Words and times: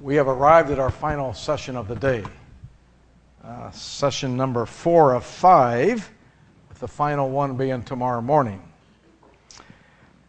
we 0.00 0.14
have 0.16 0.28
arrived 0.28 0.70
at 0.70 0.78
our 0.78 0.90
final 0.90 1.34
session 1.34 1.76
of 1.76 1.86
the 1.86 1.94
day. 1.94 2.24
Uh, 3.44 3.70
session 3.70 4.36
number 4.36 4.64
four 4.64 5.14
of 5.14 5.24
five, 5.24 6.10
with 6.68 6.78
the 6.78 6.88
final 6.88 7.28
one 7.28 7.56
being 7.56 7.82
tomorrow 7.82 8.22
morning. 8.22 8.62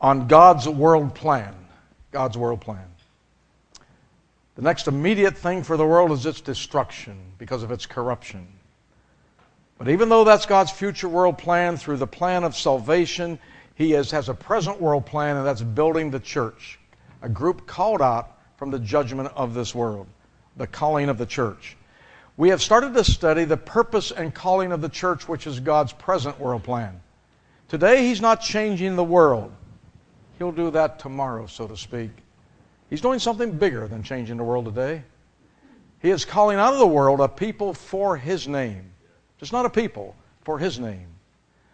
On 0.01 0.27
God's 0.27 0.67
world 0.67 1.15
plan. 1.15 1.55
God's 2.11 2.37
world 2.37 2.59
plan. 2.59 2.85
The 4.55 4.61
next 4.61 4.87
immediate 4.87 5.37
thing 5.37 5.63
for 5.63 5.77
the 5.77 5.85
world 5.85 6.11
is 6.11 6.25
its 6.25 6.41
destruction 6.41 7.17
because 7.37 7.63
of 7.63 7.71
its 7.71 7.85
corruption. 7.85 8.47
But 9.77 9.87
even 9.87 10.09
though 10.09 10.25
that's 10.25 10.45
God's 10.45 10.71
future 10.71 11.07
world 11.07 11.37
plan, 11.37 11.77
through 11.77 11.97
the 11.97 12.07
plan 12.07 12.43
of 12.43 12.57
salvation, 12.57 13.39
He 13.75 13.93
is, 13.93 14.11
has 14.11 14.27
a 14.27 14.33
present 14.33 14.81
world 14.81 15.05
plan, 15.05 15.37
and 15.37 15.45
that's 15.45 15.61
building 15.61 16.11
the 16.11 16.19
church, 16.19 16.77
a 17.21 17.29
group 17.29 17.65
called 17.65 18.01
out 18.01 18.37
from 18.61 18.69
the 18.69 18.77
judgment 18.77 19.27
of 19.35 19.55
this 19.55 19.73
world, 19.73 20.05
the 20.55 20.67
calling 20.67 21.09
of 21.09 21.17
the 21.17 21.25
church. 21.25 21.75
We 22.37 22.49
have 22.49 22.61
started 22.61 22.93
to 22.93 23.03
study 23.03 23.43
the 23.43 23.57
purpose 23.57 24.11
and 24.11 24.31
calling 24.31 24.71
of 24.71 24.81
the 24.81 24.87
church, 24.87 25.27
which 25.27 25.47
is 25.47 25.59
God's 25.59 25.93
present 25.93 26.39
world 26.39 26.61
plan. 26.61 27.01
Today, 27.69 28.05
He's 28.05 28.21
not 28.21 28.39
changing 28.39 28.95
the 28.95 29.03
world. 29.03 29.51
He'll 30.37 30.51
do 30.51 30.69
that 30.69 30.99
tomorrow, 30.99 31.47
so 31.47 31.67
to 31.67 31.75
speak. 31.75 32.11
He's 32.87 33.01
doing 33.01 33.17
something 33.17 33.53
bigger 33.53 33.87
than 33.87 34.03
changing 34.03 34.37
the 34.37 34.43
world 34.43 34.65
today. 34.65 35.05
He 35.99 36.11
is 36.11 36.23
calling 36.23 36.59
out 36.59 36.73
of 36.73 36.77
the 36.77 36.85
world 36.85 37.19
a 37.19 37.27
people 37.27 37.73
for 37.73 38.15
His 38.15 38.47
name. 38.47 38.91
Just 39.39 39.53
not 39.53 39.65
a 39.65 39.71
people, 39.71 40.15
for 40.43 40.59
His 40.59 40.77
name. 40.77 41.07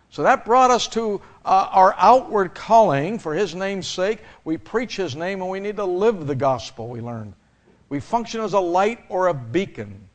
So 0.09 0.23
that 0.23 0.45
brought 0.45 0.71
us 0.71 0.87
to 0.89 1.21
uh, 1.45 1.69
our 1.71 1.93
outward 1.97 2.55
calling 2.55 3.19
for 3.19 3.33
His 3.33 3.53
name's 3.53 3.87
sake. 3.87 4.19
We 4.43 4.57
preach 4.57 4.95
His 4.95 5.15
name 5.15 5.41
and 5.41 5.51
we 5.51 5.59
need 5.59 5.75
to 5.77 5.85
live 5.85 6.27
the 6.27 6.35
gospel, 6.35 6.87
we 6.87 7.01
learned. 7.01 7.33
We 7.89 7.99
function 7.99 8.41
as 8.41 8.53
a 8.53 8.59
light 8.59 8.99
or 9.09 9.27
a 9.27 9.33
beacon. 9.33 10.07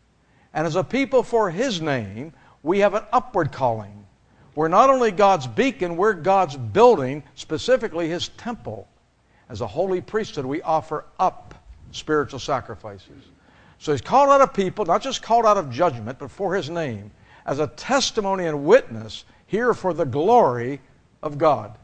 And 0.55 0.67
as 0.67 0.77
a 0.77 0.85
people 0.85 1.23
for 1.23 1.51
His 1.51 1.81
name, 1.81 2.33
we 2.63 2.81
have 2.81 2.95
an 2.95 3.05
upward 3.13 3.53
calling. 3.53 4.07
We're 4.55 4.69
not 4.69 4.91
only 4.91 5.11
God's 5.11 5.47
beacon, 5.47 5.97
we're 5.97 6.13
God's 6.13 6.57
building, 6.57 7.23
specifically 7.35 8.09
His 8.09 8.29
temple. 8.29 8.89
As 9.49 9.61
a 9.61 9.67
holy 9.67 10.01
priesthood, 10.01 10.45
we 10.45 10.63
offer 10.63 11.05
up 11.19 11.55
spiritual 11.91 12.39
sacrifices. 12.39 13.23
So 13.79 13.93
He's 13.93 14.03
called 14.03 14.31
out 14.31 14.41
of 14.41 14.53
people, 14.53 14.85
not 14.85 15.03
just 15.03 15.23
called 15.23 15.47
out 15.47 15.57
of 15.57 15.71
judgment, 15.71 16.19
but 16.19 16.31
for 16.31 16.55
His 16.55 16.69
name, 16.69 17.11
as 17.47 17.59
a 17.59 17.67
testimony 17.67 18.47
and 18.47 18.65
witness 18.65 19.25
here 19.53 19.75
for 19.75 19.93
the 19.93 20.07
glory 20.07 20.81
of 21.23 21.37
God. 21.37 21.77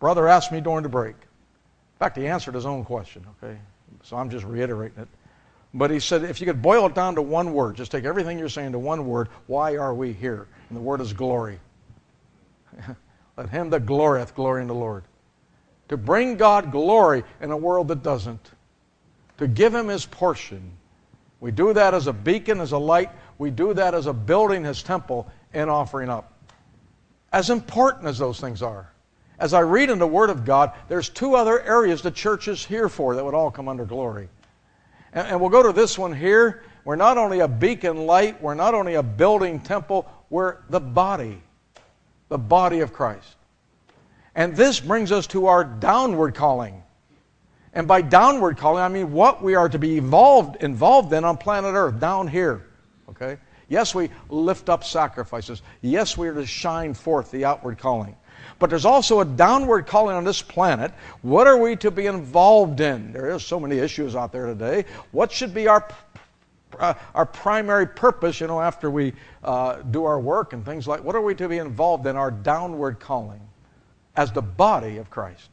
Brother 0.00 0.28
asked 0.28 0.52
me 0.52 0.60
during 0.60 0.82
the 0.82 0.90
break. 0.90 1.14
In 1.14 1.98
fact, 1.98 2.14
he 2.18 2.26
answered 2.26 2.54
his 2.54 2.66
own 2.66 2.84
question, 2.84 3.26
okay? 3.42 3.58
So 4.02 4.18
I'm 4.18 4.28
just 4.28 4.44
reiterating 4.44 4.98
it. 4.98 5.08
But 5.72 5.90
he 5.90 5.98
said, 5.98 6.24
if 6.24 6.40
you 6.40 6.46
could 6.46 6.60
boil 6.60 6.86
it 6.86 6.94
down 6.94 7.14
to 7.14 7.22
one 7.22 7.54
word, 7.54 7.76
just 7.76 7.90
take 7.90 8.04
everything 8.04 8.38
you're 8.38 8.50
saying 8.50 8.72
to 8.72 8.78
one 8.78 9.06
word, 9.06 9.28
why 9.46 9.76
are 9.76 9.94
we 9.94 10.12
here? 10.12 10.46
And 10.68 10.76
the 10.76 10.82
word 10.82 11.00
is 11.00 11.14
glory. 11.14 11.58
Let 13.38 13.48
him 13.48 13.70
that 13.70 13.86
glorieth 13.86 14.34
glory 14.34 14.60
in 14.60 14.68
the 14.68 14.74
Lord. 14.74 15.04
To 15.88 15.96
bring 15.96 16.36
God 16.36 16.70
glory 16.70 17.24
in 17.40 17.50
a 17.50 17.56
world 17.56 17.88
that 17.88 18.02
doesn't. 18.02 18.50
To 19.38 19.48
give 19.48 19.74
him 19.74 19.88
his 19.88 20.04
portion. 20.04 20.70
We 21.40 21.50
do 21.50 21.72
that 21.72 21.94
as 21.94 22.08
a 22.08 22.12
beacon, 22.12 22.60
as 22.60 22.72
a 22.72 22.78
light. 22.78 23.08
We 23.38 23.50
do 23.50 23.72
that 23.72 23.94
as 23.94 24.04
a 24.04 24.12
building 24.12 24.64
his 24.64 24.82
temple 24.82 25.30
and 25.54 25.70
offering 25.70 26.10
up 26.10 26.30
as 27.32 27.50
important 27.50 28.06
as 28.06 28.18
those 28.18 28.40
things 28.40 28.62
are. 28.62 28.90
As 29.38 29.54
I 29.54 29.60
read 29.60 29.88
in 29.88 29.98
the 29.98 30.06
Word 30.06 30.30
of 30.30 30.44
God, 30.44 30.72
there's 30.88 31.08
two 31.08 31.34
other 31.34 31.62
areas 31.62 32.02
the 32.02 32.10
church 32.10 32.48
is 32.48 32.64
here 32.64 32.88
for 32.88 33.14
that 33.14 33.24
would 33.24 33.34
all 33.34 33.50
come 33.50 33.68
under 33.68 33.84
glory. 33.84 34.28
And, 35.12 35.28
and, 35.28 35.40
we'll 35.40 35.50
go 35.50 35.62
to 35.62 35.72
this 35.72 35.98
one 35.98 36.12
here. 36.12 36.62
We're 36.84 36.96
not 36.96 37.18
only 37.18 37.40
a 37.40 37.48
beacon 37.48 38.06
light, 38.06 38.40
we're 38.42 38.54
not 38.54 38.74
only 38.74 38.94
a 38.94 39.02
building 39.02 39.60
temple, 39.60 40.06
we're 40.28 40.58
the 40.68 40.80
body, 40.80 41.40
the 42.28 42.38
body 42.38 42.80
of 42.80 42.92
Christ. 42.92 43.36
And 44.34 44.54
this 44.54 44.78
brings 44.78 45.10
us 45.10 45.26
to 45.28 45.46
our 45.46 45.64
downward 45.64 46.34
calling. 46.34 46.82
And 47.72 47.86
by 47.86 48.02
downward 48.02 48.56
calling, 48.56 48.82
I 48.82 48.88
mean 48.88 49.12
what 49.12 49.42
we 49.42 49.54
are 49.54 49.68
to 49.68 49.78
be 49.78 49.98
involved, 49.98 50.62
involved 50.62 51.12
in 51.12 51.24
on 51.24 51.36
planet 51.36 51.74
Earth, 51.74 51.98
down 52.00 52.28
here. 52.28 52.66
Okay? 53.08 53.38
Yes, 53.70 53.94
we 53.94 54.10
lift 54.28 54.68
up 54.68 54.82
sacrifices. 54.82 55.62
Yes, 55.80 56.18
we 56.18 56.26
are 56.26 56.34
to 56.34 56.44
shine 56.44 56.92
forth 56.92 57.30
the 57.30 57.44
outward 57.44 57.78
calling. 57.78 58.16
But 58.58 58.68
there's 58.68 58.84
also 58.84 59.20
a 59.20 59.24
downward 59.24 59.86
calling 59.86 60.16
on 60.16 60.24
this 60.24 60.42
planet. 60.42 60.92
What 61.22 61.46
are 61.46 61.56
we 61.56 61.76
to 61.76 61.90
be 61.92 62.06
involved 62.06 62.80
in? 62.80 63.12
There 63.12 63.32
are 63.32 63.38
so 63.38 63.60
many 63.60 63.78
issues 63.78 64.16
out 64.16 64.32
there 64.32 64.46
today. 64.46 64.86
What 65.12 65.30
should 65.30 65.54
be 65.54 65.68
our 65.68 65.88
uh, 66.78 66.94
our 67.14 67.26
primary 67.26 67.86
purpose, 67.86 68.40
you 68.40 68.46
know, 68.46 68.60
after 68.60 68.90
we 68.90 69.12
uh, 69.42 69.82
do 69.82 70.04
our 70.04 70.20
work 70.20 70.52
and 70.52 70.64
things 70.64 70.86
like, 70.86 71.02
what 71.02 71.14
are 71.14 71.20
we 71.20 71.34
to 71.34 71.48
be 71.48 71.58
involved 71.58 72.06
in? 72.06 72.16
Our 72.16 72.30
downward 72.30 73.00
calling 73.00 73.40
as 74.16 74.32
the 74.32 74.42
body 74.42 74.96
of 74.98 75.10
Christ. 75.10 75.48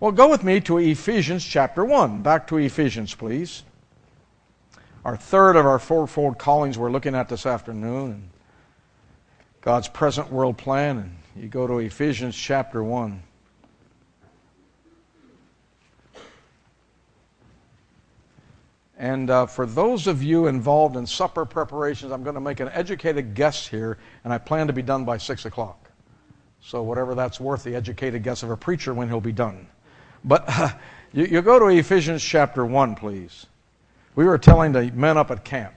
Well, 0.00 0.12
go 0.12 0.28
with 0.28 0.44
me 0.44 0.60
to 0.62 0.78
Ephesians 0.78 1.44
chapter 1.44 1.84
1. 1.84 2.22
Back 2.22 2.46
to 2.48 2.56
Ephesians, 2.56 3.14
please 3.14 3.62
our 5.04 5.16
third 5.16 5.56
of 5.56 5.66
our 5.66 5.78
fourfold 5.78 6.38
callings 6.38 6.78
we're 6.78 6.90
looking 6.90 7.14
at 7.14 7.28
this 7.28 7.46
afternoon. 7.46 8.10
And 8.12 8.30
God's 9.60 9.88
present 9.88 10.30
world 10.30 10.58
plan. 10.58 10.98
And 10.98 11.42
you 11.42 11.48
go 11.48 11.66
to 11.66 11.78
Ephesians 11.78 12.36
chapter 12.36 12.82
1. 12.82 13.22
And 18.98 19.30
uh, 19.30 19.46
for 19.46 19.66
those 19.66 20.06
of 20.06 20.22
you 20.22 20.46
involved 20.46 20.94
in 20.94 21.06
supper 21.06 21.44
preparations, 21.44 22.12
I'm 22.12 22.22
going 22.22 22.34
to 22.34 22.40
make 22.40 22.60
an 22.60 22.68
educated 22.68 23.34
guess 23.34 23.66
here, 23.66 23.98
and 24.22 24.32
I 24.32 24.38
plan 24.38 24.68
to 24.68 24.72
be 24.72 24.82
done 24.82 25.04
by 25.04 25.18
6 25.18 25.44
o'clock. 25.44 25.90
So, 26.60 26.82
whatever 26.82 27.16
that's 27.16 27.40
worth, 27.40 27.64
the 27.64 27.74
educated 27.74 28.22
guess 28.22 28.44
of 28.44 28.50
a 28.50 28.56
preacher 28.56 28.94
when 28.94 29.08
he'll 29.08 29.20
be 29.20 29.32
done. 29.32 29.66
But 30.22 30.44
uh, 30.46 30.70
you, 31.12 31.24
you 31.24 31.42
go 31.42 31.58
to 31.58 31.66
Ephesians 31.66 32.22
chapter 32.22 32.64
1, 32.64 32.94
please. 32.94 33.46
We 34.14 34.24
were 34.24 34.38
telling 34.38 34.72
the 34.72 34.90
men 34.92 35.16
up 35.16 35.30
at 35.30 35.44
camp 35.44 35.74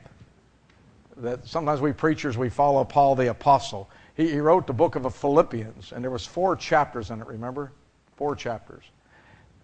that 1.18 1.48
sometimes 1.48 1.80
we 1.80 1.94
preachers, 1.94 2.38
we 2.38 2.50
follow 2.50 2.84
Paul 2.84 3.16
the 3.16 3.30
Apostle. 3.30 3.90
He, 4.16 4.30
he 4.30 4.40
wrote 4.40 4.68
the 4.68 4.74
book 4.74 4.96
of 4.96 5.14
Philippians, 5.16 5.94
and 5.94 6.04
there 6.04 6.12
was 6.12 6.26
four 6.26 6.56
chapters 6.56 7.12
in 7.12 7.22
it, 7.22 7.28
remember? 7.28 7.72
Four 8.18 8.36
chapters. 8.36 8.84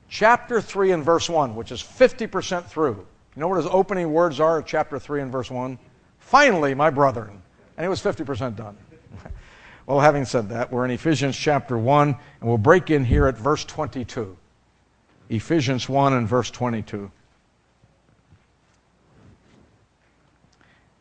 Chapter 0.07 0.61
3 0.61 0.91
and 0.91 1.03
verse 1.03 1.29
1, 1.29 1.55
which 1.55 1.71
is 1.71 1.81
50% 1.81 2.65
through. 2.65 3.05
You 3.35 3.39
know 3.39 3.47
what 3.47 3.57
his 3.57 3.67
opening 3.67 4.11
words 4.11 4.39
are 4.39 4.61
chapter 4.61 4.99
3 4.99 5.21
and 5.21 5.31
verse 5.31 5.49
1? 5.49 5.77
Finally, 6.19 6.73
my 6.73 6.89
brethren. 6.89 7.41
And 7.77 7.83
he 7.83 7.89
was 7.89 8.01
50% 8.01 8.55
done. 8.55 8.77
well, 9.85 9.99
having 9.99 10.25
said 10.25 10.49
that, 10.49 10.71
we're 10.71 10.85
in 10.85 10.91
Ephesians 10.91 11.37
chapter 11.37 11.77
1, 11.77 12.09
and 12.09 12.17
we'll 12.41 12.57
break 12.57 12.89
in 12.89 13.05
here 13.05 13.27
at 13.27 13.37
verse 13.37 13.63
22. 13.65 14.37
Ephesians 15.29 15.87
1 15.87 16.13
and 16.13 16.27
verse 16.27 16.51
22. 16.51 17.09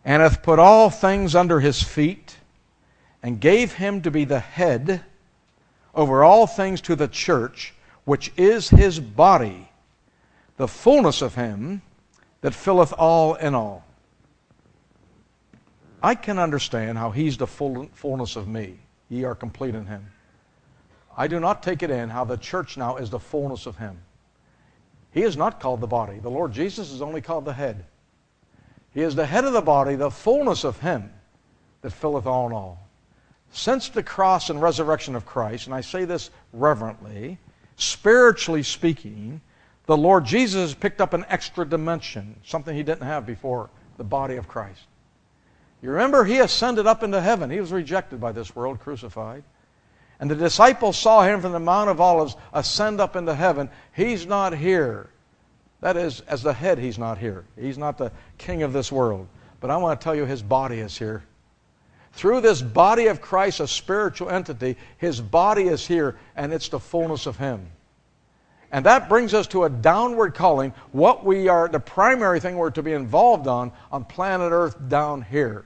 And 0.05 0.23
hath 0.23 0.43
put 0.43 0.59
all 0.59 0.91
things 0.91 1.35
under 1.35 1.61
his 1.61 1.83
feet, 1.83 2.37
and 3.23 3.41
gave 3.41 3.75
him 3.75 4.01
to 4.03 4.11
be 4.11 4.25
the 4.25 4.41
head 4.41 5.03
over 5.95 6.25
all 6.25 6.47
things 6.47 6.81
to 6.81 6.97
the 6.97 7.09
church, 7.09 7.75
which 8.05 8.33
is 8.37 8.71
his 8.71 8.99
body, 8.99 9.69
the 10.57 10.69
fullness 10.69 11.21
of 11.21 11.35
him 11.35 11.83
that 12.41 12.55
filleth 12.55 12.93
all 12.97 13.35
in 13.35 13.55
all. 13.55 13.85
I 16.03 16.15
can 16.15 16.39
understand 16.39 16.97
how 16.97 17.11
he's 17.11 17.37
the 17.37 17.47
full, 17.47 17.91
fullness 17.93 18.37
of 18.37 18.49
me. 18.49 18.79
Ye 19.11 19.25
are 19.25 19.35
complete 19.35 19.75
in 19.75 19.87
him. 19.87 20.07
I 21.17 21.27
do 21.27 21.41
not 21.41 21.63
take 21.63 21.83
it 21.83 21.91
in 21.91 22.09
how 22.09 22.25
the 22.25 22.39
church 22.39 22.77
now 22.79 22.97
is 22.97 23.11
the 23.11 23.19
fullness 23.19 23.67
of 23.67 23.77
him. 23.77 23.99
He 25.13 25.23
is 25.23 25.37
not 25.37 25.61
called 25.61 25.81
the 25.81 25.87
body. 25.87 26.19
The 26.21 26.31
Lord 26.31 26.53
Jesus 26.53 26.91
is 26.91 27.03
only 27.03 27.21
called 27.21 27.45
the 27.45 27.53
head. 27.53 27.85
He 28.93 29.03
is 29.03 29.15
the 29.15 29.27
head 29.27 29.45
of 29.45 29.53
the 29.53 29.61
body, 29.61 29.95
the 29.95 30.11
fullness 30.11 30.65
of 30.65 30.81
Him 30.81 31.11
that 31.83 31.91
filleth 31.91 32.27
all 32.27 32.47
in 32.47 32.53
all. 32.53 32.87
Since 33.53 33.89
the 33.89 34.03
cross 34.03 34.51
and 34.51 34.61
resurrection 34.63 35.17
of 35.17 35.27
Christ, 35.27 35.67
and 35.67 35.75
I 35.75 35.81
say 35.81 36.05
this 36.05 36.31
reverently, 36.53 37.39
spiritually 37.77 38.63
speaking, 38.63 39.41
the 39.87 39.97
Lord 39.97 40.25
Jesus 40.25 40.75
picked 40.75 41.01
up 41.01 41.15
an 41.15 41.25
extra 41.29 41.65
dimension, 41.65 42.37
something 42.45 42.77
he 42.77 42.83
didn't 42.83 43.07
have 43.07 43.27
before, 43.27 43.71
the 43.97 44.05
body 44.05 44.37
of 44.37 44.47
Christ. 44.47 44.83
You 45.83 45.91
remember, 45.91 46.25
he 46.25 46.39
ascended 46.39 46.87
up 46.87 47.03
into 47.03 47.21
heaven. 47.21 47.51
He 47.51 47.61
was 47.61 47.73
rejected 47.73 48.21
by 48.21 48.33
this 48.33 48.55
world, 48.55 48.81
crucified. 48.81 49.43
And 50.21 50.31
the 50.31 50.35
disciples 50.35 50.99
saw 50.99 51.23
him 51.23 51.41
from 51.41 51.53
the 51.53 51.59
Mount 51.59 51.89
of 51.89 52.01
Olives 52.01 52.37
ascend 52.53 53.01
up 53.01 53.17
into 53.17 53.35
heaven. 53.35 53.71
He's 53.95 54.27
not 54.27 54.55
here. 54.55 55.09
That 55.81 55.97
is, 55.97 56.21
as 56.23 56.43
the 56.43 56.53
head, 56.53 56.79
he's 56.79 56.99
not 56.99 57.19
here. 57.19 57.45
He's 57.59 57.79
not 57.79 57.97
the 57.97 58.13
king 58.39 58.63
of 58.63 58.73
this 58.73 58.93
world. 58.93 59.27
But 59.61 59.71
I 59.71 59.77
want 59.79 60.01
to 60.01 60.05
tell 60.05 60.15
you, 60.15 60.27
his 60.27 60.43
body 60.43 60.79
is 60.79 60.97
here. 60.97 61.25
Through 62.13 62.41
this 62.41 62.61
body 62.61 63.07
of 63.07 63.21
Christ, 63.21 63.61
a 63.61 63.69
spiritual 63.69 64.31
entity, 64.31 64.77
his 64.99 65.21
body 65.21 65.69
is 65.69 65.87
here, 65.87 66.19
and 66.37 66.53
it's 66.53 66.69
the 66.69 66.81
fullness 66.81 67.27
of 67.27 67.37
him. 67.37 67.71
And 68.73 68.87
that 68.87 69.09
brings 69.09 69.33
us 69.35 69.47
to 69.49 69.65
a 69.65 69.71
downward 69.71 70.35
calling, 70.35 70.73
what 70.93 71.25
we 71.25 71.49
are, 71.49 71.69
the 71.69 71.81
primary 71.81 72.41
thing 72.41 72.57
we're 72.57 72.71
to 72.73 72.83
be 72.83 72.93
involved 72.93 73.49
on 73.49 73.73
on 73.91 74.05
planet 74.05 74.53
Earth 74.53 74.77
down 74.89 75.23
here. 75.23 75.65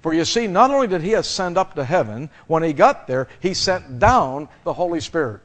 For 0.00 0.14
you 0.14 0.24
see, 0.24 0.46
not 0.46 0.70
only 0.70 0.86
did 0.86 1.02
he 1.02 1.14
ascend 1.14 1.58
up 1.58 1.74
to 1.74 1.84
heaven, 1.84 2.30
when 2.46 2.62
he 2.62 2.72
got 2.72 3.06
there, 3.06 3.28
he 3.40 3.54
sent 3.54 3.98
down 3.98 4.48
the 4.64 4.72
Holy 4.72 5.00
Spirit 5.00 5.40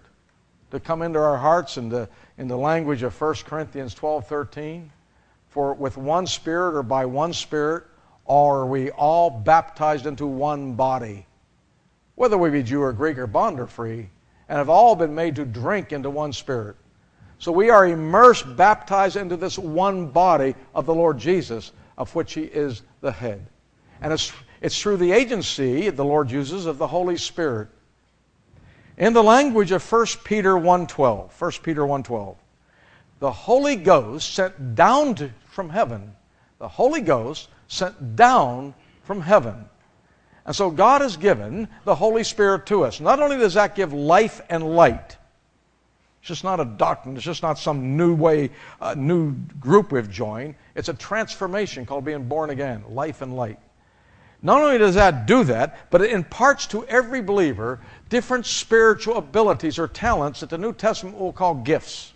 to 0.72 0.80
come 0.80 1.02
into 1.02 1.20
our 1.20 1.38
hearts 1.38 1.78
in 1.78 1.90
the, 1.90 2.10
in 2.38 2.48
the 2.48 2.58
language 2.58 3.04
of 3.04 3.20
1 3.20 3.36
Corinthians 3.46 3.94
12 3.94 4.28
13. 4.28 4.92
For 5.50 5.74
with 5.74 5.98
one 5.98 6.28
Spirit 6.28 6.78
or 6.78 6.84
by 6.84 7.06
one 7.06 7.34
Spirit 7.34 7.84
are 8.28 8.66
we 8.66 8.90
all 8.92 9.30
baptized 9.30 10.06
into 10.06 10.26
one 10.26 10.74
body, 10.74 11.26
whether 12.16 12.38
we 12.38 12.50
be 12.50 12.64
Jew 12.64 12.82
or 12.82 12.94
Greek 12.94 13.18
or 13.18 13.28
bond 13.28 13.60
or 13.60 13.68
free, 13.68 14.10
and 14.48 14.58
have 14.58 14.70
all 14.70 14.96
been 14.96 15.14
made 15.14 15.36
to 15.36 15.46
drink 15.46 15.92
into 15.92 16.10
one 16.10 16.32
Spirit. 16.32 16.78
So 17.40 17.52
we 17.52 17.70
are 17.70 17.88
immersed, 17.88 18.56
baptized 18.56 19.18
into 19.18 19.36
this 19.36 19.58
one 19.58 20.08
body 20.08 20.56
of 20.74 20.86
the 20.86 20.94
Lord 20.94 21.18
Jesus, 21.18 21.74
of 21.98 22.14
which 22.16 22.34
He 22.34 22.44
is 22.44 22.84
the 23.02 23.12
head. 23.12 23.46
And 24.00 24.14
it's, 24.14 24.32
it's 24.62 24.80
through 24.80 24.98
the 24.98 25.12
agency 25.12 25.90
the 25.90 26.06
Lord 26.06 26.32
uses 26.32 26.66
of 26.66 26.78
the 26.78 26.88
Holy 26.88 27.18
Spirit. 27.18 27.68
In 29.02 29.14
the 29.14 29.24
language 29.24 29.72
of 29.72 29.92
1 29.92 30.06
Peter 30.24 30.54
1.12, 30.54 31.32
1 31.32 31.52
Peter 31.64 31.82
1.12, 31.82 32.36
the 33.18 33.32
Holy 33.32 33.76
Ghost 33.76 34.32
sent 34.32 34.76
down 34.76 35.16
to, 35.16 35.32
from 35.48 35.72
heaven, 35.72 36.16
the 36.60 36.68
Holy 36.68 37.02
Ghost 37.02 37.50
sent 37.68 38.16
down 38.16 38.76
from 39.02 39.20
heaven. 39.20 39.66
And 40.46 40.56
so 40.56 40.70
God 40.70 41.02
has 41.02 41.18
given 41.18 41.68
the 41.84 41.96
Holy 41.96 42.24
Spirit 42.24 42.68
to 42.68 42.84
us. 42.84 43.00
Not 43.00 43.20
only 43.20 43.38
does 43.38 43.56
that 43.56 43.76
give 43.76 43.92
life 43.92 44.40
and 44.52 44.64
light, 44.76 45.18
it's 46.20 46.28
just 46.28 46.44
not 46.44 46.60
a 46.60 46.66
doctrine, 46.66 47.16
it's 47.16 47.26
just 47.26 47.42
not 47.42 47.58
some 47.58 47.98
new 47.98 48.14
way, 48.14 48.52
uh, 48.80 48.94
new 48.96 49.32
group 49.60 49.92
we've 49.92 50.12
joined. 50.12 50.54
It's 50.76 50.90
a 50.90 50.94
transformation 50.94 51.88
called 51.88 52.06
being 52.06 52.28
born 52.28 52.52
again, 52.52 52.84
life 52.88 53.24
and 53.24 53.36
light. 53.36 53.58
Not 54.44 54.62
only 54.62 54.78
does 54.78 54.96
that 54.96 55.28
do 55.28 55.44
that, 55.46 55.90
but 55.92 56.02
it 56.02 56.12
imparts 56.12 56.66
to 56.68 56.86
every 56.86 57.22
believer 57.22 57.80
different 58.12 58.46
spiritual 58.46 59.18
abilities 59.18 59.80
or 59.80 59.88
talents 59.88 60.42
that 60.42 60.52
the 60.52 60.58
New 60.58 60.74
Testament 60.74 61.18
will 61.18 61.34
call 61.34 61.56
gifts. 61.56 62.14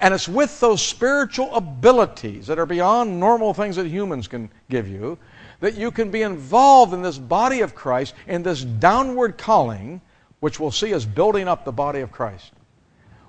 And 0.00 0.14
it's 0.14 0.26
with 0.26 0.58
those 0.60 0.80
spiritual 0.80 1.54
abilities 1.54 2.46
that 2.46 2.58
are 2.58 2.64
beyond 2.64 3.20
normal 3.20 3.52
things 3.52 3.76
that 3.76 3.86
humans 3.86 4.26
can 4.26 4.50
give 4.70 4.88
you 4.88 5.18
that 5.60 5.76
you 5.76 5.90
can 5.90 6.10
be 6.10 6.22
involved 6.22 6.94
in 6.94 7.02
this 7.02 7.18
body 7.18 7.60
of 7.60 7.74
Christ, 7.74 8.14
in 8.26 8.42
this 8.42 8.64
downward 8.64 9.36
calling, 9.36 10.00
which 10.38 10.58
we'll 10.58 10.70
see 10.70 10.94
as 10.94 11.04
building 11.04 11.48
up 11.48 11.66
the 11.66 11.72
body 11.72 12.00
of 12.00 12.10
Christ. 12.10 12.52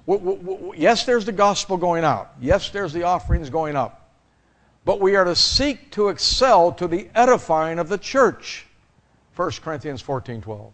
Yes, 0.08 1.04
there's 1.04 1.26
the 1.26 1.34
gospel 1.34 1.76
going 1.76 2.06
out. 2.06 2.32
Yes, 2.40 2.70
there's 2.70 2.94
the 2.94 3.04
offerings 3.04 3.50
going 3.50 3.76
up 3.76 4.02
but 4.86 5.00
we 5.00 5.16
are 5.16 5.24
to 5.24 5.36
seek 5.36 5.92
to 5.92 6.10
excel 6.10 6.72
to 6.74 6.88
the 6.88 7.10
edifying 7.14 7.80
of 7.80 7.90
the 7.90 7.98
church. 7.98 8.66
1 9.36 9.52
Corinthians 9.64 10.02
14 10.02 10.42
12. 10.42 10.74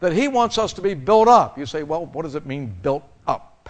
That 0.00 0.12
he 0.12 0.28
wants 0.28 0.58
us 0.58 0.72
to 0.74 0.82
be 0.82 0.94
built 0.94 1.28
up. 1.28 1.58
You 1.58 1.66
say, 1.66 1.82
well, 1.82 2.06
what 2.06 2.22
does 2.22 2.34
it 2.34 2.46
mean, 2.46 2.74
built 2.82 3.04
up? 3.26 3.68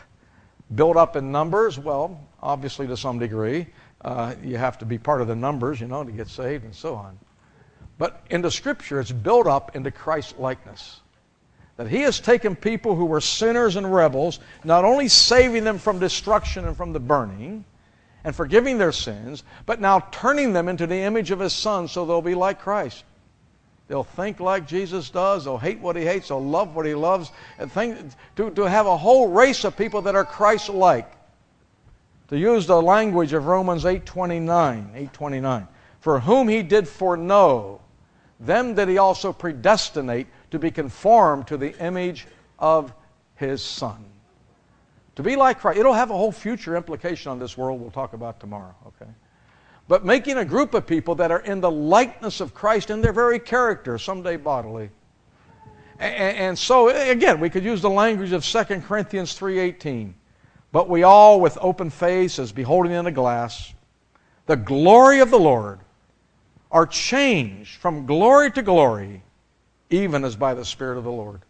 Built 0.75 0.97
up 0.97 1.17
in 1.17 1.33
numbers? 1.33 1.79
Well, 1.79 2.21
obviously 2.43 2.87
to 2.87 2.97
some 2.97 3.19
degree. 3.19 3.67
Uh, 4.01 4.35
you 4.43 4.57
have 4.57 4.79
to 4.79 4.87
be 4.87 4.97
part 4.97 5.21
of 5.21 5.29
the 5.29 5.37
numbers, 5.37 5.81
you 5.81 5.87
know, 5.87 6.05
to 6.05 6.13
get 6.13 6.29
saved 6.29 6.65
and 6.65 6.75
so 6.75 6.95
on. 6.95 7.19
But 7.99 8.25
in 8.31 8.41
the 8.41 8.51
scripture, 8.51 9.01
it's 9.01 9.13
built 9.13 9.47
up 9.47 9.77
into 9.77 9.91
Christ 9.91 10.39
likeness. 10.39 11.01
That 11.77 11.89
he 11.89 12.03
has 12.03 12.21
taken 12.21 12.57
people 12.57 12.95
who 12.95 13.07
were 13.07 13.21
sinners 13.21 13.77
and 13.77 13.93
rebels, 13.93 14.39
not 14.65 14.85
only 14.85 15.09
saving 15.09 15.65
them 15.65 15.79
from 15.79 15.99
destruction 15.99 16.67
and 16.67 16.77
from 16.77 16.93
the 16.93 17.01
burning, 17.01 17.65
and 18.25 18.35
forgiving 18.35 18.79
their 18.79 18.93
sins, 18.93 19.43
but 19.67 19.81
now 19.81 20.01
turning 20.11 20.53
them 20.53 20.69
into 20.69 20.87
the 20.87 20.97
image 20.97 21.31
of 21.31 21.41
His 21.41 21.53
Son 21.53 21.89
so 21.89 22.05
they'll 22.05 22.23
be 22.23 22.35
like 22.35 22.61
Christ. 22.61 23.05
They'll 23.91 24.05
think 24.05 24.39
like 24.39 24.69
Jesus 24.69 25.11
does. 25.11 25.47
They'll 25.47 25.59
hate 25.59 25.81
what 25.81 25.97
He 25.97 26.05
hates. 26.05 26.29
They'll 26.29 26.41
love 26.41 26.77
what 26.77 26.87
He 26.87 26.95
loves. 26.95 27.33
And 27.59 27.73
think, 27.73 27.99
to, 28.37 28.49
to 28.51 28.63
have 28.63 28.87
a 28.87 28.97
whole 28.97 29.33
race 29.33 29.65
of 29.65 29.77
people 29.77 30.03
that 30.03 30.15
are 30.15 30.25
Christ-like. 30.25 31.11
To 32.29 32.39
use 32.39 32.69
the 32.69 32.81
language 32.81 33.33
of 33.33 33.47
Romans 33.47 33.83
8.29, 33.83 35.11
8.29. 35.11 35.67
For 35.99 36.21
whom 36.21 36.47
He 36.47 36.63
did 36.63 36.87
foreknow, 36.87 37.81
them 38.39 38.77
did 38.77 38.89
He 38.89 38.99
also 38.99 39.33
predestinate 39.33 40.29
to 40.53 40.61
be 40.61 40.71
conformed 40.71 41.49
to 41.49 41.57
the 41.57 41.77
image 41.85 42.29
of 42.61 42.95
His 43.35 43.61
Son. 43.61 44.05
To 45.17 45.25
be 45.25 45.35
like 45.35 45.59
Christ. 45.59 45.81
It'll 45.81 45.95
have 45.95 46.11
a 46.11 46.17
whole 46.17 46.31
future 46.31 46.77
implication 46.77 47.33
on 47.33 47.41
this 47.41 47.59
world 47.59 47.81
we'll 47.81 47.91
talk 47.91 48.13
about 48.13 48.39
tomorrow, 48.39 48.77
okay? 48.87 49.11
But 49.91 50.05
making 50.05 50.37
a 50.37 50.45
group 50.45 50.75
of 50.75 50.87
people 50.87 51.17
that 51.17 51.33
are 51.33 51.41
in 51.41 51.61
the 51.61 51.71
likeness 51.71 52.41
of 52.41 52.55
Christ 52.55 52.91
in 52.91 53.01
their 53.01 53.13
very 53.13 53.41
character, 53.41 53.99
someday 53.99 54.37
bodily. 54.37 54.91
And, 55.99 56.37
and 56.37 56.59
so, 56.59 56.91
again, 56.91 57.41
we 57.41 57.51
could 57.51 57.65
use 57.65 57.83
the 57.83 57.91
language 57.91 58.31
of 58.31 58.45
2 58.45 58.83
Corinthians 58.83 59.37
3.18. 59.37 60.13
But 60.71 60.89
we 60.89 61.03
all, 61.03 61.41
with 61.41 61.59
open 61.61 61.91
face 61.91 62.39
as 62.39 62.53
beholding 62.53 62.93
in 62.93 63.07
a 63.07 63.11
glass, 63.11 63.75
the 64.47 64.55
glory 64.55 65.19
of 65.19 65.33
the 65.33 65.41
Lord, 65.41 65.81
are 66.71 66.87
changed 66.87 67.75
from 67.79 68.07
glory 68.07 68.53
to 68.53 68.63
glory, 68.63 69.25
even 69.91 70.25
as 70.25 70.37
by 70.37 70.55
the 70.55 70.65
Spirit 70.65 70.99
of 70.99 71.05
the 71.05 71.11
Lord. 71.11 71.41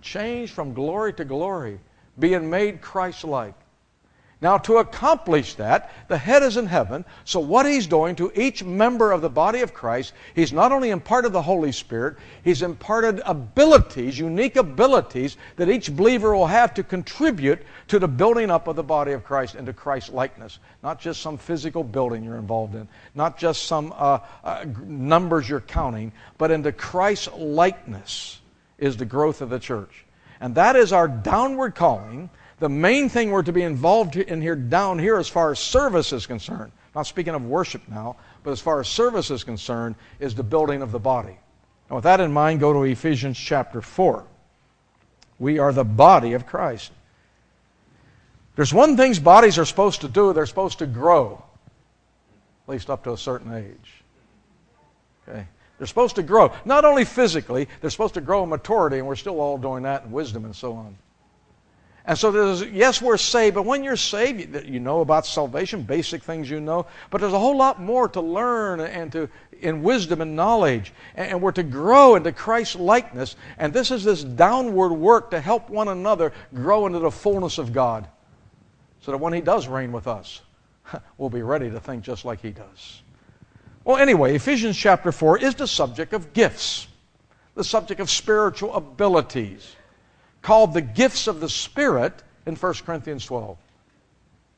Changed 0.00 0.54
from 0.54 0.72
glory 0.72 1.12
to 1.12 1.24
glory 1.26 1.80
being 2.18 2.48
made 2.48 2.80
Christ 2.80 3.24
like. 3.24 3.52
Now, 4.40 4.58
to 4.58 4.78
accomplish 4.78 5.54
that, 5.54 5.92
the 6.08 6.18
head 6.18 6.42
is 6.42 6.56
in 6.56 6.66
heaven. 6.66 7.04
So, 7.24 7.40
what 7.40 7.66
he's 7.66 7.86
doing 7.86 8.16
to 8.16 8.32
each 8.34 8.62
member 8.62 9.12
of 9.12 9.22
the 9.22 9.30
body 9.30 9.60
of 9.60 9.72
Christ, 9.72 10.12
he's 10.34 10.52
not 10.52 10.72
only 10.72 10.90
imparted 10.90 11.32
the 11.32 11.40
Holy 11.40 11.72
Spirit, 11.72 12.16
he's 12.42 12.60
imparted 12.60 13.22
abilities, 13.24 14.18
unique 14.18 14.56
abilities, 14.56 15.36
that 15.56 15.68
each 15.68 15.94
believer 15.94 16.34
will 16.34 16.46
have 16.46 16.74
to 16.74 16.82
contribute 16.82 17.62
to 17.88 17.98
the 17.98 18.08
building 18.08 18.50
up 18.50 18.66
of 18.66 18.76
the 18.76 18.82
body 18.82 19.12
of 19.12 19.24
Christ 19.24 19.54
into 19.54 19.72
Christ 19.72 20.12
likeness. 20.12 20.58
Not 20.82 21.00
just 21.00 21.22
some 21.22 21.38
physical 21.38 21.84
building 21.84 22.24
you're 22.24 22.36
involved 22.36 22.74
in, 22.74 22.88
not 23.14 23.38
just 23.38 23.64
some 23.64 23.94
uh, 23.96 24.18
uh, 24.42 24.64
numbers 24.84 25.48
you're 25.48 25.60
counting, 25.60 26.12
but 26.38 26.50
into 26.50 26.72
Christ 26.72 27.32
likeness 27.32 28.40
is 28.78 28.96
the 28.96 29.04
growth 29.04 29.40
of 29.40 29.48
the 29.48 29.58
church. 29.58 30.04
And 30.40 30.56
that 30.56 30.76
is 30.76 30.92
our 30.92 31.08
downward 31.08 31.74
calling. 31.74 32.28
The 32.60 32.68
main 32.68 33.08
thing 33.08 33.30
we're 33.30 33.42
to 33.42 33.52
be 33.52 33.62
involved 33.62 34.16
in 34.16 34.40
here, 34.40 34.54
down 34.54 34.98
here, 34.98 35.16
as 35.16 35.28
far 35.28 35.50
as 35.50 35.58
service 35.58 36.12
is 36.12 36.26
concerned, 36.26 36.72
not 36.94 37.06
speaking 37.06 37.34
of 37.34 37.44
worship 37.44 37.82
now, 37.88 38.16
but 38.42 38.52
as 38.52 38.60
far 38.60 38.80
as 38.80 38.88
service 38.88 39.30
is 39.30 39.42
concerned, 39.42 39.96
is 40.20 40.34
the 40.34 40.44
building 40.44 40.80
of 40.80 40.92
the 40.92 40.98
body. 40.98 41.36
And 41.88 41.96
with 41.96 42.04
that 42.04 42.20
in 42.20 42.32
mind, 42.32 42.60
go 42.60 42.72
to 42.72 42.82
Ephesians 42.84 43.38
chapter 43.38 43.80
4. 43.80 44.24
We 45.38 45.58
are 45.58 45.72
the 45.72 45.84
body 45.84 46.32
of 46.34 46.46
Christ. 46.46 46.92
There's 48.56 48.72
one 48.72 48.96
thing 48.96 49.14
bodies 49.22 49.58
are 49.58 49.64
supposed 49.64 50.00
to 50.02 50.08
do, 50.08 50.32
they're 50.32 50.46
supposed 50.46 50.78
to 50.78 50.86
grow, 50.86 51.42
at 52.66 52.72
least 52.72 52.88
up 52.88 53.02
to 53.04 53.12
a 53.12 53.18
certain 53.18 53.52
age. 53.52 54.04
Okay? 55.28 55.46
They're 55.76 55.88
supposed 55.88 56.14
to 56.16 56.22
grow. 56.22 56.52
Not 56.64 56.84
only 56.84 57.04
physically, 57.04 57.68
they're 57.80 57.90
supposed 57.90 58.14
to 58.14 58.20
grow 58.20 58.44
in 58.44 58.48
maturity, 58.48 58.98
and 58.98 59.08
we're 59.08 59.16
still 59.16 59.40
all 59.40 59.58
doing 59.58 59.82
that 59.82 60.04
in 60.04 60.12
wisdom 60.12 60.44
and 60.44 60.54
so 60.54 60.72
on. 60.74 60.96
And 62.06 62.18
so 62.18 62.30
there's, 62.30 62.62
yes, 62.64 63.00
we're 63.00 63.16
saved, 63.16 63.54
but 63.54 63.64
when 63.64 63.82
you're 63.82 63.96
saved, 63.96 64.66
you 64.66 64.78
know 64.78 65.00
about 65.00 65.24
salvation, 65.24 65.82
basic 65.82 66.22
things 66.22 66.50
you 66.50 66.60
know, 66.60 66.86
but 67.08 67.22
there's 67.22 67.32
a 67.32 67.38
whole 67.38 67.56
lot 67.56 67.80
more 67.80 68.08
to 68.10 68.20
learn 68.20 68.80
and 68.80 69.10
to 69.12 69.30
in 69.64 69.82
wisdom 69.82 70.20
and 70.20 70.36
knowledge. 70.36 70.92
And 71.14 71.40
we're 71.40 71.52
to 71.52 71.62
grow 71.62 72.16
into 72.16 72.30
Christ's 72.32 72.76
likeness. 72.76 73.36
And 73.58 73.72
this 73.72 73.90
is 73.90 74.04
this 74.04 74.22
downward 74.22 74.92
work 74.92 75.30
to 75.30 75.40
help 75.40 75.70
one 75.70 75.88
another 75.88 76.32
grow 76.54 76.86
into 76.86 76.98
the 76.98 77.10
fullness 77.10 77.58
of 77.58 77.72
God. 77.72 78.06
So 79.00 79.10
that 79.10 79.18
when 79.18 79.32
He 79.32 79.40
does 79.40 79.66
reign 79.66 79.90
with 79.90 80.06
us, 80.06 80.42
we'll 81.18 81.30
be 81.30 81.42
ready 81.42 81.70
to 81.70 81.80
think 81.80 82.04
just 82.04 82.24
like 82.24 82.40
He 82.40 82.50
does. 82.50 83.02
Well, 83.84 83.96
anyway, 83.96 84.34
Ephesians 84.34 84.76
chapter 84.76 85.12
4 85.12 85.38
is 85.38 85.54
the 85.54 85.66
subject 85.66 86.12
of 86.12 86.32
gifts, 86.32 86.86
the 87.54 87.64
subject 87.64 88.00
of 88.00 88.10
spiritual 88.10 88.74
abilities, 88.74 89.76
called 90.44 90.74
the 90.74 90.82
gifts 90.82 91.26
of 91.26 91.40
the 91.40 91.48
Spirit 91.48 92.12
in 92.46 92.54
1 92.54 92.74
Corinthians 92.86 93.24
12. 93.24 93.56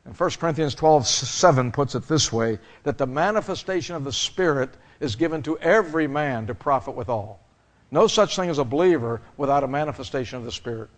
And 0.05 0.19
1 0.19 0.31
Corinthians 0.33 0.75
12, 0.75 1.07
7 1.07 1.73
puts 1.73 1.95
it 1.95 2.07
this 2.09 2.33
way 2.33 2.59
that 2.83 2.99
the 2.99 3.07
manifestation 3.07 3.97
of 3.97 4.05
the 4.05 4.13
Spirit 4.13 4.71
is 5.01 5.17
given 5.17 5.43
to 5.45 5.57
every 5.59 6.07
man 6.07 6.49
to 6.49 6.55
profit 6.55 6.95
withal. 6.95 7.41
No 7.93 8.09
such 8.09 8.37
thing 8.37 8.51
as 8.51 8.59
a 8.59 8.65
believer 8.65 9.23
without 9.37 9.63
a 9.63 9.69
manifestation 9.69 10.37
of 10.37 10.45
the 10.45 10.53
Spirit. 10.53 10.91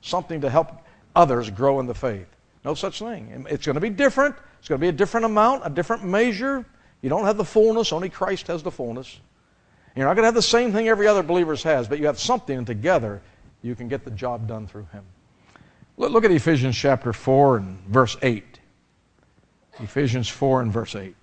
Something 0.00 0.40
to 0.42 0.48
help 0.48 0.70
others 1.14 1.50
grow 1.50 1.80
in 1.80 1.86
the 1.86 1.94
faith. 1.94 2.28
No 2.64 2.74
such 2.74 3.00
thing. 3.00 3.46
It's 3.50 3.66
going 3.66 3.74
to 3.74 3.80
be 3.80 3.90
different. 3.90 4.36
It's 4.60 4.68
going 4.68 4.80
to 4.80 4.84
be 4.84 4.88
a 4.88 4.92
different 4.92 5.26
amount, 5.26 5.66
a 5.66 5.70
different 5.70 6.04
measure, 6.04 6.64
you 7.02 7.08
don't 7.08 7.24
have 7.24 7.36
the 7.36 7.44
fullness, 7.44 7.92
only 7.92 8.08
Christ 8.08 8.46
has 8.46 8.62
the 8.62 8.70
fullness. 8.70 9.20
You're 9.94 10.06
not 10.06 10.14
going 10.14 10.24
to 10.24 10.28
have 10.28 10.34
the 10.34 10.42
same 10.42 10.72
thing 10.72 10.88
every 10.88 11.06
other 11.06 11.22
believer 11.22 11.54
has, 11.56 11.88
but 11.88 11.98
you 11.98 12.06
have 12.06 12.18
something, 12.18 12.56
and 12.56 12.66
together 12.66 13.22
you 13.62 13.74
can 13.74 13.88
get 13.88 14.04
the 14.04 14.10
job 14.10 14.46
done 14.46 14.66
through 14.66 14.86
Him. 14.92 15.04
Look 15.96 16.24
at 16.24 16.30
Ephesians 16.30 16.76
chapter 16.76 17.12
4 17.12 17.56
and 17.56 17.78
verse 17.88 18.16
8. 18.22 18.60
Ephesians 19.80 20.28
4 20.28 20.62
and 20.62 20.72
verse 20.72 20.94
8. 20.94 21.14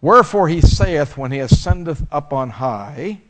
Wherefore 0.00 0.48
he 0.48 0.60
saith, 0.60 1.16
when 1.16 1.32
he 1.32 1.40
ascendeth 1.40 2.06
up 2.10 2.32
on 2.32 2.50
high, 2.50 3.20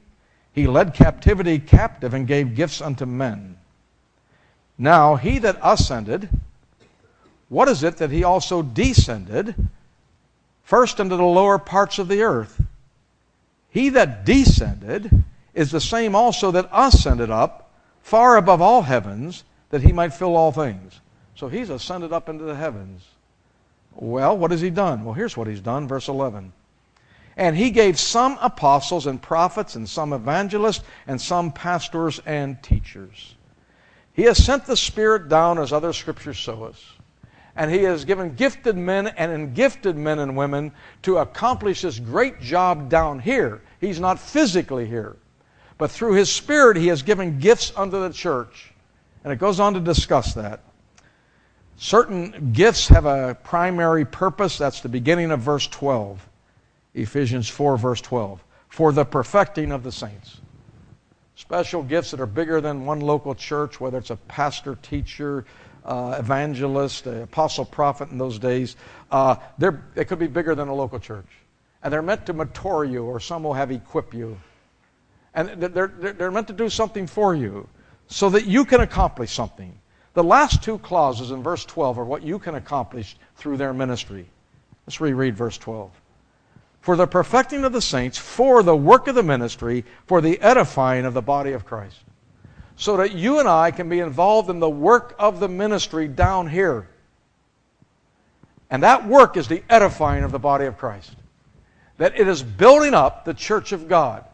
he 0.52 0.66
led 0.66 0.94
captivity 0.94 1.58
captive 1.58 2.14
and 2.14 2.26
gave 2.26 2.54
gifts 2.54 2.80
unto 2.80 3.06
men. 3.06 3.56
Now 4.78 5.16
he 5.16 5.38
that 5.38 5.58
ascended, 5.62 6.28
what 7.48 7.68
is 7.68 7.82
it 7.82 7.96
that 7.98 8.10
he 8.10 8.24
also 8.24 8.62
descended? 8.62 9.68
First 10.62 11.00
into 11.00 11.16
the 11.16 11.24
lower 11.24 11.58
parts 11.58 11.98
of 11.98 12.08
the 12.08 12.22
earth. 12.22 12.62
He 13.70 13.88
that 13.90 14.24
descended 14.24 15.24
is 15.60 15.70
the 15.70 15.80
same 15.80 16.14
also 16.14 16.50
that 16.50 16.70
ascended 16.72 17.30
up 17.30 17.70
far 18.00 18.38
above 18.38 18.62
all 18.62 18.80
heavens, 18.80 19.44
that 19.68 19.82
he 19.82 19.92
might 19.92 20.14
fill 20.14 20.34
all 20.34 20.50
things. 20.50 21.00
So 21.34 21.48
he's 21.48 21.68
ascended 21.68 22.14
up 22.14 22.30
into 22.30 22.44
the 22.44 22.54
heavens. 22.54 23.04
Well, 23.94 24.38
what 24.38 24.52
has 24.52 24.62
he 24.62 24.70
done? 24.70 25.04
Well, 25.04 25.12
here's 25.12 25.36
what 25.36 25.46
he's 25.46 25.60
done, 25.60 25.86
verse 25.86 26.08
11. 26.08 26.54
And 27.36 27.54
he 27.54 27.70
gave 27.70 27.98
some 27.98 28.38
apostles 28.40 29.06
and 29.06 29.20
prophets, 29.20 29.74
and 29.74 29.86
some 29.86 30.14
evangelists, 30.14 30.82
and 31.06 31.20
some 31.20 31.52
pastors 31.52 32.22
and 32.24 32.62
teachers. 32.62 33.34
He 34.14 34.22
has 34.22 34.42
sent 34.42 34.64
the 34.64 34.78
Spirit 34.78 35.28
down 35.28 35.58
as 35.58 35.74
other 35.74 35.92
scriptures 35.92 36.38
show 36.38 36.64
us. 36.64 36.82
And 37.54 37.70
he 37.70 37.82
has 37.82 38.06
given 38.06 38.34
gifted 38.34 38.78
men 38.78 39.08
and 39.08 39.54
gifted 39.54 39.94
men 39.94 40.20
and 40.20 40.38
women 40.38 40.72
to 41.02 41.18
accomplish 41.18 41.82
this 41.82 41.98
great 41.98 42.40
job 42.40 42.88
down 42.88 43.18
here. 43.18 43.60
He's 43.78 44.00
not 44.00 44.18
physically 44.18 44.86
here. 44.86 45.16
But 45.80 45.90
through 45.90 46.12
his 46.12 46.30
Spirit, 46.30 46.76
he 46.76 46.88
has 46.88 47.00
given 47.00 47.38
gifts 47.38 47.72
unto 47.74 48.02
the 48.02 48.12
church. 48.12 48.70
And 49.24 49.32
it 49.32 49.36
goes 49.36 49.60
on 49.60 49.72
to 49.72 49.80
discuss 49.80 50.34
that. 50.34 50.60
Certain 51.78 52.52
gifts 52.52 52.88
have 52.88 53.06
a 53.06 53.38
primary 53.44 54.04
purpose. 54.04 54.58
That's 54.58 54.82
the 54.82 54.90
beginning 54.90 55.30
of 55.30 55.40
verse 55.40 55.66
12. 55.66 56.28
Ephesians 56.92 57.48
4, 57.48 57.78
verse 57.78 58.02
12. 58.02 58.44
For 58.68 58.92
the 58.92 59.06
perfecting 59.06 59.72
of 59.72 59.82
the 59.82 59.90
saints. 59.90 60.42
Special 61.36 61.82
gifts 61.82 62.10
that 62.10 62.20
are 62.20 62.26
bigger 62.26 62.60
than 62.60 62.84
one 62.84 63.00
local 63.00 63.34
church, 63.34 63.80
whether 63.80 63.96
it's 63.96 64.10
a 64.10 64.16
pastor, 64.16 64.76
teacher, 64.82 65.46
uh, 65.86 66.16
evangelist, 66.18 67.06
apostle, 67.06 67.64
prophet 67.64 68.10
in 68.10 68.18
those 68.18 68.38
days. 68.38 68.76
Uh, 69.10 69.36
they 69.56 70.04
could 70.04 70.18
be 70.18 70.26
bigger 70.26 70.54
than 70.54 70.68
a 70.68 70.74
local 70.74 70.98
church. 70.98 71.28
And 71.82 71.90
they're 71.90 72.02
meant 72.02 72.26
to 72.26 72.34
mature 72.34 72.84
you, 72.84 73.04
or 73.04 73.18
some 73.18 73.44
will 73.44 73.54
have 73.54 73.70
equip 73.70 74.12
you. 74.12 74.38
And 75.34 75.62
they're, 75.62 75.86
they're, 75.86 76.30
meant 76.30 76.48
to 76.48 76.52
do 76.52 76.68
something 76.68 77.06
for 77.06 77.34
you 77.34 77.68
so 78.08 78.30
that 78.30 78.46
you 78.46 78.64
can 78.64 78.80
accomplish 78.80 79.32
something. 79.32 79.72
The 80.14 80.24
last 80.24 80.62
two 80.62 80.78
clauses 80.78 81.30
in 81.30 81.42
verse 81.42 81.64
12 81.64 81.98
are 82.00 82.04
what 82.04 82.22
you 82.22 82.38
can 82.38 82.56
accomplish 82.56 83.16
through 83.36 83.58
their 83.58 83.72
ministry. 83.72 84.26
Let's 84.86 85.00
reread 85.00 85.36
verse 85.36 85.56
12. 85.58 85.90
For 86.80 86.96
the 86.96 87.06
perfecting 87.06 87.64
of 87.64 87.72
the 87.72 87.80
saints, 87.80 88.18
for 88.18 88.62
the 88.62 88.74
work 88.74 89.06
of 89.06 89.14
the 89.14 89.22
ministry, 89.22 89.84
for 90.06 90.20
the 90.20 90.40
edifying 90.40 91.04
of 91.04 91.14
the 91.14 91.22
body 91.22 91.52
of 91.52 91.64
Christ. 91.64 91.98
So 92.76 92.96
that 92.96 93.14
you 93.14 93.38
and 93.38 93.48
I 93.48 93.70
can 93.70 93.88
be 93.88 94.00
involved 94.00 94.50
in 94.50 94.58
the 94.58 94.70
work 94.70 95.14
of 95.18 95.38
the 95.38 95.48
ministry 95.48 96.08
down 96.08 96.48
here. 96.48 96.88
And 98.70 98.82
that 98.82 99.06
work 99.06 99.36
is 99.36 99.46
the 99.46 99.62
edifying 99.68 100.24
of 100.24 100.32
the 100.32 100.38
body 100.38 100.64
of 100.64 100.78
Christ. 100.78 101.14
That 101.98 102.18
it 102.18 102.26
is 102.26 102.42
building 102.42 102.94
up 102.94 103.24
the 103.24 103.34
church 103.34 103.72
of 103.72 103.86
God. 103.86 104.24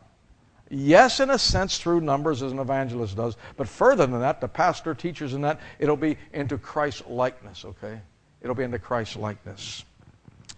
Yes, 0.68 1.20
in 1.20 1.30
a 1.30 1.38
sense, 1.38 1.78
through 1.78 2.00
numbers 2.00 2.42
as 2.42 2.50
an 2.50 2.58
evangelist 2.58 3.16
does, 3.16 3.36
but 3.56 3.68
further 3.68 4.06
than 4.06 4.20
that, 4.20 4.40
the 4.40 4.48
pastor, 4.48 4.94
teaches 4.94 5.32
in 5.32 5.42
that, 5.42 5.60
it'll 5.78 5.96
be 5.96 6.18
into 6.32 6.58
Christ 6.58 7.06
likeness, 7.08 7.64
okay? 7.64 8.00
It'll 8.42 8.56
be 8.56 8.64
into 8.64 8.78
Christ 8.78 9.16
likeness. 9.16 9.84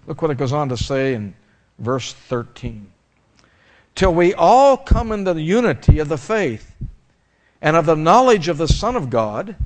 Look 0.07 0.23
what 0.23 0.31
it 0.31 0.39
goes 0.39 0.53
on 0.53 0.71
to 0.71 0.77
say 0.77 1.13
in 1.13 1.35
verse 1.79 2.15
13. 2.15 2.91
Till 3.95 4.15
we 4.15 4.33
all 4.33 4.77
come 4.77 5.13
into 5.13 5.35
the 5.35 5.43
unity 5.43 5.99
of 5.99 6.09
the 6.09 6.17
faith 6.17 6.75
and 7.61 7.77
of 7.77 7.85
the 7.85 7.97
knowledge 7.97 8.49
of 8.49 8.57
the 8.57 8.69
Son 8.69 8.97
of 8.97 9.11
God, 9.11 9.57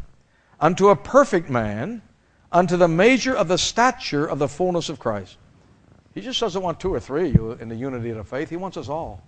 unto 0.60 0.88
a 0.88 0.96
perfect 0.96 1.50
man, 1.50 2.02
unto 2.50 2.76
the 2.76 2.88
measure 2.88 3.34
of 3.34 3.48
the 3.48 3.58
stature 3.58 4.26
of 4.26 4.38
the 4.38 4.48
fullness 4.48 4.88
of 4.88 4.98
Christ. 4.98 5.36
He 6.14 6.20
just 6.20 6.40
doesn't 6.40 6.62
want 6.62 6.80
two 6.80 6.92
or 6.92 7.00
three 7.00 7.28
of 7.28 7.34
you 7.34 7.52
in 7.52 7.68
the 7.68 7.76
unity 7.76 8.10
of 8.10 8.16
the 8.16 8.24
faith, 8.24 8.50
He 8.50 8.56
wants 8.56 8.76
us 8.76 8.88
all. 8.88 9.22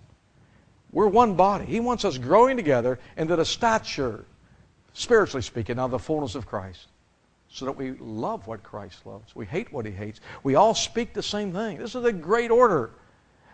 We're 0.95 1.07
one 1.07 1.35
body. 1.35 1.65
He 1.65 1.81
wants 1.81 2.05
us 2.05 2.17
growing 2.17 2.55
together 2.55 2.99
into 3.17 3.35
the 3.35 3.43
stature, 3.43 4.23
spiritually 4.93 5.41
speaking, 5.41 5.77
of 5.77 5.91
the 5.91 5.99
fullness 5.99 6.35
of 6.35 6.45
Christ. 6.45 6.87
So 7.49 7.65
that 7.65 7.73
we 7.73 7.91
love 7.99 8.47
what 8.47 8.63
Christ 8.63 9.05
loves. 9.05 9.35
We 9.35 9.45
hate 9.45 9.73
what 9.73 9.85
he 9.85 9.91
hates. 9.91 10.21
We 10.41 10.55
all 10.55 10.73
speak 10.73 11.13
the 11.13 11.21
same 11.21 11.51
thing. 11.51 11.79
This 11.79 11.95
is 11.95 12.05
a 12.05 12.13
great 12.13 12.49
order. 12.49 12.91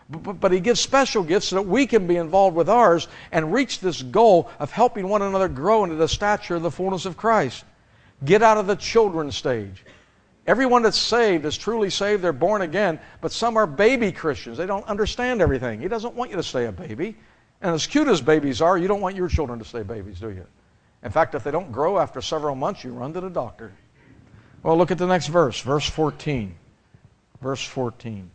But, 0.08 0.38
but, 0.38 0.52
he 0.52 0.60
gives 0.60 0.78
special 0.78 1.24
gifts 1.24 1.48
so 1.48 1.56
that 1.56 1.62
we 1.62 1.84
can 1.84 2.06
be 2.06 2.16
involved 2.16 2.54
with 2.54 2.68
ours 2.68 3.08
and 3.32 3.52
reach 3.52 3.80
this 3.80 4.02
goal 4.02 4.48
of 4.60 4.70
helping 4.70 5.08
one 5.08 5.22
another 5.22 5.48
grow 5.48 5.82
into 5.82 5.96
the 5.96 6.08
stature 6.08 6.54
of 6.54 6.62
the 6.62 6.70
fullness 6.70 7.06
of 7.06 7.16
Christ. 7.16 7.64
Get 8.24 8.42
out 8.42 8.56
of 8.56 8.68
the 8.68 8.76
children 8.76 9.32
stage. 9.32 9.84
Everyone 10.46 10.82
that's 10.82 10.98
saved 10.98 11.44
is 11.44 11.58
truly 11.58 11.90
saved. 11.90 12.22
They're 12.22 12.32
born 12.32 12.62
again, 12.62 13.00
but 13.20 13.32
some 13.32 13.56
are 13.56 13.66
baby 13.66 14.12
Christians. 14.12 14.58
They 14.58 14.66
don't 14.66 14.86
understand 14.86 15.42
everything. 15.42 15.80
He 15.80 15.88
doesn't 15.88 16.14
want 16.14 16.30
you 16.30 16.36
to 16.36 16.42
stay 16.44 16.66
a 16.66 16.72
baby. 16.72 17.16
And 17.62 17.74
as 17.74 17.86
cute 17.86 18.08
as 18.08 18.20
babies 18.20 18.60
are, 18.60 18.76
you 18.76 18.88
don't 18.88 19.00
want 19.00 19.14
your 19.14 19.28
children 19.28 19.60
to 19.60 19.64
stay 19.64 19.84
babies, 19.84 20.18
do 20.18 20.30
you? 20.30 20.44
In 21.04 21.10
fact, 21.10 21.34
if 21.34 21.44
they 21.44 21.52
don't 21.52 21.70
grow 21.70 21.98
after 21.98 22.20
several 22.20 22.56
months, 22.56 22.82
you 22.82 22.92
run 22.92 23.12
to 23.14 23.20
the 23.20 23.30
doctor. 23.30 23.72
Well, 24.62 24.76
look 24.76 24.90
at 24.90 24.98
the 24.98 25.06
next 25.06 25.28
verse, 25.28 25.60
verse 25.60 25.88
14. 25.88 26.54
Verse 27.40 27.64
14. 27.64 28.30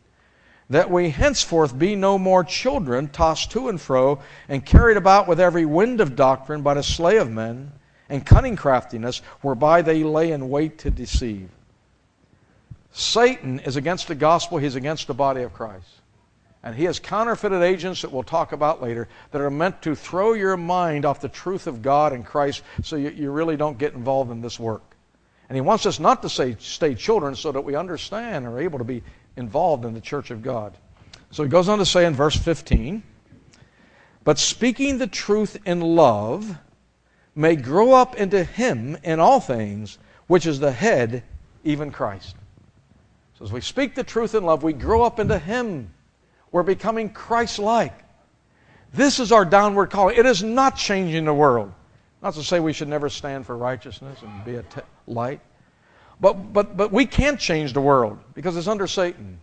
That 0.69 0.89
we 0.89 1.09
henceforth 1.09 1.77
be 1.77 1.95
no 1.95 2.17
more 2.17 2.43
children, 2.43 3.09
tossed 3.09 3.51
to 3.51 3.67
and 3.69 3.79
fro, 3.79 4.19
and 4.49 4.65
carried 4.65 4.97
about 4.97 5.27
with 5.27 5.39
every 5.39 5.65
wind 5.65 6.01
of 6.01 6.15
doctrine 6.15 6.61
by 6.61 6.73
the 6.73 6.83
slay 6.83 7.17
of 7.17 7.29
men, 7.29 7.71
and 8.09 8.25
cunning 8.25 8.55
craftiness, 8.55 9.19
whereby 9.41 9.81
they 9.81 10.03
lay 10.03 10.31
in 10.31 10.49
wait 10.49 10.77
to 10.79 10.89
deceive. 10.89 11.49
Satan 12.91 13.59
is 13.59 13.75
against 13.75 14.07
the 14.07 14.15
gospel, 14.15 14.57
he's 14.57 14.75
against 14.75 15.07
the 15.07 15.13
body 15.13 15.41
of 15.41 15.53
Christ. 15.53 15.96
And 16.67 16.75
he 16.75 16.83
has 16.83 16.99
counterfeited 16.99 17.61
agents 17.61 18.01
that 18.01 18.11
we'll 18.11 18.23
talk 18.23 18.51
about 18.51 18.81
later 18.81 19.07
that 19.31 19.39
are 19.39 19.49
meant 19.49 19.81
to 19.83 19.95
throw 19.95 20.33
your 20.33 20.57
mind 20.57 21.05
off 21.05 21.21
the 21.21 21.29
truth 21.29 21.65
of 21.65 21.81
God 21.81 22.11
and 22.11 22.25
Christ 22.25 22.61
so 22.83 22.97
you, 22.97 23.09
you 23.09 23.31
really 23.31 23.55
don't 23.55 23.77
get 23.77 23.93
involved 23.93 24.31
in 24.31 24.41
this 24.41 24.59
work. 24.59 24.97
And 25.47 25.55
he 25.55 25.61
wants 25.61 25.85
us 25.85 25.97
not 25.97 26.21
to 26.23 26.29
say 26.29 26.57
stay 26.59 26.93
children 26.93 27.37
so 27.37 27.53
that 27.53 27.61
we 27.61 27.75
understand 27.75 28.45
and 28.45 28.47
are 28.47 28.59
able 28.59 28.79
to 28.79 28.83
be 28.83 29.01
involved 29.37 29.85
in 29.85 29.93
the 29.93 30.01
church 30.01 30.29
of 30.29 30.41
God. 30.41 30.75
So 31.31 31.41
he 31.41 31.47
goes 31.47 31.69
on 31.69 31.79
to 31.79 31.85
say 31.85 32.05
in 32.05 32.13
verse 32.13 32.35
15, 32.35 33.01
but 34.25 34.37
speaking 34.37 34.97
the 34.97 35.07
truth 35.07 35.57
in 35.63 35.79
love 35.79 36.53
may 37.33 37.55
grow 37.55 37.93
up 37.93 38.15
into 38.15 38.43
him 38.43 38.97
in 39.03 39.21
all 39.21 39.39
things, 39.39 39.99
which 40.27 40.45
is 40.45 40.59
the 40.59 40.73
head, 40.73 41.23
even 41.63 41.91
Christ. 41.91 42.35
So 43.39 43.45
as 43.45 43.53
we 43.53 43.61
speak 43.61 43.95
the 43.95 44.03
truth 44.03 44.35
in 44.35 44.43
love, 44.43 44.63
we 44.63 44.73
grow 44.73 45.03
up 45.03 45.21
into 45.21 45.39
him 45.39 45.93
we're 46.51 46.63
becoming 46.63 47.09
Christ 47.09 47.59
like. 47.59 47.93
This 48.93 49.19
is 49.19 49.31
our 49.31 49.45
downward 49.45 49.91
calling. 49.91 50.17
It 50.17 50.25
is 50.25 50.43
not 50.43 50.75
changing 50.75 51.25
the 51.25 51.33
world. 51.33 51.73
Not 52.21 52.33
to 52.33 52.43
say 52.43 52.59
we 52.59 52.73
should 52.73 52.87
never 52.87 53.09
stand 53.09 53.45
for 53.45 53.55
righteousness 53.55 54.19
and 54.21 54.45
be 54.45 54.55
a 54.55 54.63
light. 55.05 55.41
But, 56.19 56.53
but, 56.53 56.75
but 56.75 56.91
we 56.91 57.05
can't 57.05 57.39
change 57.39 57.73
the 57.73 57.81
world 57.81 58.17
because 58.33 58.57
it's 58.57 58.67
under 58.67 58.87
Satan. 58.87 59.39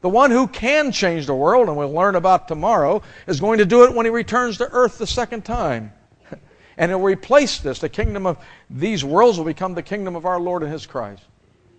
The 0.00 0.08
one 0.08 0.30
who 0.30 0.46
can 0.46 0.92
change 0.92 1.26
the 1.26 1.34
world, 1.34 1.68
and 1.68 1.76
we'll 1.76 1.92
learn 1.92 2.16
about 2.16 2.48
tomorrow, 2.48 3.02
is 3.26 3.40
going 3.40 3.58
to 3.58 3.64
do 3.64 3.84
it 3.84 3.94
when 3.94 4.06
he 4.06 4.10
returns 4.10 4.58
to 4.58 4.68
earth 4.70 4.98
the 4.98 5.06
second 5.06 5.44
time. 5.44 5.92
and 6.76 6.90
he'll 6.90 7.00
replace 7.00 7.58
this. 7.58 7.78
The 7.78 7.88
kingdom 7.88 8.26
of 8.26 8.38
these 8.68 9.04
worlds 9.04 9.38
will 9.38 9.44
become 9.44 9.74
the 9.74 9.82
kingdom 9.82 10.16
of 10.16 10.26
our 10.26 10.40
Lord 10.40 10.62
and 10.62 10.72
his 10.72 10.86
Christ. 10.86 11.22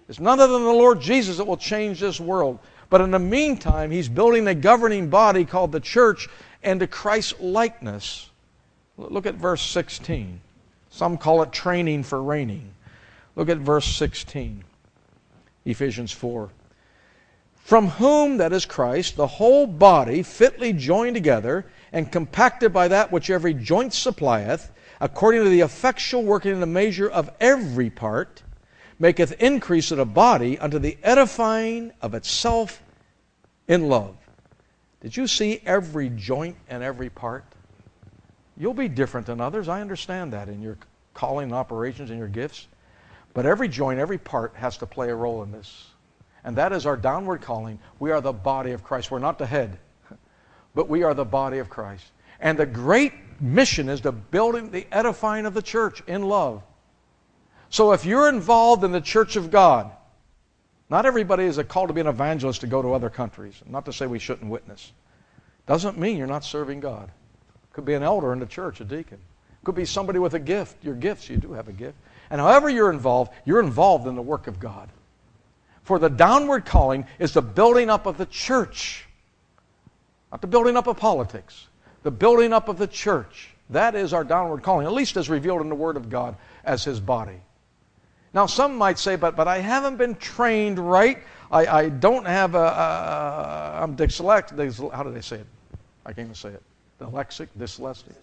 It's 0.10 0.20
none 0.20 0.40
other 0.40 0.54
than 0.54 0.64
the 0.64 0.72
Lord 0.72 1.02
Jesus 1.02 1.38
that 1.38 1.46
will 1.46 1.58
change 1.58 2.00
this 2.00 2.20
world. 2.20 2.60
But 2.90 3.02
in 3.02 3.12
the 3.12 3.20
meantime, 3.20 3.92
he's 3.92 4.10
building 4.10 4.48
a 4.48 4.56
governing 4.56 5.10
body 5.10 5.46
called 5.46 5.72
the 5.72 5.80
church 5.80 6.30
and 6.64 6.80
to 6.80 6.88
Christ's 6.88 7.40
likeness. 7.40 8.30
Look 8.98 9.26
at 9.26 9.36
verse 9.36 9.62
16. 9.62 10.40
Some 10.90 11.18
call 11.18 11.44
it 11.44 11.52
training 11.52 12.04
for 12.04 12.22
reigning. 12.24 12.72
Look 13.36 13.50
at 13.50 13.58
verse 13.60 13.86
16, 13.86 14.64
Ephesians 15.66 16.12
4. 16.12 16.50
From 17.58 17.90
whom, 17.90 18.38
that 18.38 18.54
is 18.54 18.66
Christ, 18.66 19.18
the 19.18 19.28
whole 19.28 19.68
body 19.68 20.24
fitly 20.24 20.74
joined 20.74 21.16
together 21.16 21.66
and 21.92 22.12
compacted 22.12 22.74
by 22.74 22.88
that 22.88 23.12
which 23.12 23.30
every 23.30 23.54
joint 23.54 23.94
supplieth, 23.94 24.72
according 25.02 25.44
to 25.44 25.50
the 25.50 25.60
effectual 25.60 26.24
working 26.24 26.54
in 26.54 26.62
the 26.62 26.66
measure 26.66 27.10
of 27.10 27.30
every 27.40 27.90
part, 27.90 28.42
maketh 29.00 29.34
increase 29.42 29.92
of 29.92 29.98
the 29.98 30.06
body 30.06 30.58
unto 30.58 30.80
the 30.80 30.98
edifying 31.04 31.92
of 32.02 32.14
itself 32.14 32.82
in 33.68 33.88
love. 33.88 34.16
Did 35.02 35.16
you 35.16 35.28
see 35.28 35.62
every 35.66 36.10
joint 36.10 36.56
and 36.70 36.84
every 36.84 37.10
part? 37.10 37.46
You'll 38.58 38.74
be 38.74 38.88
different 38.88 39.28
than 39.28 39.40
others. 39.40 39.68
I 39.68 39.82
understand 39.82 40.34
that 40.34 40.50
in 40.50 40.62
your 40.62 40.78
calling 41.14 41.46
and 41.46 41.54
operations 41.54 42.10
and 42.10 42.18
your 42.18 42.28
gifts. 42.28 42.68
But 43.34 43.46
every 43.46 43.68
joint, 43.68 44.00
every 44.00 44.18
part 44.18 44.56
has 44.56 44.78
to 44.78 44.88
play 44.88 45.10
a 45.10 45.16
role 45.16 45.44
in 45.44 45.52
this. 45.52 45.86
And 46.44 46.56
that 46.56 46.72
is 46.72 46.86
our 46.86 46.98
downward 46.98 47.42
calling. 47.42 47.78
We 48.00 48.12
are 48.12 48.22
the 48.22 48.34
body 48.34 48.72
of 48.72 48.84
Christ. 48.84 49.12
We're 49.12 49.20
not 49.20 49.38
the 49.38 49.46
head, 49.46 49.78
but 50.76 50.90
we 50.90 51.04
are 51.04 51.14
the 51.14 51.26
body 51.26 51.60
of 51.60 51.70
Christ. 51.70 52.06
And 52.40 52.58
the 52.58 52.66
great 52.66 53.14
mission 53.40 53.90
is 53.90 54.02
the 54.02 54.12
building, 54.12 54.72
the 54.72 54.88
edifying 54.92 55.46
of 55.46 55.54
the 55.54 55.62
church 55.62 56.02
in 56.08 56.24
love. 56.24 56.64
So 57.70 57.92
if 57.92 58.06
you're 58.06 58.30
involved 58.30 58.84
in 58.84 58.92
the 58.92 59.02
church 59.02 59.36
of 59.36 59.52
God, 59.52 59.92
not 60.90 61.06
everybody 61.06 61.44
is 61.44 61.58
a 61.58 61.64
call 61.64 61.88
to 61.88 61.94
be 61.94 62.02
an 62.02 62.08
evangelist 62.08 62.62
to 62.62 62.68
go 62.68 62.82
to 62.82 62.94
other 62.94 63.10
countries. 63.10 63.62
Not 63.66 63.86
to 63.86 63.94
say 63.94 64.08
we 64.08 64.20
shouldn't 64.20 64.50
witness. 64.50 64.92
Doesn't 65.66 65.98
mean 65.98 66.18
you're 66.18 66.28
not 66.28 66.46
serving 66.46 66.80
God. 66.80 67.12
Could 67.74 67.86
be 67.86 67.94
an 67.94 68.04
elder 68.04 68.32
in 68.32 68.40
the 68.40 68.46
church, 68.46 68.80
a 68.80 68.86
deacon. 68.86 69.20
Could 69.66 69.76
be 69.76 69.86
somebody 69.86 70.18
with 70.18 70.34
a 70.34 70.40
gift. 70.40 70.84
Your 70.84 70.96
gifts, 70.96 71.30
you 71.30 71.38
do 71.38 71.52
have 71.54 71.68
a 71.68 71.74
gift. 71.74 71.98
And 72.30 72.40
however 72.40 72.70
you're 72.70 72.90
involved, 72.90 73.34
you're 73.44 73.60
involved 73.60 74.08
in 74.08 74.16
the 74.16 74.22
work 74.22 74.48
of 74.48 74.60
God. 74.60 74.90
For 75.84 76.00
the 76.00 76.10
downward 76.10 76.66
calling 76.66 77.06
is 77.20 77.34
the 77.34 77.42
building 77.42 77.90
up 77.90 78.06
of 78.06 78.18
the 78.18 78.26
church, 78.26 79.06
not 80.32 80.42
the 80.42 80.48
building 80.48 80.76
up 80.76 80.88
of 80.88 80.98
politics, 80.98 81.68
the 82.04 82.12
building 82.12 82.52
up 82.52 82.68
of 82.68 82.78
the 82.78 82.88
church. 82.88 83.50
That 83.70 83.96
is 83.96 84.14
our 84.14 84.24
downward 84.24 84.64
calling, 84.64 84.86
at 84.86 84.94
least 84.94 85.18
as 85.18 85.30
revealed 85.30 85.62
in 85.62 85.70
the 85.70 85.76
Word 85.76 85.98
of 85.98 86.10
God 86.10 86.36
as 86.64 86.84
His 86.84 87.00
body. 87.00 87.42
Now, 88.34 88.46
some 88.46 88.78
might 88.78 89.00
say, 89.00 89.16
but, 89.16 89.36
but 89.36 89.48
I 89.48 89.60
haven't 89.60 89.98
been 89.98 90.16
trained 90.16 90.80
right. 90.80 91.20
I, 91.52 91.66
I 91.66 91.90
don't 91.90 92.26
have 92.26 92.56
a, 92.56 92.60
a 92.60 93.80
I'm 93.82 93.96
dyslexic. 93.96 94.94
How 94.94 95.04
do 95.04 95.12
they 95.12 95.22
say 95.22 95.38
it? 95.38 95.48
I 96.06 96.14
can't 96.14 96.28
even 96.28 96.36
say 96.36 96.50
it. 96.50 96.64
Dyslexic, 97.00 97.48
dyslexic. 97.58 98.14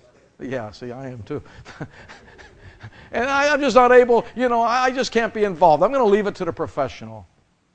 Yeah, 0.41 0.71
see, 0.73 0.93
I 0.93 1.09
am 1.09 1.23
too. 1.23 1.43
and 3.13 3.29
I, 3.29 3.47
am 3.47 3.61
just 3.61 3.77
not 3.77 3.93
able, 3.93 4.27
you 4.35 4.49
know, 4.49 4.63
I 4.63 4.91
just 4.91 5.13
can't 5.13 5.33
be 5.33 5.45
involved. 5.45 5.83
I'm 5.83 5.93
going 5.93 6.05
to 6.05 6.11
leave 6.11 6.27
it 6.27 6.35
to 6.37 6.45
the 6.45 6.53
professional. 6.53 7.27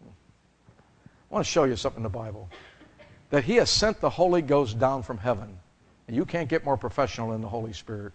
I 0.04 1.34
want 1.34 1.46
to 1.46 1.52
show 1.52 1.64
you 1.64 1.76
something 1.76 2.00
in 2.00 2.04
the 2.04 2.10
Bible. 2.10 2.50
That 3.30 3.44
He 3.44 3.56
has 3.56 3.70
sent 3.70 4.02
the 4.02 4.10
Holy 4.10 4.42
Ghost 4.42 4.80
down 4.80 5.04
from 5.04 5.18
heaven. 5.18 5.58
And 6.08 6.16
you 6.16 6.26
can't 6.26 6.50
get 6.50 6.66
more 6.66 6.78
professional 6.78 7.32
than 7.32 7.42
the 7.42 7.48
Holy 7.48 7.74
Spirit. 7.74 8.14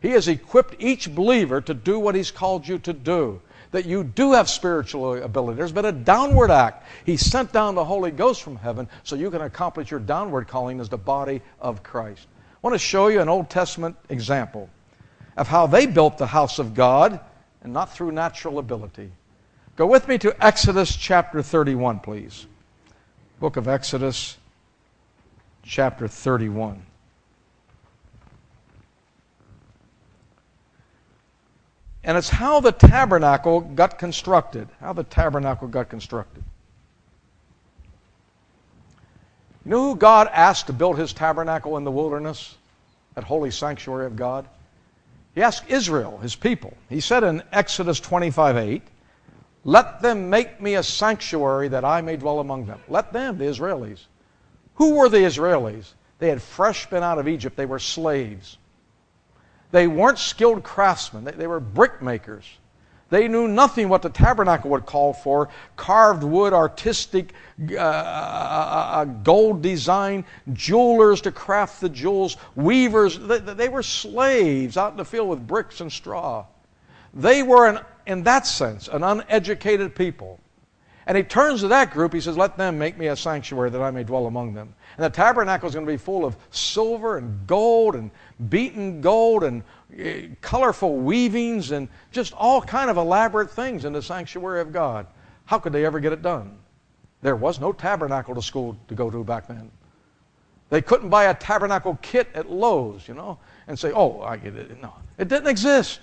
He 0.00 0.10
has 0.10 0.28
equipped 0.28 0.76
each 0.78 1.12
believer 1.12 1.60
to 1.60 1.74
do 1.74 1.98
what 1.98 2.14
He's 2.14 2.30
called 2.30 2.66
you 2.66 2.78
to 2.80 2.92
do 2.92 3.40
that 3.70 3.86
you 3.86 4.04
do 4.04 4.32
have 4.32 4.48
spiritual 4.48 5.22
ability. 5.22 5.56
There's 5.56 5.72
been 5.72 5.84
a 5.84 5.92
downward 5.92 6.50
act. 6.50 6.86
He 7.04 7.16
sent 7.16 7.52
down 7.52 7.74
the 7.74 7.84
Holy 7.84 8.10
Ghost 8.10 8.42
from 8.42 8.56
heaven 8.56 8.88
so 9.02 9.16
you 9.16 9.30
can 9.30 9.42
accomplish 9.42 9.90
your 9.90 10.00
downward 10.00 10.48
calling 10.48 10.80
as 10.80 10.88
the 10.88 10.98
body 10.98 11.42
of 11.60 11.82
Christ. 11.82 12.26
I 12.52 12.58
want 12.62 12.74
to 12.74 12.78
show 12.78 13.08
you 13.08 13.20
an 13.20 13.28
Old 13.28 13.50
Testament 13.50 13.96
example 14.08 14.68
of 15.36 15.48
how 15.48 15.66
they 15.66 15.86
built 15.86 16.18
the 16.18 16.26
house 16.26 16.58
of 16.58 16.74
God 16.74 17.20
and 17.62 17.72
not 17.72 17.94
through 17.94 18.12
natural 18.12 18.58
ability. 18.58 19.12
Go 19.76 19.86
with 19.86 20.08
me 20.08 20.18
to 20.18 20.44
Exodus 20.44 20.96
chapter 20.96 21.42
31, 21.42 22.00
please. 22.00 22.46
Book 23.38 23.56
of 23.56 23.68
Exodus, 23.68 24.36
chapter 25.62 26.08
31. 26.08 26.84
And 32.04 32.16
it's 32.16 32.28
how 32.28 32.60
the 32.60 32.72
tabernacle 32.72 33.60
got 33.60 33.98
constructed. 33.98 34.68
How 34.80 34.92
the 34.92 35.04
tabernacle 35.04 35.68
got 35.68 35.88
constructed. 35.88 36.42
You 39.64 39.72
know 39.72 39.90
who 39.90 39.96
God 39.96 40.30
asked 40.32 40.68
to 40.68 40.72
build 40.72 40.98
his 40.98 41.12
tabernacle 41.12 41.76
in 41.76 41.84
the 41.84 41.90
wilderness? 41.90 42.56
That 43.14 43.24
holy 43.24 43.50
sanctuary 43.50 44.06
of 44.06 44.16
God? 44.16 44.48
He 45.34 45.42
asked 45.42 45.68
Israel, 45.68 46.18
his 46.18 46.34
people. 46.34 46.74
He 46.88 47.00
said 47.00 47.22
in 47.22 47.42
Exodus 47.52 48.00
25 48.00 48.56
8, 48.56 48.82
Let 49.64 50.00
them 50.00 50.30
make 50.30 50.60
me 50.60 50.76
a 50.76 50.82
sanctuary 50.82 51.68
that 51.68 51.84
I 51.84 52.00
may 52.00 52.16
dwell 52.16 52.40
among 52.40 52.66
them. 52.66 52.80
Let 52.88 53.12
them, 53.12 53.38
the 53.38 53.44
Israelis. 53.44 54.00
Who 54.76 54.94
were 54.94 55.08
the 55.08 55.18
Israelis? 55.18 55.92
They 56.18 56.28
had 56.28 56.40
fresh 56.40 56.88
been 56.88 57.02
out 57.02 57.18
of 57.18 57.28
Egypt, 57.28 57.56
they 57.56 57.66
were 57.66 57.78
slaves. 57.78 58.56
They 59.70 59.86
weren't 59.86 60.18
skilled 60.18 60.62
craftsmen, 60.62 61.24
they, 61.24 61.32
they 61.32 61.46
were 61.46 61.60
brickmakers. 61.60 62.44
They 63.10 63.26
knew 63.26 63.48
nothing 63.48 63.88
what 63.88 64.02
the 64.02 64.10
tabernacle 64.10 64.70
would 64.70 64.84
call 64.84 65.14
for 65.14 65.48
carved 65.76 66.22
wood, 66.22 66.52
artistic, 66.52 67.32
uh, 67.72 67.76
uh, 67.76 67.80
uh, 67.80 69.04
gold 69.04 69.62
design, 69.62 70.26
jewelers 70.52 71.22
to 71.22 71.32
craft 71.32 71.80
the 71.80 71.88
jewels, 71.88 72.36
weavers. 72.54 73.18
They, 73.18 73.38
they, 73.38 73.68
were 73.70 73.82
slaves 73.82 74.76
out 74.76 74.90
in 74.90 74.98
the 74.98 75.06
field 75.06 75.28
with 75.28 75.46
bricks 75.46 75.80
and 75.80 75.90
straw. 75.90 76.44
They 77.14 77.42
were, 77.42 77.66
an, 77.66 77.80
in 78.06 78.24
that 78.24 78.46
sense, 78.46 78.88
an 78.88 79.02
uneducated 79.02 79.94
people. 79.94 80.38
And 81.06 81.16
he 81.16 81.22
turns 81.22 81.62
to 81.62 81.68
that 81.68 81.90
group, 81.90 82.12
he 82.12 82.20
says, 82.20 82.36
Let 82.36 82.58
them 82.58 82.78
make 82.78 82.98
me 82.98 83.06
a 83.06 83.16
sanctuary 83.16 83.70
that 83.70 83.80
I 83.80 83.90
may 83.90 84.04
dwell 84.04 84.26
among 84.26 84.52
them. 84.52 84.74
And 84.98 85.04
the 85.06 85.10
tabernacle 85.10 85.66
is 85.66 85.74
going 85.74 85.86
to 85.86 85.90
be 85.90 85.96
full 85.96 86.26
of 86.26 86.36
silver 86.50 87.16
and 87.16 87.46
gold 87.46 87.94
and 87.94 88.10
beaten 88.48 89.00
gold 89.00 89.44
and 89.44 89.62
uh, 89.98 90.34
colorful 90.40 90.96
weavings 90.96 91.70
and 91.72 91.88
just 92.12 92.32
all 92.34 92.60
kind 92.60 92.90
of 92.90 92.96
elaborate 92.96 93.50
things 93.50 93.84
in 93.84 93.92
the 93.92 94.02
sanctuary 94.02 94.60
of 94.60 94.72
God. 94.72 95.06
How 95.46 95.58
could 95.58 95.72
they 95.72 95.84
ever 95.84 95.98
get 95.98 96.12
it 96.12 96.22
done? 96.22 96.58
There 97.22 97.36
was 97.36 97.58
no 97.58 97.72
tabernacle 97.72 98.34
to 98.34 98.42
school 98.42 98.76
to 98.88 98.94
go 98.94 99.10
to 99.10 99.24
back 99.24 99.48
then. 99.48 99.70
They 100.70 100.82
couldn't 100.82 101.08
buy 101.08 101.24
a 101.24 101.34
tabernacle 101.34 101.98
kit 102.02 102.28
at 102.34 102.50
Lowe's, 102.50 103.08
you 103.08 103.14
know, 103.14 103.38
and 103.66 103.78
say, 103.78 103.90
"Oh, 103.92 104.20
I 104.20 104.36
get 104.36 104.54
it." 104.54 104.80
No, 104.80 104.92
it 105.16 105.28
didn't 105.28 105.48
exist. 105.48 106.00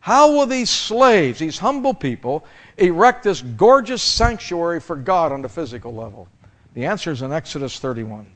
How 0.00 0.30
will 0.30 0.46
these 0.46 0.70
slaves, 0.70 1.38
these 1.40 1.58
humble 1.58 1.94
people, 1.94 2.44
erect 2.76 3.24
this 3.24 3.40
gorgeous 3.40 4.02
sanctuary 4.02 4.78
for 4.78 4.94
God 4.94 5.32
on 5.32 5.42
the 5.42 5.48
physical 5.48 5.92
level? 5.92 6.28
The 6.74 6.84
answer 6.86 7.10
is 7.10 7.22
in 7.22 7.32
Exodus 7.32 7.80
31. 7.80 8.26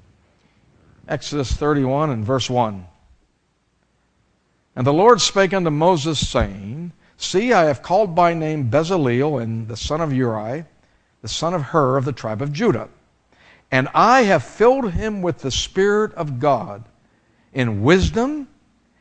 Exodus 1.07 1.53
31 1.53 2.11
and 2.11 2.25
verse 2.25 2.49
1. 2.49 2.87
And 4.81 4.87
the 4.87 4.95
Lord 4.95 5.21
spake 5.21 5.53
unto 5.53 5.69
Moses, 5.69 6.27
saying, 6.27 6.93
See, 7.19 7.53
I 7.53 7.65
have 7.65 7.83
called 7.83 8.15
by 8.15 8.33
name 8.33 8.71
Bezaleel 8.71 9.43
and 9.43 9.69
the 9.69 9.77
son 9.77 10.01
of 10.01 10.11
Uri, 10.11 10.65
the 11.21 11.29
son 11.29 11.53
of 11.53 11.61
Hur 11.61 11.99
of 11.99 12.07
the 12.07 12.15
tribe 12.15 12.41
of 12.41 12.51
Judah. 12.51 12.89
And 13.71 13.91
I 13.93 14.23
have 14.23 14.43
filled 14.43 14.93
him 14.93 15.21
with 15.21 15.41
the 15.41 15.51
Spirit 15.51 16.15
of 16.15 16.41
God 16.41 16.85
in 17.53 17.83
wisdom 17.83 18.49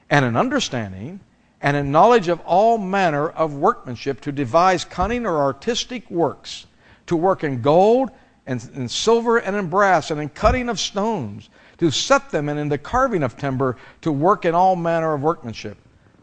and 0.09 0.25
in 0.25 0.35
understanding 0.35 1.21
and 1.61 1.77
in 1.77 1.93
knowledge 1.93 2.27
of 2.27 2.41
all 2.41 2.77
manner 2.77 3.29
of 3.29 3.53
workmanship 3.53 4.19
to 4.19 4.33
devise 4.33 4.83
cunning 4.83 5.25
or 5.25 5.37
artistic 5.37 6.11
works, 6.11 6.67
to 7.05 7.15
work 7.15 7.45
in 7.45 7.61
gold 7.61 8.11
and 8.45 8.69
in 8.75 8.89
silver 8.89 9.37
and 9.37 9.55
in 9.55 9.69
brass 9.69 10.11
and 10.11 10.19
in 10.19 10.27
cutting 10.27 10.67
of 10.67 10.77
stones, 10.77 11.49
to 11.79 11.91
set 11.91 12.29
them 12.29 12.49
and 12.49 12.59
in 12.59 12.69
the 12.69 12.77
carving 12.77 13.23
of 13.23 13.37
timber, 13.37 13.77
to 14.01 14.11
work 14.11 14.45
in 14.45 14.53
all 14.53 14.75
manner 14.75 15.13
of 15.13 15.21
workmanship. 15.21 15.77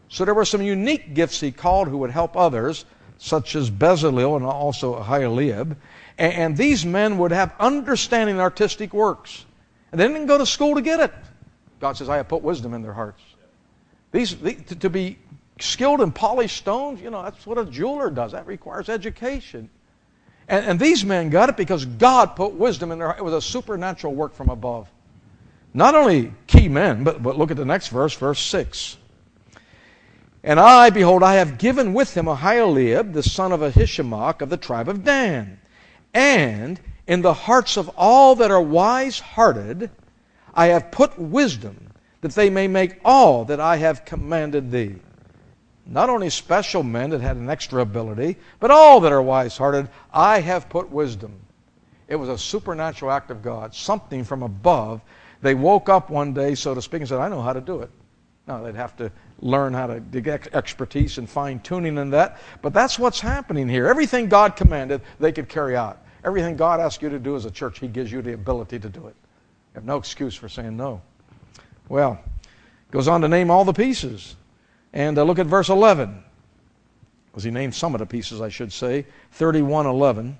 So 0.09 0.23
there 0.23 0.33
were 0.33 0.45
some 0.45 0.61
unique 0.61 1.13
gifts 1.13 1.39
he 1.39 1.51
called 1.51 1.87
who 1.87 1.97
would 1.97 2.11
help 2.11 2.37
others, 2.37 2.85
such 3.17 3.55
as 3.55 3.69
Bezalel 3.69 4.37
and 4.37 4.45
also 4.45 4.95
Aholiab. 4.95 5.77
And 6.17 6.55
these 6.55 6.85
men 6.85 7.17
would 7.17 7.31
have 7.31 7.53
understanding 7.59 8.35
in 8.35 8.41
artistic 8.41 8.93
works. 8.93 9.45
And 9.91 9.99
they 9.99 10.07
didn't 10.07 10.27
go 10.27 10.37
to 10.37 10.45
school 10.45 10.75
to 10.75 10.81
get 10.81 10.99
it. 10.99 11.13
God 11.79 11.93
says, 11.93 12.09
I 12.09 12.17
have 12.17 12.27
put 12.27 12.41
wisdom 12.41 12.73
in 12.73 12.81
their 12.81 12.93
hearts. 12.93 13.21
These, 14.11 14.35
to 14.79 14.89
be 14.89 15.17
skilled 15.59 16.01
in 16.01 16.11
polished 16.11 16.57
stones, 16.57 17.01
you 17.01 17.09
know, 17.09 17.21
that's 17.23 17.45
what 17.45 17.57
a 17.57 17.65
jeweler 17.65 18.09
does. 18.09 18.31
That 18.31 18.47
requires 18.47 18.89
education. 18.89 19.69
And, 20.47 20.65
and 20.65 20.79
these 20.79 21.03
men 21.03 21.29
got 21.29 21.49
it 21.49 21.57
because 21.57 21.85
God 21.85 22.35
put 22.35 22.53
wisdom 22.53 22.91
in 22.91 22.99
their 22.99 23.07
heart. 23.07 23.19
It 23.19 23.23
was 23.23 23.33
a 23.33 23.41
supernatural 23.41 24.15
work 24.15 24.33
from 24.33 24.49
above. 24.49 24.89
Not 25.73 25.95
only 25.95 26.33
key 26.47 26.67
men, 26.67 27.03
but, 27.03 27.21
but 27.21 27.37
look 27.37 27.51
at 27.51 27.57
the 27.57 27.65
next 27.65 27.89
verse, 27.89 28.15
verse 28.15 28.39
6. 28.39 28.97
And 30.43 30.59
I, 30.59 30.89
behold, 30.89 31.23
I 31.23 31.35
have 31.35 31.57
given 31.57 31.93
with 31.93 32.15
him 32.15 32.27
Aholiab, 32.27 33.13
the 33.13 33.23
son 33.23 33.51
of 33.51 33.59
Ahisamach 33.59 34.41
of 34.41 34.49
the 34.49 34.57
tribe 34.57 34.87
of 34.87 35.03
Dan. 35.03 35.59
And 36.13 36.79
in 37.05 37.21
the 37.21 37.33
hearts 37.33 37.77
of 37.77 37.89
all 37.97 38.35
that 38.35 38.51
are 38.51 38.61
wise 38.61 39.19
hearted, 39.19 39.89
I 40.53 40.67
have 40.67 40.91
put 40.91 41.19
wisdom, 41.19 41.91
that 42.21 42.31
they 42.31 42.49
may 42.49 42.67
make 42.67 42.99
all 43.03 43.45
that 43.45 43.59
I 43.59 43.77
have 43.77 44.05
commanded 44.05 44.71
thee 44.71 44.95
not 45.89 46.09
only 46.09 46.29
special 46.29 46.83
men 46.83 47.11
that 47.11 47.21
had 47.21 47.37
an 47.37 47.49
extra 47.49 47.81
ability, 47.81 48.37
but 48.59 48.71
all 48.71 48.99
that 49.01 49.11
are 49.11 49.21
wise 49.21 49.57
hearted, 49.57 49.89
I 50.13 50.41
have 50.41 50.69
put 50.69 50.91
wisdom. 50.91 51.33
It 52.07 52.17
was 52.17 52.29
a 52.29 52.37
supernatural 52.37 53.11
act 53.11 53.31
of 53.31 53.41
God, 53.41 53.73
something 53.73 54.23
from 54.23 54.43
above. 54.43 55.01
They 55.41 55.55
woke 55.55 55.89
up 55.89 56.09
one 56.09 56.33
day, 56.33 56.55
so 56.55 56.73
to 56.73 56.81
speak, 56.81 57.01
and 57.01 57.09
said, 57.09 57.19
I 57.19 57.29
know 57.29 57.41
how 57.41 57.53
to 57.53 57.61
do 57.61 57.81
it. 57.81 57.89
Now, 58.47 58.63
they'd 58.63 58.75
have 58.75 58.95
to 58.97 59.11
learn 59.39 59.73
how 59.73 59.87
to 59.87 59.99
get 59.99 60.53
expertise 60.53 61.17
and 61.17 61.29
fine 61.29 61.59
tuning 61.59 61.97
in 61.97 62.09
that. 62.11 62.39
But 62.61 62.73
that's 62.73 62.97
what's 62.97 63.19
happening 63.19 63.67
here. 63.67 63.87
Everything 63.87 64.29
God 64.29 64.55
commanded, 64.55 65.01
they 65.19 65.31
could 65.31 65.49
carry 65.49 65.75
out. 65.75 66.01
Everything 66.23 66.55
God 66.55 66.79
asks 66.79 67.03
you 67.03 67.09
to 67.09 67.19
do 67.19 67.35
as 67.35 67.45
a 67.45 67.51
church, 67.51 67.79
He 67.79 67.87
gives 67.87 68.11
you 68.11 68.21
the 68.21 68.33
ability 68.33 68.79
to 68.79 68.89
do 68.89 69.07
it. 69.07 69.15
You 69.73 69.75
have 69.75 69.85
no 69.85 69.97
excuse 69.97 70.33
for 70.33 70.49
saying 70.49 70.75
no. 70.75 71.01
Well, 71.89 72.19
goes 72.91 73.07
on 73.07 73.21
to 73.21 73.27
name 73.27 73.51
all 73.51 73.65
the 73.65 73.73
pieces. 73.73 74.35
And 74.93 75.17
uh, 75.17 75.23
look 75.23 75.39
at 75.39 75.45
verse 75.45 75.69
11. 75.69 76.23
Because 77.27 77.43
he 77.43 77.51
named 77.51 77.75
some 77.75 77.93
of 77.93 77.99
the 77.99 78.05
pieces, 78.05 78.41
I 78.41 78.49
should 78.49 78.73
say. 78.73 79.05
3111. 79.33 80.37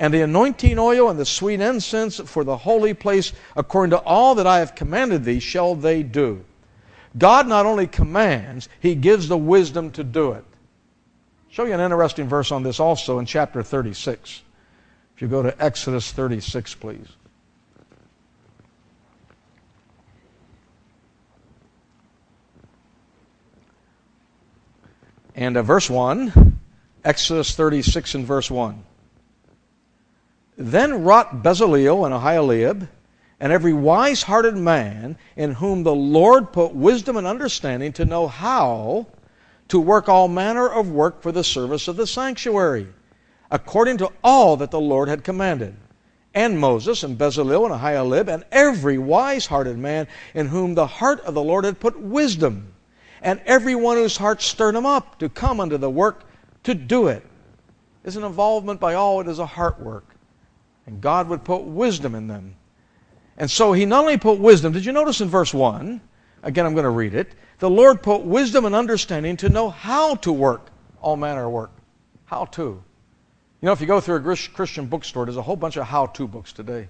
And 0.00 0.14
the 0.14 0.22
anointing 0.22 0.78
oil 0.78 1.10
and 1.10 1.20
the 1.20 1.26
sweet 1.26 1.60
incense 1.60 2.18
for 2.20 2.42
the 2.42 2.56
holy 2.56 2.94
place, 2.94 3.34
according 3.54 3.90
to 3.90 3.98
all 3.98 4.34
that 4.36 4.46
I 4.46 4.60
have 4.60 4.74
commanded 4.74 5.24
thee, 5.24 5.40
shall 5.40 5.74
they 5.74 6.02
do. 6.02 6.42
God 7.18 7.46
not 7.46 7.66
only 7.66 7.86
commands, 7.86 8.70
He 8.80 8.94
gives 8.94 9.28
the 9.28 9.36
wisdom 9.36 9.90
to 9.92 10.02
do 10.02 10.32
it. 10.32 10.44
I'll 10.46 11.52
show 11.52 11.64
you 11.66 11.74
an 11.74 11.80
interesting 11.80 12.28
verse 12.28 12.50
on 12.50 12.62
this 12.62 12.80
also 12.80 13.18
in 13.18 13.26
chapter 13.26 13.62
36. 13.62 14.40
If 15.14 15.20
you 15.20 15.28
go 15.28 15.42
to 15.42 15.62
Exodus 15.62 16.10
36, 16.12 16.76
please. 16.76 17.06
And 25.34 25.58
uh, 25.58 25.62
verse 25.62 25.90
1, 25.90 26.58
Exodus 27.04 27.54
36 27.54 28.14
and 28.14 28.24
verse 28.24 28.50
1. 28.50 28.84
Then 30.60 31.04
wrought 31.04 31.42
Bezaleel 31.42 32.04
and 32.04 32.12
Aholiab, 32.12 32.86
and 33.40 33.50
every 33.50 33.72
wise 33.72 34.22
hearted 34.22 34.58
man 34.58 35.16
in 35.34 35.52
whom 35.52 35.84
the 35.84 35.94
Lord 35.94 36.52
put 36.52 36.74
wisdom 36.74 37.16
and 37.16 37.26
understanding 37.26 37.94
to 37.94 38.04
know 38.04 38.28
how 38.28 39.06
to 39.68 39.80
work 39.80 40.10
all 40.10 40.28
manner 40.28 40.68
of 40.68 40.90
work 40.90 41.22
for 41.22 41.32
the 41.32 41.42
service 41.42 41.88
of 41.88 41.96
the 41.96 42.06
sanctuary, 42.06 42.86
according 43.50 43.96
to 43.96 44.12
all 44.22 44.58
that 44.58 44.70
the 44.70 44.78
Lord 44.78 45.08
had 45.08 45.24
commanded. 45.24 45.74
And 46.34 46.60
Moses 46.60 47.04
and 47.04 47.16
Bezaleel 47.16 47.64
and 47.64 47.72
Aholiab 47.72 48.28
and 48.28 48.44
every 48.52 48.98
wise 48.98 49.46
hearted 49.46 49.78
man 49.78 50.08
in 50.34 50.46
whom 50.46 50.74
the 50.74 50.86
heart 50.86 51.20
of 51.20 51.32
the 51.32 51.42
Lord 51.42 51.64
had 51.64 51.80
put 51.80 51.98
wisdom, 51.98 52.70
and 53.22 53.40
every 53.46 53.76
one 53.76 53.96
whose 53.96 54.18
heart 54.18 54.42
stirred 54.42 54.74
him 54.74 54.84
up 54.84 55.18
to 55.20 55.30
come 55.30 55.58
unto 55.58 55.78
the 55.78 55.88
work 55.88 56.24
to 56.64 56.74
do 56.74 57.06
it. 57.06 57.24
Is 58.04 58.16
an 58.16 58.24
involvement 58.24 58.78
by 58.78 58.92
all, 58.92 59.22
it 59.22 59.26
is 59.26 59.38
a 59.38 59.46
heart 59.46 59.80
work. 59.80 60.09
And 60.90 61.00
God 61.00 61.28
would 61.28 61.44
put 61.44 61.62
wisdom 61.62 62.16
in 62.16 62.26
them. 62.26 62.56
And 63.36 63.48
so 63.48 63.72
he 63.72 63.86
not 63.86 64.00
only 64.00 64.18
put 64.18 64.40
wisdom, 64.40 64.72
did 64.72 64.84
you 64.84 64.90
notice 64.90 65.20
in 65.20 65.28
verse 65.28 65.54
1? 65.54 66.00
Again, 66.42 66.66
I'm 66.66 66.74
going 66.74 66.84
to 66.84 66.90
read 66.90 67.14
it. 67.14 67.32
The 67.60 67.70
Lord 67.70 68.02
put 68.02 68.22
wisdom 68.22 68.64
and 68.64 68.74
understanding 68.74 69.36
to 69.38 69.48
know 69.48 69.70
how 69.70 70.16
to 70.16 70.32
work 70.32 70.68
all 71.00 71.16
manner 71.16 71.46
of 71.46 71.52
work. 71.52 71.70
How 72.24 72.46
to. 72.46 72.62
You 72.62 72.82
know, 73.66 73.72
if 73.72 73.80
you 73.80 73.86
go 73.86 74.00
through 74.00 74.16
a 74.16 74.36
Christian 74.36 74.86
bookstore, 74.86 75.26
there's 75.26 75.36
a 75.36 75.42
whole 75.42 75.54
bunch 75.56 75.76
of 75.76 75.86
how 75.86 76.06
to 76.06 76.26
books 76.26 76.52
today. 76.52 76.88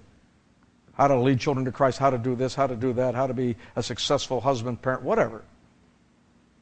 How 0.95 1.07
to 1.07 1.21
lead 1.21 1.39
children 1.39 1.67
to 1.67 1.73
Christ, 1.73 1.99
how 1.99 2.09
to 2.09 2.19
do 2.19 2.35
this, 2.35 2.55
how 2.55 2.67
to 2.69 2.77
do 2.77 2.95
that, 2.95 3.15
how 3.15 3.27
to 3.27 3.35
be 3.35 3.57
a 3.77 3.83
successful 3.83 4.41
husband, 4.41 4.81
parent, 4.81 5.03
whatever. 5.03 5.43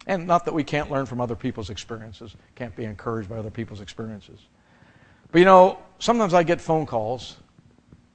And 0.09 0.27
not 0.27 0.44
that 0.46 0.55
we 0.55 0.64
can't 0.64 0.90
learn 0.90 1.07
from 1.07 1.20
other 1.20 1.37
people's 1.37 1.70
experiences, 1.70 2.35
can't 2.57 2.74
be 2.74 2.85
encouraged 2.85 3.29
by 3.29 3.37
other 3.37 3.51
people's 3.51 3.81
experiences. 3.81 4.40
But 5.31 5.41
you 5.41 5.45
know, 5.45 5.79
sometimes 5.99 6.35
I 6.35 6.43
get 6.43 6.61
phone 6.61 6.87
calls 6.87 7.37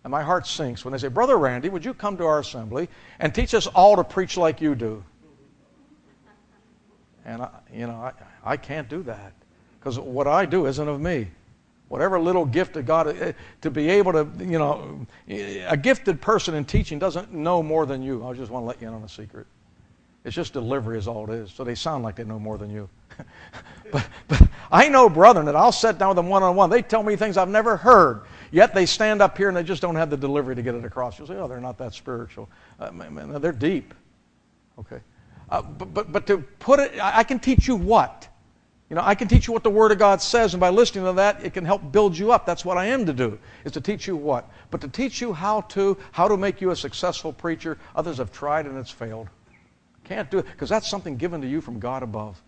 and 0.04 0.12
my 0.12 0.22
heart 0.22 0.46
sinks 0.46 0.84
when 0.84 0.92
they 0.92 0.98
say, 0.98 1.08
Brother 1.08 1.38
Randy, 1.38 1.70
would 1.70 1.86
you 1.86 1.94
come 1.94 2.18
to 2.18 2.26
our 2.26 2.40
assembly 2.40 2.90
and 3.20 3.34
teach 3.34 3.54
us 3.54 3.68
all 3.68 3.96
to 3.96 4.04
preach 4.04 4.36
like 4.36 4.62
you 4.62 4.76
do? 4.76 5.04
And, 7.26 7.42
I, 7.42 7.50
you 7.74 7.88
know, 7.88 7.94
I, 7.94 8.12
I 8.44 8.58
can't 8.58 8.90
do 8.90 9.02
that 9.04 9.32
because 9.80 9.98
what 9.98 10.28
I 10.28 10.46
do 10.46 10.66
isn't 10.66 10.88
of 10.88 11.00
me. 11.00 11.30
Whatever 11.88 12.20
little 12.20 12.46
gift 12.46 12.76
of 12.76 12.86
God, 12.86 13.08
eh, 13.08 13.34
to 13.62 13.72
be 13.72 13.90
able 13.90 14.12
to, 14.14 14.28
you 14.40 14.58
know, 14.58 15.06
a 15.30 15.78
gifted 15.78 16.20
person 16.20 16.56
in 16.56 16.66
teaching 16.66 17.00
doesn't 17.00 17.32
know 17.32 17.64
more 17.64 17.86
than 17.86 18.02
you. 18.02 18.26
I 18.26 18.34
just 18.34 18.52
want 18.52 18.64
to 18.64 18.68
let 18.68 18.82
you 18.82 18.88
in 18.90 18.94
on 18.94 19.04
a 19.04 19.10
secret. 19.10 19.48
It's 20.26 20.36
just 20.36 20.54
delivery 20.54 20.98
is 20.98 21.08
all 21.08 21.30
it 21.30 21.34
is. 21.34 21.52
So 21.52 21.64
they 21.64 21.76
sound 21.76 22.04
like 22.04 22.16
they 22.16 22.24
know 22.24 22.40
more 22.40 22.58
than 22.58 22.70
you. 22.70 22.90
but, 23.92 24.08
but 24.28 24.42
I 24.72 24.88
know 24.88 25.10
brethren 25.10 25.46
that 25.48 25.56
I'll 25.56 25.72
sit 25.72 25.98
down 25.98 26.10
with 26.10 26.16
them 26.16 26.30
one 26.30 26.44
on 26.44 26.56
one. 26.56 26.70
They 26.70 26.82
tell 26.82 27.04
me 27.04 27.16
things 27.16 27.38
I've 27.38 27.50
never 27.50 27.76
heard. 27.76 28.22
Yet 28.52 28.74
they 28.74 28.86
stand 28.86 29.22
up 29.22 29.38
here 29.38 29.50
and 29.50 29.58
they 29.58 29.64
just 29.64 29.82
don't 29.82 29.96
have 29.96 30.10
the 30.10 30.18
delivery 30.18 30.56
to 30.56 30.62
get 30.62 30.76
it 30.76 30.86
across. 30.86 31.18
You'll 31.18 31.28
say, 31.28 31.36
oh, 31.36 31.48
they're 31.48 31.60
not 31.60 31.78
that 31.80 31.94
spiritual. 31.94 32.50
Uh, 32.80 32.92
man, 32.92 33.42
they're 33.42 33.52
deep. 33.52 33.94
Okay. 34.80 35.00
Uh, 35.50 35.62
but, 35.62 35.94
but, 35.94 36.12
but 36.12 36.28
to 36.28 36.38
put 36.60 36.80
it, 36.80 36.94
I 37.02 37.24
can 37.24 37.40
teach 37.40 37.68
you 37.68 37.76
what? 37.76 38.28
You 38.90 38.96
know, 38.96 39.02
I 39.04 39.16
can 39.16 39.28
teach 39.28 39.48
you 39.48 39.54
what 39.54 39.64
the 39.64 39.70
Word 39.70 39.92
of 39.92 39.98
God 39.98 40.22
says, 40.22 40.54
and 40.54 40.62
by 40.62 40.70
listening 40.70 41.06
to 41.06 41.14
that, 41.14 41.44
it 41.44 41.54
can 41.54 41.66
help 41.66 41.92
build 41.92 42.18
you 42.18 42.32
up. 42.32 42.46
That's 42.46 42.64
what 42.64 42.78
I 42.78 42.86
am 42.86 43.06
to 43.08 43.14
do, 43.14 43.40
is 43.66 43.72
to 43.72 43.82
teach 43.82 44.08
you 44.08 44.16
what? 44.16 44.48
But 44.72 44.82
to 44.82 44.88
teach 44.88 45.20
you 45.20 45.34
how 45.34 45.62
to, 45.62 45.98
how 46.12 46.28
to 46.28 46.38
make 46.38 46.62
you 46.62 46.70
a 46.70 46.76
successful 46.76 47.34
preacher, 47.34 47.78
others 47.96 48.18
have 48.18 48.32
tried 48.32 48.68
and 48.68 48.78
it's 48.78 48.92
failed. 48.92 49.30
Can't 50.04 50.30
do 50.30 50.40
it, 50.40 50.46
because 50.46 50.70
that's 50.70 50.90
something 50.90 51.18
given 51.18 51.42
to 51.42 51.48
you 51.48 51.62
from 51.62 51.80
God 51.80 52.04
above. 52.04 52.42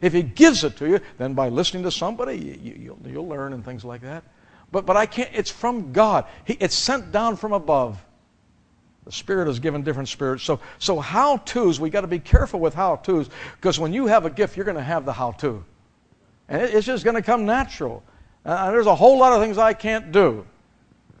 If 0.00 0.12
He 0.12 0.22
gives 0.22 0.64
it 0.64 0.76
to 0.78 0.88
you, 0.88 1.00
then 1.18 1.34
by 1.34 1.48
listening 1.48 1.82
to 1.84 1.90
somebody, 1.90 2.58
you, 2.62 2.96
will 3.02 3.10
you'll 3.10 3.28
learn 3.28 3.52
and 3.52 3.64
things 3.64 3.84
like 3.84 4.02
that. 4.02 4.24
But, 4.72 4.86
but 4.86 4.96
I 4.96 5.06
can't, 5.06 5.30
it's 5.32 5.50
from 5.50 5.92
God. 5.92 6.26
He, 6.44 6.54
it's 6.54 6.74
sent 6.74 7.12
down 7.12 7.36
from 7.36 7.52
above. 7.52 8.02
The 9.04 9.12
Spirit 9.12 9.48
is 9.48 9.60
given 9.60 9.82
different 9.82 10.08
spirits. 10.08 10.42
So, 10.42 10.60
so 10.78 10.98
how 10.98 11.36
to's, 11.38 11.78
we 11.78 11.90
got 11.90 12.00
to 12.00 12.06
be 12.06 12.18
careful 12.18 12.58
with 12.58 12.74
how 12.74 12.96
to's, 12.96 13.28
because 13.56 13.78
when 13.78 13.92
you 13.92 14.06
have 14.06 14.24
a 14.24 14.30
gift, 14.30 14.56
you're 14.56 14.64
going 14.64 14.76
to 14.76 14.82
have 14.82 15.04
the 15.04 15.12
how 15.12 15.32
to. 15.32 15.64
And 16.48 16.62
it, 16.62 16.74
it's 16.74 16.86
just 16.86 17.04
going 17.04 17.16
to 17.16 17.22
come 17.22 17.44
natural. 17.44 18.02
Uh, 18.44 18.70
there's 18.70 18.86
a 18.86 18.94
whole 18.94 19.18
lot 19.18 19.32
of 19.32 19.42
things 19.42 19.58
I 19.58 19.74
can't 19.74 20.10
do. 20.10 20.46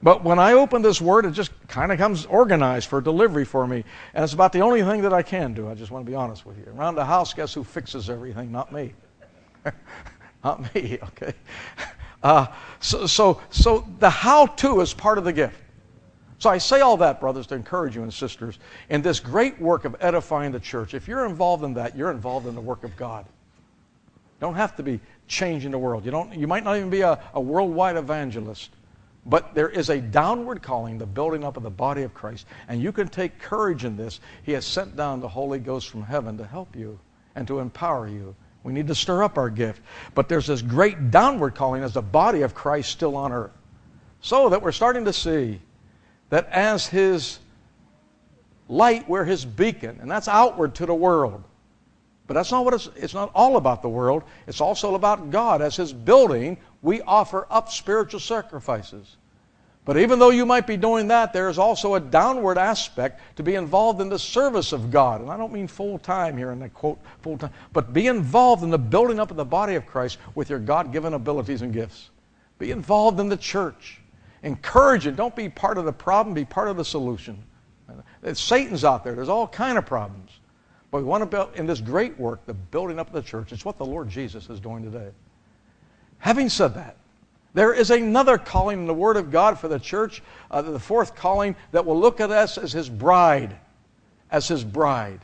But 0.04 0.22
when 0.22 0.38
I 0.38 0.52
open 0.52 0.82
this 0.82 1.00
word, 1.00 1.24
it 1.24 1.30
just 1.30 1.50
kind 1.66 1.90
of 1.90 1.96
comes 1.96 2.26
organized 2.26 2.88
for 2.90 3.00
delivery 3.00 3.46
for 3.46 3.66
me. 3.66 3.84
And 4.12 4.22
it's 4.22 4.34
about 4.34 4.52
the 4.52 4.60
only 4.60 4.82
thing 4.82 5.00
that 5.00 5.14
I 5.14 5.22
can 5.22 5.54
do. 5.54 5.66
I 5.66 5.74
just 5.74 5.90
want 5.90 6.04
to 6.04 6.10
be 6.10 6.14
honest 6.14 6.44
with 6.44 6.58
you. 6.58 6.70
Around 6.76 6.96
the 6.96 7.06
house, 7.06 7.32
guess 7.32 7.54
who 7.54 7.64
fixes 7.64 8.10
everything? 8.10 8.52
Not 8.52 8.70
me. 8.70 8.92
Not 10.44 10.74
me, 10.74 10.98
okay? 11.02 11.32
Uh, 12.22 12.46
so, 12.80 13.06
so, 13.06 13.42
so 13.50 13.86
the 13.98 14.08
how 14.08 14.46
to 14.46 14.80
is 14.80 14.94
part 14.94 15.18
of 15.18 15.24
the 15.24 15.32
gift. 15.32 15.58
So 16.38 16.48
I 16.48 16.56
say 16.56 16.80
all 16.80 16.96
that, 16.96 17.20
brothers, 17.20 17.46
to 17.48 17.54
encourage 17.54 17.94
you 17.94 18.02
and 18.02 18.10
sisters 18.10 18.58
in 18.88 19.02
this 19.02 19.20
great 19.20 19.60
work 19.60 19.84
of 19.84 19.94
edifying 20.00 20.50
the 20.50 20.58
church. 20.58 20.94
If 20.94 21.06
you're 21.06 21.26
involved 21.26 21.64
in 21.64 21.74
that, 21.74 21.94
you're 21.94 22.10
involved 22.10 22.46
in 22.46 22.54
the 22.54 22.62
work 22.62 22.82
of 22.82 22.96
God. 22.96 23.26
You 23.26 24.40
don't 24.40 24.54
have 24.54 24.74
to 24.76 24.82
be 24.82 25.00
changing 25.28 25.70
the 25.70 25.78
world. 25.78 26.06
You, 26.06 26.12
don't, 26.12 26.32
you 26.32 26.46
might 26.46 26.64
not 26.64 26.78
even 26.78 26.88
be 26.88 27.02
a, 27.02 27.22
a 27.34 27.40
worldwide 27.42 27.96
evangelist. 27.96 28.70
But 29.26 29.54
there 29.54 29.68
is 29.68 29.88
a 29.88 30.00
downward 30.00 30.62
calling, 30.62 30.98
the 30.98 31.06
building 31.06 31.44
up 31.44 31.56
of 31.56 31.62
the 31.62 31.70
body 31.70 32.02
of 32.02 32.12
Christ. 32.12 32.46
And 32.68 32.82
you 32.82 32.92
can 32.92 33.08
take 33.08 33.38
courage 33.38 33.84
in 33.84 33.96
this. 33.96 34.20
He 34.42 34.52
has 34.52 34.66
sent 34.66 34.96
down 34.96 35.20
the 35.20 35.28
Holy 35.28 35.58
Ghost 35.58 35.88
from 35.88 36.02
heaven 36.02 36.36
to 36.38 36.46
help 36.46 36.76
you 36.76 36.98
and 37.34 37.46
to 37.48 37.60
empower 37.60 38.06
you. 38.06 38.34
We 38.64 38.72
need 38.72 38.86
to 38.88 38.94
stir 38.94 39.22
up 39.22 39.38
our 39.38 39.50
gift. 39.50 39.80
But 40.14 40.28
there's 40.28 40.46
this 40.46 40.62
great 40.62 41.10
downward 41.10 41.54
calling 41.54 41.82
as 41.82 41.94
the 41.94 42.02
body 42.02 42.42
of 42.42 42.54
Christ 42.54 42.90
still 42.90 43.16
on 43.16 43.32
earth. 43.32 43.52
So 44.20 44.48
that 44.50 44.60
we're 44.62 44.72
starting 44.72 45.04
to 45.06 45.12
see 45.12 45.60
that 46.28 46.48
as 46.50 46.86
His 46.86 47.38
light, 48.68 49.08
we're 49.08 49.24
His 49.24 49.44
beacon. 49.44 49.98
And 50.00 50.10
that's 50.10 50.28
outward 50.28 50.74
to 50.76 50.86
the 50.86 50.94
world. 50.94 51.44
But 52.26 52.34
that's 52.34 52.50
not 52.50 52.64
what 52.64 52.74
it's, 52.74 52.88
it's 52.96 53.14
not 53.14 53.30
all 53.34 53.56
about 53.56 53.82
the 53.82 53.88
world. 53.88 54.22
It's 54.46 54.60
also 54.60 54.94
about 54.94 55.30
God. 55.30 55.60
As 55.60 55.76
His 55.76 55.92
building, 55.92 56.56
we 56.82 57.02
offer 57.02 57.46
up 57.50 57.70
spiritual 57.70 58.20
sacrifices. 58.20 59.16
But 59.84 59.98
even 59.98 60.18
though 60.18 60.30
you 60.30 60.46
might 60.46 60.66
be 60.66 60.78
doing 60.78 61.08
that, 61.08 61.34
there 61.34 61.50
is 61.50 61.58
also 61.58 61.94
a 61.94 62.00
downward 62.00 62.56
aspect 62.56 63.20
to 63.36 63.42
be 63.42 63.54
involved 63.54 64.00
in 64.00 64.08
the 64.08 64.18
service 64.18 64.72
of 64.72 64.90
God. 64.90 65.20
And 65.20 65.30
I 65.30 65.36
don't 65.36 65.52
mean 65.52 65.68
full 65.68 65.98
time 65.98 66.38
here 66.38 66.52
in 66.52 66.58
that 66.60 66.72
quote, 66.72 66.98
full 67.20 67.36
time, 67.36 67.50
but 67.74 67.92
be 67.92 68.06
involved 68.06 68.62
in 68.62 68.70
the 68.70 68.78
building 68.78 69.20
up 69.20 69.30
of 69.30 69.36
the 69.36 69.44
body 69.44 69.74
of 69.74 69.84
Christ 69.84 70.16
with 70.34 70.48
your 70.48 70.58
God 70.58 70.90
given 70.90 71.12
abilities 71.12 71.60
and 71.60 71.70
gifts. 71.70 72.08
Be 72.58 72.70
involved 72.70 73.20
in 73.20 73.28
the 73.28 73.36
church. 73.36 74.00
Encourage 74.42 75.06
it. 75.06 75.16
Don't 75.16 75.36
be 75.36 75.50
part 75.50 75.76
of 75.76 75.84
the 75.84 75.92
problem, 75.92 76.34
be 76.34 76.46
part 76.46 76.68
of 76.68 76.78
the 76.78 76.84
solution. 76.84 77.42
Satan's 78.32 78.84
out 78.84 79.04
there. 79.04 79.14
There's 79.14 79.28
all 79.28 79.46
kind 79.46 79.76
of 79.76 79.84
problems. 79.84 80.30
But 80.94 81.00
we 81.00 81.08
want 81.08 81.22
to 81.22 81.26
build 81.26 81.56
in 81.56 81.66
this 81.66 81.80
great 81.80 82.16
work, 82.20 82.46
the 82.46 82.54
building 82.54 83.00
up 83.00 83.08
of 83.08 83.14
the 83.14 83.22
church. 83.22 83.50
It's 83.50 83.64
what 83.64 83.78
the 83.78 83.84
Lord 83.84 84.08
Jesus 84.08 84.48
is 84.48 84.60
doing 84.60 84.84
today. 84.84 85.10
Having 86.18 86.50
said 86.50 86.74
that, 86.74 86.94
there 87.52 87.74
is 87.74 87.90
another 87.90 88.38
calling 88.38 88.78
in 88.78 88.86
the 88.86 88.94
Word 88.94 89.16
of 89.16 89.32
God 89.32 89.58
for 89.58 89.66
the 89.66 89.80
church, 89.80 90.22
uh, 90.52 90.62
the 90.62 90.78
fourth 90.78 91.16
calling 91.16 91.56
that 91.72 91.84
will 91.84 91.98
look 91.98 92.20
at 92.20 92.30
us 92.30 92.58
as 92.58 92.72
His 92.72 92.88
bride, 92.88 93.56
as 94.30 94.46
His 94.46 94.62
bride. 94.62 95.18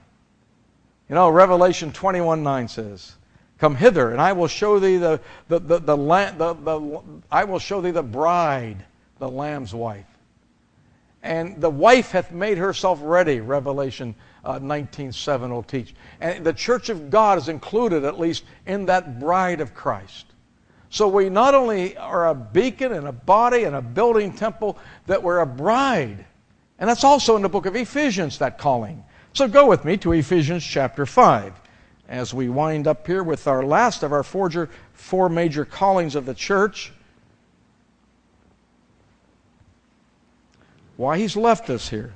You 1.09 1.15
know, 1.15 1.29
Revelation 1.29 1.93
21 1.93 2.43
9 2.43 2.67
says, 2.67 3.15
Come 3.59 3.77
hither, 3.77 4.11
and 4.11 4.21
I 4.21 4.33
will 4.33 4.49
show 4.49 4.81
thee 4.81 4.97
the, 4.97 5.21
the, 5.47 5.61
the, 5.61 5.79
the, 5.79 5.97
the, 5.97 6.55
the 6.55 7.03
I 7.31 7.45
will 7.45 7.61
show 7.61 7.81
thee 7.81 7.93
the 7.93 8.03
bride, 8.03 8.85
the 9.21 9.29
Lamb's 9.29 9.73
wife. 9.73 10.07
And 11.23 11.61
the 11.61 11.71
wife 11.71 12.11
hath 12.11 12.33
made 12.33 12.59
herself 12.59 12.99
ready, 13.01 13.39
Revelation 13.39 14.17
uh, 14.45 14.59
19.7 14.59 15.51
will 15.51 15.63
teach. 15.63 15.95
And 16.21 16.45
the 16.45 16.53
church 16.53 16.89
of 16.89 17.11
God 17.11 17.39
is 17.39 17.49
included, 17.49 18.05
at 18.05 18.19
least, 18.19 18.45
in 18.67 18.87
that 18.87 19.21
bride 19.21 19.61
of 19.61 19.75
Christ. 19.75 20.27
So 20.89 21.07
we 21.07 21.29
not 21.29 21.55
only 21.55 21.97
are 21.97 22.29
a 22.29 22.35
beacon 22.35 22.93
and 22.93 23.07
a 23.07 23.13
body 23.13 23.65
and 23.65 23.77
a 23.77 23.83
building 23.83 24.33
temple, 24.33 24.77
that 25.07 25.23
we're 25.23 25.39
a 25.39 25.47
bride. 25.47 26.25
And 26.79 26.89
that's 26.89 27.05
also 27.05 27.37
in 27.37 27.43
the 27.43 27.49
book 27.49 27.67
of 27.67 27.77
Ephesians, 27.77 28.39
that 28.39 28.59
calling. 28.59 29.05
So 29.33 29.47
go 29.47 29.67
with 29.67 29.85
me 29.85 29.97
to 29.99 30.13
Ephesians 30.13 30.65
chapter 30.65 31.07
5. 31.07 31.55
as 32.09 32.35
we 32.35 32.49
wind 32.49 32.89
up 32.89 33.07
here 33.07 33.23
with 33.23 33.47
our 33.47 33.65
last 33.65 34.03
of 34.03 34.13
our 34.13 34.25
four 34.25 35.29
major 35.29 35.65
callings 35.65 36.17
of 36.17 36.27
the 36.27 36.35
church. 36.35 36.93
Why 40.97 41.19
he's 41.19 41.37
left 41.37 41.71
us 41.71 41.89
here. 41.89 42.13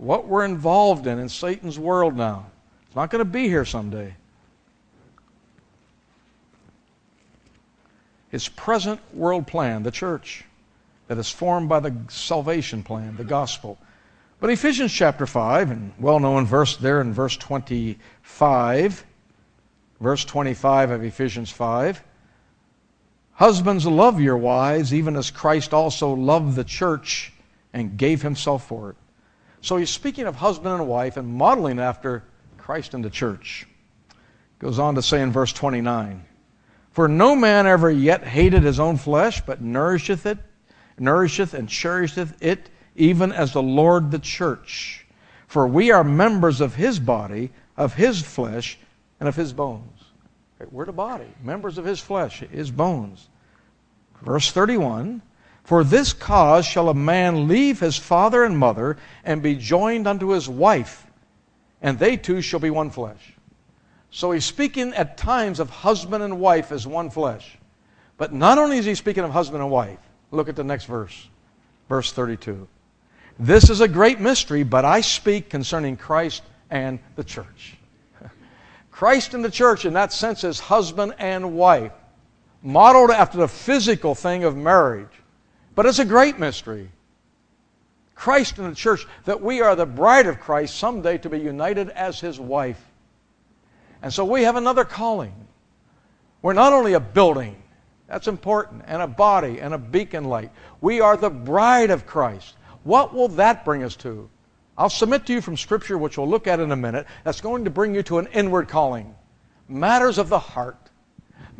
What 0.00 0.26
we're 0.26 0.46
involved 0.46 1.06
in 1.06 1.18
in 1.18 1.28
Satan's 1.28 1.78
world 1.78 2.16
now. 2.16 2.46
It's 2.86 2.96
not 2.96 3.10
going 3.10 3.18
to 3.18 3.30
be 3.30 3.48
here 3.48 3.66
someday. 3.66 4.14
His 8.30 8.48
present 8.48 8.98
world 9.12 9.46
plan, 9.46 9.82
the 9.82 9.90
church, 9.90 10.46
that 11.08 11.18
is 11.18 11.28
formed 11.28 11.68
by 11.68 11.80
the 11.80 11.94
salvation 12.08 12.82
plan, 12.82 13.14
the 13.16 13.24
gospel. 13.24 13.76
But 14.40 14.48
Ephesians 14.48 14.90
chapter 14.90 15.26
5, 15.26 15.70
and 15.70 15.92
well 16.00 16.18
known 16.18 16.46
verse 16.46 16.78
there 16.78 17.02
in 17.02 17.12
verse 17.12 17.36
25, 17.36 19.04
verse 20.00 20.24
25 20.24 20.90
of 20.92 21.04
Ephesians 21.04 21.50
5. 21.50 22.02
Husbands, 23.32 23.86
love 23.86 24.18
your 24.18 24.38
wives, 24.38 24.94
even 24.94 25.14
as 25.14 25.30
Christ 25.30 25.74
also 25.74 26.14
loved 26.14 26.56
the 26.56 26.64
church 26.64 27.34
and 27.74 27.98
gave 27.98 28.22
himself 28.22 28.66
for 28.66 28.88
it. 28.88 28.96
So 29.62 29.76
he's 29.76 29.90
speaking 29.90 30.26
of 30.26 30.36
husband 30.36 30.74
and 30.74 30.88
wife 30.88 31.16
and 31.16 31.28
modeling 31.28 31.78
after 31.78 32.24
Christ 32.56 32.94
and 32.94 33.04
the 33.04 33.10
church. 33.10 33.66
Goes 34.58 34.78
on 34.78 34.94
to 34.94 35.02
say 35.02 35.22
in 35.22 35.32
verse 35.32 35.52
29 35.52 36.24
For 36.92 37.08
no 37.08 37.34
man 37.34 37.66
ever 37.66 37.90
yet 37.90 38.24
hated 38.24 38.62
his 38.62 38.80
own 38.80 38.96
flesh, 38.96 39.40
but 39.40 39.62
nourisheth 39.62 40.26
it, 40.26 40.38
nourisheth 40.98 41.54
and 41.54 41.68
cherisheth 41.68 42.42
it 42.42 42.70
even 42.94 43.32
as 43.32 43.52
the 43.52 43.62
Lord 43.62 44.10
the 44.10 44.18
church. 44.18 45.06
For 45.46 45.66
we 45.66 45.90
are 45.90 46.04
members 46.04 46.60
of 46.60 46.74
his 46.74 47.00
body, 47.00 47.50
of 47.76 47.94
his 47.94 48.22
flesh, 48.22 48.78
and 49.18 49.28
of 49.28 49.36
his 49.36 49.52
bones. 49.52 50.04
We're 50.70 50.84
the 50.84 50.92
body, 50.92 51.32
members 51.42 51.78
of 51.78 51.84
his 51.84 52.00
flesh, 52.00 52.40
his 52.40 52.70
bones. 52.70 53.28
Verse 54.22 54.50
31 54.52 55.22
For 55.70 55.84
this 55.84 56.12
cause 56.12 56.66
shall 56.66 56.88
a 56.88 56.94
man 56.94 57.46
leave 57.46 57.78
his 57.78 57.96
father 57.96 58.42
and 58.42 58.58
mother 58.58 58.96
and 59.22 59.40
be 59.40 59.54
joined 59.54 60.08
unto 60.08 60.30
his 60.30 60.48
wife, 60.48 61.06
and 61.80 61.96
they 61.96 62.16
two 62.16 62.42
shall 62.42 62.58
be 62.58 62.70
one 62.70 62.90
flesh. 62.90 63.34
So 64.10 64.32
he's 64.32 64.44
speaking 64.44 64.92
at 64.94 65.16
times 65.16 65.60
of 65.60 65.70
husband 65.70 66.24
and 66.24 66.40
wife 66.40 66.72
as 66.72 66.88
one 66.88 67.08
flesh. 67.08 67.56
But 68.16 68.32
not 68.32 68.58
only 68.58 68.78
is 68.78 68.84
he 68.84 68.96
speaking 68.96 69.22
of 69.22 69.30
husband 69.30 69.62
and 69.62 69.70
wife, 69.70 70.00
look 70.32 70.48
at 70.48 70.56
the 70.56 70.64
next 70.64 70.86
verse, 70.86 71.28
verse 71.88 72.10
32. 72.10 72.66
This 73.38 73.70
is 73.70 73.80
a 73.80 73.86
great 73.86 74.18
mystery, 74.18 74.64
but 74.64 74.84
I 74.84 75.00
speak 75.02 75.50
concerning 75.50 75.96
Christ 75.96 76.42
and 76.70 76.98
the 77.14 77.22
church. 77.22 77.76
Christ 78.90 79.34
and 79.34 79.44
the 79.44 79.52
church, 79.52 79.84
in 79.84 79.92
that 79.92 80.12
sense, 80.12 80.42
is 80.42 80.58
husband 80.58 81.14
and 81.20 81.54
wife, 81.54 81.92
modeled 82.60 83.12
after 83.12 83.38
the 83.38 83.46
physical 83.46 84.16
thing 84.16 84.42
of 84.42 84.56
marriage. 84.56 85.06
But 85.74 85.86
it's 85.86 85.98
a 85.98 86.04
great 86.04 86.38
mystery. 86.38 86.90
Christ 88.14 88.58
and 88.58 88.70
the 88.70 88.76
church, 88.76 89.06
that 89.24 89.40
we 89.40 89.62
are 89.62 89.74
the 89.74 89.86
bride 89.86 90.26
of 90.26 90.40
Christ 90.40 90.76
someday 90.76 91.16
to 91.18 91.30
be 91.30 91.38
united 91.38 91.88
as 91.90 92.20
his 92.20 92.38
wife. 92.38 92.84
And 94.02 94.12
so 94.12 94.24
we 94.24 94.42
have 94.42 94.56
another 94.56 94.84
calling. 94.84 95.32
We're 96.42 96.52
not 96.52 96.72
only 96.72 96.92
a 96.92 97.00
building, 97.00 97.56
that's 98.06 98.28
important, 98.28 98.82
and 98.86 99.00
a 99.00 99.06
body 99.06 99.60
and 99.60 99.72
a 99.72 99.78
beacon 99.78 100.24
light. 100.24 100.50
We 100.80 101.00
are 101.00 101.16
the 101.16 101.30
bride 101.30 101.90
of 101.90 102.06
Christ. 102.06 102.56
What 102.82 103.14
will 103.14 103.28
that 103.28 103.64
bring 103.64 103.84
us 103.84 103.96
to? 103.96 104.28
I'll 104.76 104.90
submit 104.90 105.26
to 105.26 105.32
you 105.32 105.40
from 105.40 105.56
Scripture, 105.56 105.96
which 105.96 106.18
we'll 106.18 106.28
look 106.28 106.46
at 106.46 106.60
in 106.60 106.72
a 106.72 106.76
minute, 106.76 107.06
that's 107.24 107.40
going 107.40 107.64
to 107.64 107.70
bring 107.70 107.94
you 107.94 108.02
to 108.04 108.18
an 108.18 108.26
inward 108.28 108.68
calling. 108.68 109.14
Matters 109.68 110.18
of 110.18 110.28
the 110.28 110.38
heart. 110.38 110.89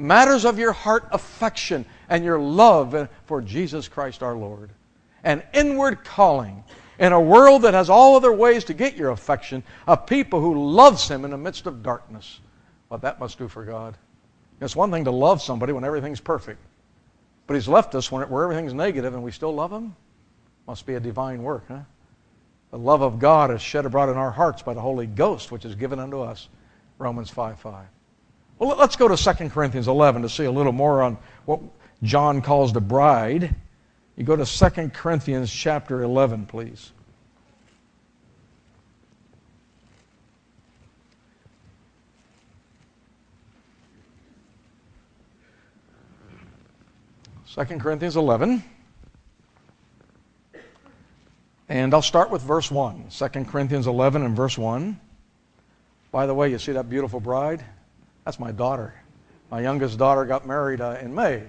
Matters 0.00 0.46
of 0.46 0.58
your 0.58 0.72
heart 0.72 1.06
affection 1.12 1.84
and 2.08 2.24
your 2.24 2.40
love 2.40 3.06
for 3.26 3.42
Jesus 3.42 3.86
Christ 3.86 4.22
our 4.22 4.34
Lord. 4.34 4.70
An 5.22 5.42
inward 5.52 6.04
calling 6.04 6.64
in 6.98 7.12
a 7.12 7.20
world 7.20 7.62
that 7.62 7.74
has 7.74 7.90
all 7.90 8.16
other 8.16 8.32
ways 8.32 8.64
to 8.64 8.74
get 8.74 8.96
your 8.96 9.10
affection, 9.10 9.62
a 9.86 9.98
people 9.98 10.40
who 10.40 10.72
loves 10.72 11.06
Him 11.06 11.26
in 11.26 11.32
the 11.32 11.36
midst 11.36 11.66
of 11.66 11.82
darkness. 11.82 12.40
What 12.88 13.02
that 13.02 13.20
must 13.20 13.36
do 13.36 13.46
for 13.46 13.62
God. 13.62 13.94
It's 14.62 14.74
one 14.74 14.90
thing 14.90 15.04
to 15.04 15.10
love 15.10 15.42
somebody 15.42 15.74
when 15.74 15.84
everything's 15.84 16.20
perfect, 16.20 16.60
but 17.46 17.52
He's 17.52 17.68
left 17.68 17.94
us 17.94 18.10
when, 18.10 18.26
where 18.30 18.44
everything's 18.44 18.72
negative 18.72 19.12
and 19.12 19.22
we 19.22 19.32
still 19.32 19.54
love 19.54 19.70
Him. 19.70 19.94
Must 20.66 20.86
be 20.86 20.94
a 20.94 21.00
divine 21.00 21.42
work, 21.42 21.64
huh? 21.68 21.80
The 22.70 22.78
love 22.78 23.02
of 23.02 23.18
God 23.18 23.50
is 23.50 23.60
shed 23.60 23.84
abroad 23.84 24.08
in 24.08 24.16
our 24.16 24.30
hearts 24.30 24.62
by 24.62 24.72
the 24.72 24.80
Holy 24.80 25.06
Ghost, 25.06 25.52
which 25.52 25.66
is 25.66 25.74
given 25.74 25.98
unto 25.98 26.20
us. 26.20 26.48
Romans 26.98 27.28
5 27.28 27.60
5. 27.60 27.86
Well, 28.60 28.76
let's 28.76 28.94
go 28.94 29.08
to 29.08 29.16
2 29.16 29.48
Corinthians 29.48 29.88
11 29.88 30.20
to 30.20 30.28
see 30.28 30.44
a 30.44 30.50
little 30.50 30.72
more 30.72 31.00
on 31.00 31.16
what 31.46 31.60
John 32.02 32.42
calls 32.42 32.74
the 32.74 32.80
bride. 32.80 33.54
You 34.16 34.24
go 34.24 34.36
to 34.36 34.44
2 34.44 34.90
Corinthians 34.90 35.50
chapter 35.50 36.02
11, 36.02 36.44
please. 36.44 36.92
Second 47.46 47.80
Corinthians 47.80 48.16
11. 48.16 48.62
And 51.70 51.94
I'll 51.94 52.02
start 52.02 52.28
with 52.28 52.42
verse 52.42 52.70
1, 52.70 53.06
2 53.08 53.28
Corinthians 53.46 53.86
11 53.86 54.22
and 54.22 54.36
verse 54.36 54.58
1. 54.58 55.00
By 56.12 56.26
the 56.26 56.34
way, 56.34 56.50
you 56.50 56.58
see 56.58 56.72
that 56.72 56.90
beautiful 56.90 57.20
bride? 57.20 57.64
That's 58.24 58.38
my 58.38 58.52
daughter. 58.52 58.94
My 59.50 59.60
youngest 59.60 59.98
daughter 59.98 60.24
got 60.24 60.46
married 60.46 60.80
uh, 60.80 60.98
in 61.00 61.14
May. 61.14 61.42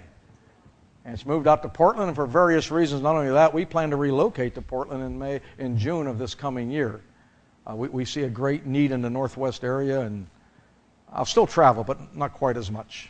And 1.04 1.20
she 1.20 1.26
moved 1.28 1.48
out 1.48 1.64
to 1.64 1.70
Portland, 1.70 2.10
and 2.10 2.16
for 2.16 2.28
various 2.28 2.70
reasons, 2.70 3.02
not 3.02 3.16
only 3.16 3.32
that, 3.32 3.54
we 3.54 3.66
plan 3.66 3.90
to 3.90 3.96
relocate 3.96 4.56
to 4.56 4.62
Portland 4.62 5.04
in 5.04 5.18
May, 5.18 5.42
in 5.58 5.78
June 5.78 6.08
of 6.08 6.20
this 6.20 6.36
coming 6.36 6.70
year. 6.70 7.02
Uh, 7.66 7.76
we, 7.76 7.88
we 7.90 8.06
see 8.06 8.24
a 8.24 8.30
great 8.30 8.66
need 8.66 8.92
in 8.92 9.02
the 9.02 9.10
northwest 9.10 9.64
area, 9.64 10.02
and 10.02 10.28
I'll 11.12 11.26
still 11.26 11.48
travel, 11.48 11.84
but 11.84 12.16
not 12.16 12.34
quite 12.34 12.56
as 12.56 12.70
much. 12.70 13.10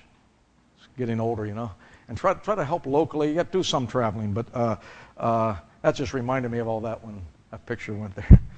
It's 0.78 0.88
getting 0.98 1.20
older, 1.20 1.46
you 1.46 1.54
know. 1.54 1.72
And 2.08 2.18
try, 2.18 2.34
try 2.34 2.56
to 2.56 2.64
help 2.64 2.86
locally. 2.86 3.30
You 3.30 3.36
got 3.36 3.52
to 3.52 3.58
do 3.58 3.64
some 3.64 3.88
traveling, 3.88 4.34
but 4.34 4.48
uh, 4.54 4.76
uh 5.18 5.56
that 5.82 5.96
just 5.96 6.14
reminded 6.14 6.52
me 6.52 6.60
of 6.60 6.68
all 6.68 6.82
that 6.82 7.04
when 7.04 7.22
that 7.50 7.66
picture 7.66 7.94
went 7.94 8.16
there. 8.16 8.40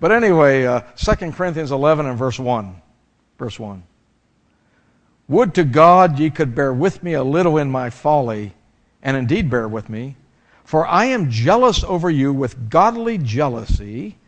But 0.00 0.10
anyway, 0.10 0.64
uh, 0.66 0.80
2 0.96 1.30
Corinthians 1.30 1.70
11 1.70 2.06
and 2.06 2.18
verse 2.18 2.36
1. 2.36 2.74
Verse 3.38 3.56
1. 3.56 3.84
Would 5.32 5.54
to 5.54 5.64
God 5.64 6.18
ye 6.18 6.28
could 6.28 6.54
bear 6.54 6.74
with 6.74 7.02
me 7.02 7.14
a 7.14 7.24
little 7.24 7.56
in 7.56 7.70
my 7.70 7.88
folly, 7.88 8.52
and 9.02 9.16
indeed 9.16 9.48
bear 9.48 9.66
with 9.66 9.88
me. 9.88 10.14
For 10.62 10.86
I 10.86 11.06
am 11.06 11.30
jealous 11.30 11.82
over 11.82 12.10
you 12.10 12.34
with 12.34 12.68
godly 12.68 13.16
jealousy, 13.16 14.18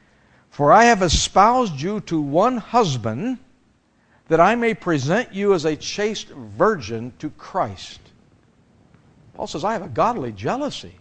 for 0.48 0.72
I 0.72 0.84
have 0.84 1.02
espoused 1.02 1.78
you 1.78 2.00
to 2.06 2.18
one 2.18 2.56
husband, 2.56 3.36
that 4.28 4.40
I 4.40 4.54
may 4.54 4.72
present 4.72 5.34
you 5.34 5.52
as 5.52 5.66
a 5.66 5.76
chaste 5.76 6.28
virgin 6.28 7.12
to 7.18 7.28
Christ. 7.28 8.00
Paul 9.34 9.46
says, 9.46 9.62
I 9.62 9.74
have 9.74 9.82
a 9.82 9.88
godly 9.88 10.32
jealousy. 10.32 10.94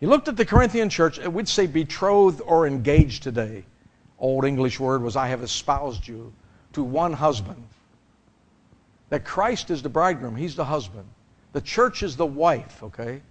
He 0.00 0.06
looked 0.06 0.26
at 0.26 0.36
the 0.36 0.44
Corinthian 0.44 0.88
church, 0.88 1.20
we'd 1.20 1.48
say 1.48 1.68
betrothed 1.68 2.42
or 2.44 2.66
engaged 2.66 3.22
today. 3.22 3.64
Old 4.18 4.44
English 4.44 4.80
word 4.80 5.04
was, 5.04 5.14
I 5.14 5.28
have 5.28 5.44
espoused 5.44 6.08
you 6.08 6.32
to 6.72 6.82
one 6.82 7.12
husband. 7.12 7.64
That 9.10 9.24
Christ 9.24 9.70
is 9.70 9.82
the 9.82 9.88
bridegroom, 9.88 10.34
He's 10.34 10.56
the 10.56 10.64
husband. 10.64 11.06
The 11.52 11.60
church 11.60 12.02
is 12.02 12.16
the 12.16 12.26
wife, 12.26 12.82
okay? 12.82 13.22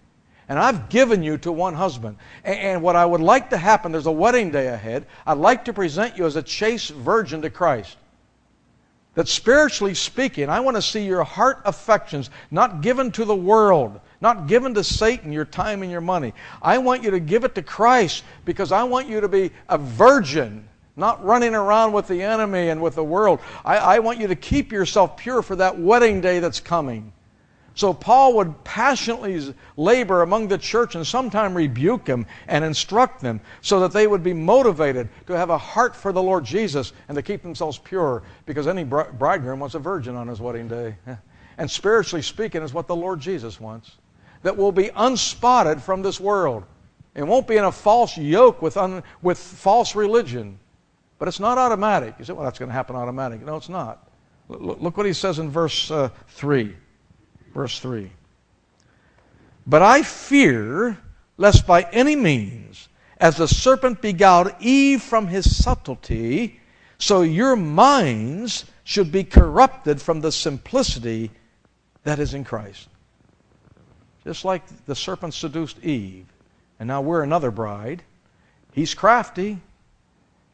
And 0.47 0.57
I've 0.57 0.89
given 0.89 1.23
you 1.23 1.37
to 1.39 1.51
one 1.51 1.73
husband. 1.73 2.17
And 2.43 2.81
what 2.81 2.95
I 2.95 3.05
would 3.05 3.21
like 3.21 3.51
to 3.51 3.57
happen, 3.57 3.91
there's 3.91 4.07
a 4.07 4.11
wedding 4.11 4.51
day 4.51 4.67
ahead. 4.67 5.05
I'd 5.25 5.37
like 5.37 5.65
to 5.65 5.73
present 5.73 6.17
you 6.17 6.25
as 6.25 6.35
a 6.35 6.43
chaste 6.43 6.91
virgin 6.91 7.41
to 7.43 7.49
Christ. 7.49 7.97
That 9.15 9.27
spiritually 9.27 9.95
speaking, 9.95 10.49
I 10.49 10.59
want 10.61 10.77
to 10.77 10.81
see 10.81 11.05
your 11.05 11.23
heart 11.23 11.61
affections 11.65 12.29
not 12.51 12.81
given 12.81 13.11
to 13.11 13.25
the 13.25 13.35
world, 13.35 13.99
not 14.21 14.47
given 14.47 14.73
to 14.75 14.83
Satan 14.83 15.31
your 15.31 15.45
time 15.45 15.83
and 15.83 15.91
your 15.91 16.01
money. 16.01 16.33
I 16.61 16.77
want 16.77 17.03
you 17.03 17.11
to 17.11 17.19
give 17.19 17.43
it 17.43 17.55
to 17.55 17.61
Christ 17.61 18.23
because 18.45 18.71
I 18.71 18.83
want 18.83 19.09
you 19.09 19.19
to 19.19 19.27
be 19.27 19.51
a 19.67 19.77
virgin, 19.77 20.68
not 20.99 21.23
running 21.23 21.55
around 21.55 21.93
with 21.93 22.07
the 22.07 22.21
enemy 22.21 22.69
and 22.69 22.81
with 22.81 22.95
the 22.95 23.03
world. 23.03 23.39
I, 23.65 23.77
I 23.77 23.99
want 23.99 24.19
you 24.19 24.27
to 24.27 24.35
keep 24.35 24.71
yourself 24.71 25.17
pure 25.17 25.41
for 25.41 25.55
that 25.55 25.79
wedding 25.79 26.21
day 26.21 26.39
that's 26.39 26.59
coming. 26.59 27.13
So 27.75 27.93
Paul 27.93 28.35
would 28.35 28.63
passionately 28.65 29.53
labor 29.77 30.21
among 30.21 30.49
the 30.49 30.57
church 30.57 30.95
and 30.95 31.07
sometimes 31.07 31.55
rebuke 31.55 32.03
them 32.03 32.25
and 32.47 32.65
instruct 32.65 33.21
them 33.21 33.39
so 33.61 33.79
that 33.79 33.93
they 33.93 34.05
would 34.05 34.21
be 34.21 34.33
motivated 34.33 35.07
to 35.27 35.33
have 35.33 35.49
a 35.49 35.57
heart 35.57 35.95
for 35.95 36.11
the 36.11 36.21
Lord 36.21 36.43
Jesus 36.43 36.91
and 37.07 37.15
to 37.15 37.21
keep 37.21 37.41
themselves 37.41 37.77
pure 37.77 38.23
because 38.45 38.67
any 38.67 38.83
bridegroom 38.83 39.61
wants 39.61 39.75
a 39.75 39.79
virgin 39.79 40.15
on 40.15 40.27
his 40.27 40.41
wedding 40.41 40.67
day. 40.67 40.95
And 41.57 41.69
spiritually 41.69 42.21
speaking 42.21 42.63
is 42.63 42.73
what 42.73 42.87
the 42.87 42.95
Lord 42.95 43.19
Jesus 43.19 43.59
wants 43.59 43.91
that 44.43 44.55
will 44.55 44.71
be 44.71 44.89
unspotted 44.95 45.81
from 45.81 46.01
this 46.01 46.17
world. 46.17 46.63
It 47.15 47.23
won't 47.23 47.47
be 47.47 47.57
in 47.57 47.65
a 47.65 47.71
false 47.71 48.17
yoke 48.17 48.61
with, 48.61 48.77
un, 48.77 49.03
with 49.21 49.37
false 49.37 49.95
religion. 49.95 50.57
But 51.19 51.27
it's 51.27 51.39
not 51.39 51.57
automatic. 51.57 52.15
You 52.17 52.25
say, 52.25 52.33
well, 52.33 52.45
that's 52.45 52.57
going 52.57 52.69
to 52.69 52.73
happen 52.73 52.95
automatic. 52.95 53.45
No, 53.45 53.57
it's 53.57 53.69
not. 53.69 54.09
Look 54.47 54.97
what 54.97 55.05
he 55.05 55.13
says 55.13 55.37
in 55.37 55.51
verse 55.51 55.91
uh, 55.91 56.09
3. 56.29 56.75
Verse 57.53 57.79
3. 57.79 58.09
But 59.67 59.83
I 59.83 60.01
fear 60.01 60.97
lest 61.37 61.67
by 61.67 61.83
any 61.91 62.15
means, 62.15 62.89
as 63.17 63.37
the 63.37 63.47
serpent 63.47 64.01
beguiled 64.01 64.53
Eve 64.59 65.01
from 65.01 65.27
his 65.27 65.61
subtlety, 65.61 66.59
so 66.97 67.21
your 67.21 67.55
minds 67.55 68.65
should 68.83 69.11
be 69.11 69.23
corrupted 69.23 70.01
from 70.01 70.21
the 70.21 70.31
simplicity 70.31 71.31
that 72.03 72.19
is 72.19 72.33
in 72.33 72.43
Christ. 72.43 72.89
Just 74.23 74.43
like 74.43 74.63
the 74.85 74.95
serpent 74.95 75.33
seduced 75.33 75.83
Eve, 75.83 76.25
and 76.79 76.87
now 76.87 77.01
we're 77.01 77.23
another 77.23 77.51
bride. 77.51 78.03
He's 78.73 78.93
crafty. 78.93 79.61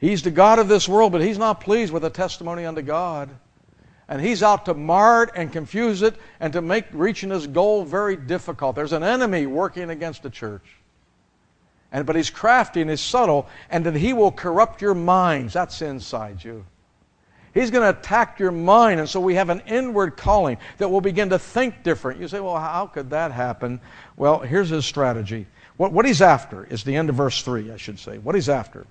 He's 0.06 0.22
the 0.22 0.30
God 0.30 0.60
of 0.60 0.68
this 0.68 0.88
world, 0.88 1.14
but 1.14 1.24
he's 1.24 1.40
not 1.40 1.62
pleased 1.62 1.92
with 1.92 2.06
a 2.06 2.12
testimony 2.12 2.64
unto 2.64 2.84
God. 2.84 3.28
And 4.08 4.22
he's 4.22 4.44
out 4.44 4.66
to 4.66 4.76
mar 4.76 5.24
it 5.24 5.32
and 5.36 5.52
confuse 5.52 6.04
it 6.04 6.16
and 6.40 6.54
to 6.54 6.62
make 6.62 6.86
reaching 6.92 7.32
his 7.32 7.48
goal 7.48 7.84
very 7.84 8.16
difficult. 8.16 8.76
There's 8.76 8.94
an 8.94 9.02
enemy 9.02 9.48
working 9.48 9.90
against 9.90 10.22
the 10.22 10.30
church. 10.30 10.62
And, 11.92 12.06
but 12.06 12.16
he's 12.16 12.30
crafty 12.30 12.82
and 12.82 12.90
he's 12.92 13.02
subtle, 13.02 13.48
and 13.72 13.84
that 13.88 13.96
he 13.96 14.14
will 14.14 14.32
corrupt 14.32 14.80
your 14.80 14.94
minds. 14.94 15.54
That's 15.54 15.82
inside 15.82 16.44
you. 16.44 16.68
He's 17.56 17.72
going 17.72 17.92
to 17.92 18.00
attack 18.00 18.38
your 18.38 18.52
mind, 18.52 19.00
and 19.00 19.10
so 19.10 19.20
we 19.20 19.34
have 19.34 19.50
an 19.50 19.64
inward 19.66 20.18
calling 20.18 20.60
that 20.78 20.88
will 20.88 21.02
begin 21.02 21.30
to 21.30 21.40
think 21.40 21.82
different. 21.82 22.22
You 22.22 22.28
say, 22.28 22.42
well, 22.42 22.60
how 22.60 22.86
could 22.86 23.10
that 23.10 23.32
happen? 23.32 23.82
Well, 24.18 24.38
here's 24.38 24.70
his 24.70 24.86
strategy. 24.86 25.48
What, 25.78 25.92
what 25.92 26.06
he's 26.06 26.22
after 26.22 26.66
is 26.66 26.84
the 26.84 26.96
end 26.96 27.10
of 27.10 27.16
verse 27.16 27.42
3, 27.42 27.72
I 27.72 27.78
should 27.78 27.98
say. 27.98 28.20
What 28.20 28.36
he's 28.36 28.50
after. 28.50 28.86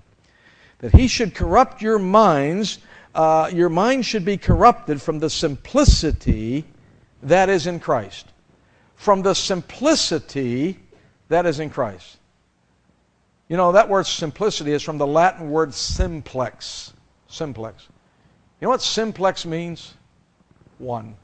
That 0.78 0.94
he 0.94 1.08
should 1.08 1.34
corrupt 1.34 1.82
your 1.82 1.98
minds. 1.98 2.78
Uh, 3.14 3.50
your 3.52 3.68
mind 3.68 4.04
should 4.04 4.24
be 4.24 4.36
corrupted 4.36 5.00
from 5.00 5.18
the 5.18 5.30
simplicity 5.30 6.64
that 7.22 7.48
is 7.48 7.66
in 7.66 7.80
Christ. 7.80 8.26
From 8.96 9.22
the 9.22 9.34
simplicity 9.34 10.78
that 11.28 11.46
is 11.46 11.60
in 11.60 11.70
Christ. 11.70 12.18
You 13.48 13.56
know, 13.56 13.72
that 13.72 13.88
word 13.88 14.06
simplicity 14.06 14.72
is 14.72 14.82
from 14.82 14.98
the 14.98 15.06
Latin 15.06 15.50
word 15.50 15.74
simplex. 15.74 16.92
Simplex. 17.28 17.88
You 18.60 18.66
know 18.66 18.70
what 18.70 18.82
simplex 18.82 19.44
means? 19.44 19.94
One. 20.78 21.16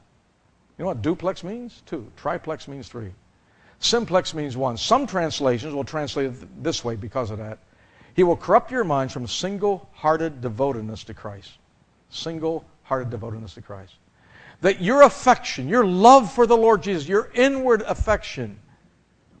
You 0.77 0.83
know 0.83 0.87
what 0.87 1.01
duplex 1.01 1.43
means? 1.43 1.81
Two. 1.85 2.11
Triplex 2.17 2.67
means 2.67 2.87
three. 2.87 3.11
Simplex 3.79 4.33
means 4.33 4.55
one. 4.55 4.77
Some 4.77 5.07
translations 5.07 5.73
will 5.73 5.83
translate 5.83 6.27
it 6.27 6.63
this 6.63 6.83
way 6.83 6.95
because 6.95 7.31
of 7.31 7.39
that. 7.39 7.59
He 8.15 8.23
will 8.23 8.35
corrupt 8.35 8.71
your 8.71 8.83
minds 8.83 9.13
from 9.13 9.27
single 9.27 9.89
hearted 9.93 10.41
devotedness 10.41 11.03
to 11.05 11.13
Christ. 11.13 11.51
Single 12.09 12.65
hearted 12.83 13.09
devotedness 13.09 13.53
to 13.55 13.61
Christ. 13.61 13.93
That 14.61 14.81
your 14.81 15.03
affection, 15.03 15.67
your 15.67 15.85
love 15.85 16.31
for 16.31 16.45
the 16.45 16.57
Lord 16.57 16.83
Jesus, 16.83 17.07
your 17.07 17.31
inward 17.33 17.81
affection, 17.83 18.59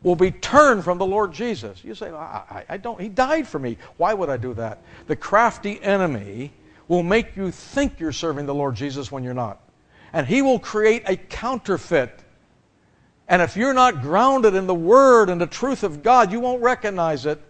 will 0.03 0.15
be 0.15 0.31
turned 0.31 0.83
from 0.83 0.97
the 0.97 1.05
Lord 1.05 1.31
Jesus. 1.31 1.83
You 1.83 1.93
say, 1.93 2.09
I, 2.09 2.43
I, 2.49 2.65
I, 2.69 2.77
don't, 2.77 2.99
He 2.99 3.07
died 3.07 3.47
for 3.47 3.59
me. 3.59 3.77
Why 3.97 4.13
would 4.13 4.29
I 4.29 4.37
do 4.37 4.53
that? 4.55 4.81
The 5.07 5.15
crafty 5.15 5.81
enemy 5.81 6.51
will 6.87 7.03
make 7.03 7.37
you 7.37 7.51
think 7.51 7.99
you're 7.99 8.11
serving 8.11 8.45
the 8.45 8.53
Lord 8.53 8.75
Jesus 8.75 9.11
when 9.11 9.23
you're 9.23 9.33
not. 9.33 9.61
And 10.11 10.27
he 10.27 10.41
will 10.41 10.59
create 10.59 11.03
a 11.05 11.15
counterfeit. 11.15 12.19
And 13.27 13.41
if 13.41 13.55
you're 13.55 13.73
not 13.73 14.01
grounded 14.01 14.55
in 14.55 14.67
the 14.67 14.75
Word 14.75 15.29
and 15.29 15.39
the 15.39 15.47
truth 15.47 15.83
of 15.83 16.03
God, 16.03 16.33
you 16.33 16.41
won't 16.41 16.61
recognize 16.61 17.25
it. 17.25 17.41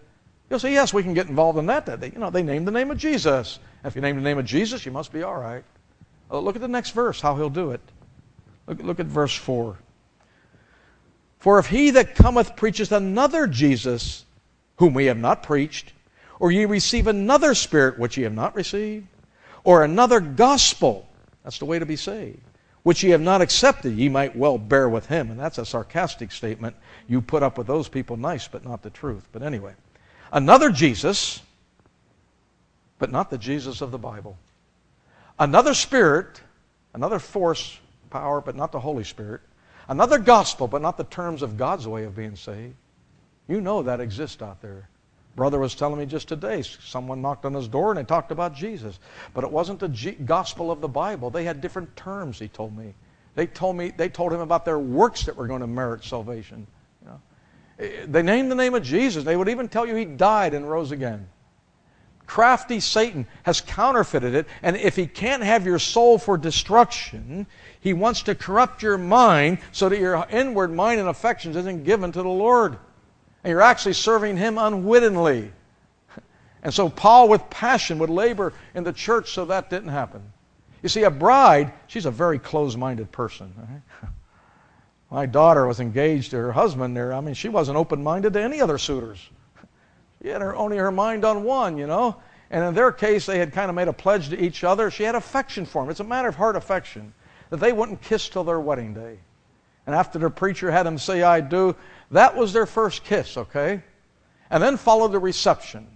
You'll 0.52 0.60
say, 0.60 0.74
yes, 0.74 0.94
we 0.94 1.02
can 1.02 1.14
get 1.14 1.30
involved 1.30 1.58
in 1.58 1.68
that. 1.68 1.86
They, 1.86 2.12
you 2.12 2.20
know, 2.20 2.30
they 2.30 2.44
named 2.44 2.68
the 2.68 2.74
name 2.74 2.92
of 2.92 2.98
Jesus. 2.98 3.58
If 3.86 3.96
you 3.96 4.02
name 4.02 4.18
the 4.18 4.22
name 4.22 4.38
of 4.38 4.44
Jesus, 4.44 4.86
you 4.86 4.92
must 4.92 5.14
be 5.14 5.24
all 5.24 5.38
right. 5.38 5.64
Uh, 6.30 6.40
look 6.40 6.58
at 6.58 6.62
the 6.62 6.68
next 6.68 6.90
verse, 6.90 7.22
how 7.22 7.38
he'll 7.38 7.50
do 7.50 7.72
it. 7.72 7.80
Look, 8.68 8.84
look 8.84 9.00
at 9.00 9.06
verse 9.06 9.34
4. 9.34 9.78
For 11.40 11.58
if 11.58 11.68
he 11.68 11.92
that 11.92 12.16
cometh 12.16 12.58
preacheth 12.58 12.92
another 12.92 13.48
Jesus, 13.48 14.26
whom 14.76 14.94
we 14.94 15.06
have 15.06 15.18
not 15.18 15.42
preached, 15.42 15.94
or 16.38 16.52
ye 16.52 16.66
receive 16.66 17.08
another 17.08 17.56
Spirit 17.56 17.98
which 17.98 18.18
ye 18.18 18.24
have 18.24 18.34
not 18.34 18.54
received, 18.54 19.08
or 19.64 19.86
another 19.86 20.20
gospel, 20.20 21.08
that's 21.46 21.60
the 21.60 21.66
way 21.66 21.80
to 21.80 21.86
be 21.86 21.96
saved, 21.96 22.42
which 22.84 23.04
ye 23.04 23.12
have 23.12 23.22
not 23.22 23.40
accepted, 23.40 23.94
ye 23.94 24.10
might 24.10 24.36
well 24.36 24.58
bear 24.58 24.90
with 24.90 25.06
him. 25.06 25.32
And 25.32 25.40
that's 25.40 25.60
a 25.60 25.66
sarcastic 25.66 26.34
statement. 26.34 26.76
You 27.08 27.22
put 27.22 27.42
up 27.42 27.58
with 27.58 27.68
those 27.68 27.88
people 27.88 28.18
nice, 28.18 28.50
but 28.50 28.66
not 28.66 28.82
the 28.82 28.90
truth. 28.90 29.30
But 29.32 29.44
anyway, 29.44 29.76
another 30.32 30.72
Jesus, 30.72 31.42
but 33.00 33.12
not 33.12 33.30
the 33.30 33.38
Jesus 33.38 33.82
of 33.82 33.92
the 33.92 33.98
Bible. 33.98 34.38
Another 35.40 35.74
Spirit, 35.74 36.42
another 36.94 37.20
force, 37.20 37.80
power, 38.10 38.42
but 38.42 38.56
not 38.56 38.72
the 38.72 38.80
Holy 38.80 39.04
Spirit 39.04 39.42
Another 39.92 40.20
gospel, 40.20 40.70
but 40.70 40.82
not 40.82 40.96
the 40.96 41.04
terms 41.04 41.42
of 41.42 41.58
God's 41.58 41.86
way 41.86 42.06
of 42.06 42.16
being 42.16 42.38
saved. 42.38 42.76
You 43.50 43.60
know 43.60 43.84
that 43.84 44.00
exists 44.00 44.42
out 44.42 44.62
there. 44.62 44.88
Brother 45.36 45.60
was 45.60 45.76
telling 45.76 46.00
me 46.00 46.06
just 46.06 46.30
today, 46.30 46.62
someone 46.62 47.22
knocked 47.22 47.44
on 47.44 47.54
his 47.54 47.68
door 47.68 47.92
and 47.92 48.00
they 48.00 48.06
talked 48.06 48.32
about 48.32 48.56
Jesus. 48.56 49.00
But 49.34 49.44
it 49.44 49.52
wasn't 49.52 49.82
the 49.82 49.90
G- 49.90 50.12
gospel 50.12 50.72
of 50.72 50.80
the 50.80 50.88
Bible. 50.88 51.30
They 51.30 51.44
had 51.44 51.60
different 51.60 51.94
terms, 51.98 52.40
he 52.40 52.48
told 52.48 52.78
me. 52.78 52.94
They 53.36 53.48
told 53.48 53.76
me 53.76 53.92
they 53.92 54.08
told 54.08 54.32
him 54.32 54.40
about 54.40 54.64
their 54.64 54.80
works 54.80 55.26
that 55.26 55.36
were 55.36 55.48
going 55.48 55.60
to 55.60 55.68
merit 55.68 56.06
salvation. 56.06 56.68
They 57.78 58.22
named 58.22 58.52
the 58.52 58.56
name 58.56 58.76
of 58.76 58.84
Jesus. 58.84 59.24
They 59.24 59.36
would 59.36 59.50
even 59.50 59.68
tell 59.68 59.86
you 59.86 59.96
he 59.96 60.06
died 60.06 60.54
and 60.54 60.70
rose 60.70 60.92
again. 60.92 61.28
Crafty 62.28 62.80
Satan 62.80 63.28
has 63.44 63.60
counterfeited 63.60 64.36
it, 64.36 64.48
and 64.64 64.78
if 64.78 64.96
he 64.96 65.06
can't 65.06 65.44
have 65.44 65.66
your 65.66 65.80
soul 65.80 66.18
for 66.18 66.38
destruction, 66.38 67.46
he 67.82 67.92
wants 67.92 68.22
to 68.24 68.36
corrupt 68.36 68.82
your 68.82 68.98
mind 68.98 69.58
so 69.74 69.90
that 69.90 70.00
your 70.00 70.26
inward 70.30 70.72
mind 70.72 71.02
and 71.02 71.10
affections 71.10 71.58
isn't 71.58 71.84
given 71.84 72.12
to 72.14 72.22
the 72.22 72.30
Lord. 72.30 72.78
And 73.44 73.52
you're 73.52 73.62
actually 73.62 73.94
serving 73.94 74.38
him 74.38 74.58
unwittingly. 74.58 75.52
And 76.64 76.74
so 76.74 76.90
Paul, 76.90 77.28
with 77.28 77.50
passion, 77.50 77.98
would 78.00 78.10
labor 78.10 78.54
in 78.76 78.84
the 78.84 78.94
church 78.94 79.32
so 79.32 79.46
that 79.46 79.70
didn't 79.70 79.90
happen. 79.90 80.22
You 80.84 80.90
see, 80.90 81.04
a 81.04 81.12
bride, 81.12 81.74
she's 81.88 82.06
a 82.06 82.12
very 82.12 82.40
closed 82.40 82.78
minded 82.78 83.12
person. 83.12 83.54
Right? 83.58 84.11
My 85.12 85.26
daughter 85.26 85.68
was 85.68 85.82
engaged 85.82 86.32
to 86.32 86.38
her 86.38 86.54
husband 86.54 86.96
there. 86.96 87.14
I 87.14 87.20
mean, 87.20 87.34
she 87.34 87.50
wasn't 87.50 87.78
open 87.78 88.02
minded 88.02 88.32
to 88.34 88.42
any 88.42 88.62
other 88.62 88.78
suitors. 88.78 89.30
She 90.22 90.30
had 90.30 90.42
her, 90.42 90.56
only 90.56 90.78
her 90.78 90.92
mind 90.92 91.26
on 91.26 91.44
one, 91.44 91.78
you 91.78 91.86
know. 91.86 92.16
And 92.50 92.64
in 92.64 92.74
their 92.74 92.94
case, 92.94 93.26
they 93.26 93.38
had 93.38 93.52
kind 93.52 93.70
of 93.70 93.76
made 93.76 93.90
a 93.90 93.94
pledge 93.94 94.30
to 94.30 94.40
each 94.40 94.64
other. 94.64 94.90
She 94.90 95.04
had 95.04 95.16
affection 95.16 95.66
for 95.66 95.84
him. 95.84 95.90
It's 95.90 96.00
a 96.00 96.06
matter 96.06 96.30
of 96.30 96.36
heart 96.36 96.56
affection 96.56 97.14
that 97.50 97.60
they 97.60 97.74
wouldn't 97.74 98.02
kiss 98.02 98.30
till 98.30 98.46
their 98.46 98.60
wedding 98.60 98.94
day. 98.94 99.20
And 99.86 99.94
after 99.94 100.18
the 100.18 100.30
preacher 100.30 100.72
had 100.72 100.86
them 100.86 100.98
say, 100.98 101.24
I 101.24 101.42
do, 101.42 101.76
that 102.12 102.38
was 102.38 102.54
their 102.54 102.66
first 102.66 103.04
kiss, 103.04 103.36
okay? 103.36 103.84
And 104.50 104.64
then 104.64 104.78
followed 104.78 105.12
the 105.12 105.20
reception. 105.20 105.88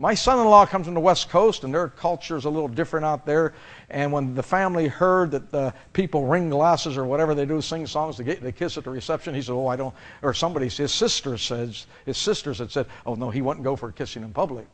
My 0.00 0.14
son 0.14 0.38
in 0.38 0.44
law 0.44 0.64
comes 0.64 0.86
from 0.86 0.94
the 0.94 1.00
West 1.00 1.28
Coast, 1.28 1.64
and 1.64 1.74
their 1.74 1.88
culture 1.88 2.36
is 2.36 2.44
a 2.44 2.50
little 2.50 2.68
different 2.68 3.04
out 3.04 3.26
there. 3.26 3.54
And 3.90 4.12
when 4.12 4.34
the 4.34 4.42
family 4.44 4.86
heard 4.86 5.32
that 5.32 5.50
the 5.50 5.74
people 5.92 6.26
ring 6.26 6.50
glasses 6.50 6.96
or 6.96 7.04
whatever 7.04 7.34
they 7.34 7.44
do, 7.44 7.60
sing 7.60 7.84
songs, 7.86 8.16
they, 8.16 8.22
get, 8.22 8.40
they 8.40 8.52
kiss 8.52 8.78
at 8.78 8.84
the 8.84 8.90
reception, 8.90 9.34
he 9.34 9.42
said, 9.42 9.52
Oh, 9.52 9.66
I 9.66 9.74
don't. 9.74 9.94
Or 10.22 10.32
somebody, 10.32 10.68
his 10.68 10.92
sister 10.92 11.36
says, 11.36 11.86
his 12.06 12.16
sisters 12.16 12.58
had 12.58 12.70
said, 12.70 12.86
Oh, 13.06 13.16
no, 13.16 13.30
he 13.30 13.42
wouldn't 13.42 13.64
go 13.64 13.74
for 13.74 13.90
kissing 13.90 14.22
in 14.22 14.32
public. 14.32 14.66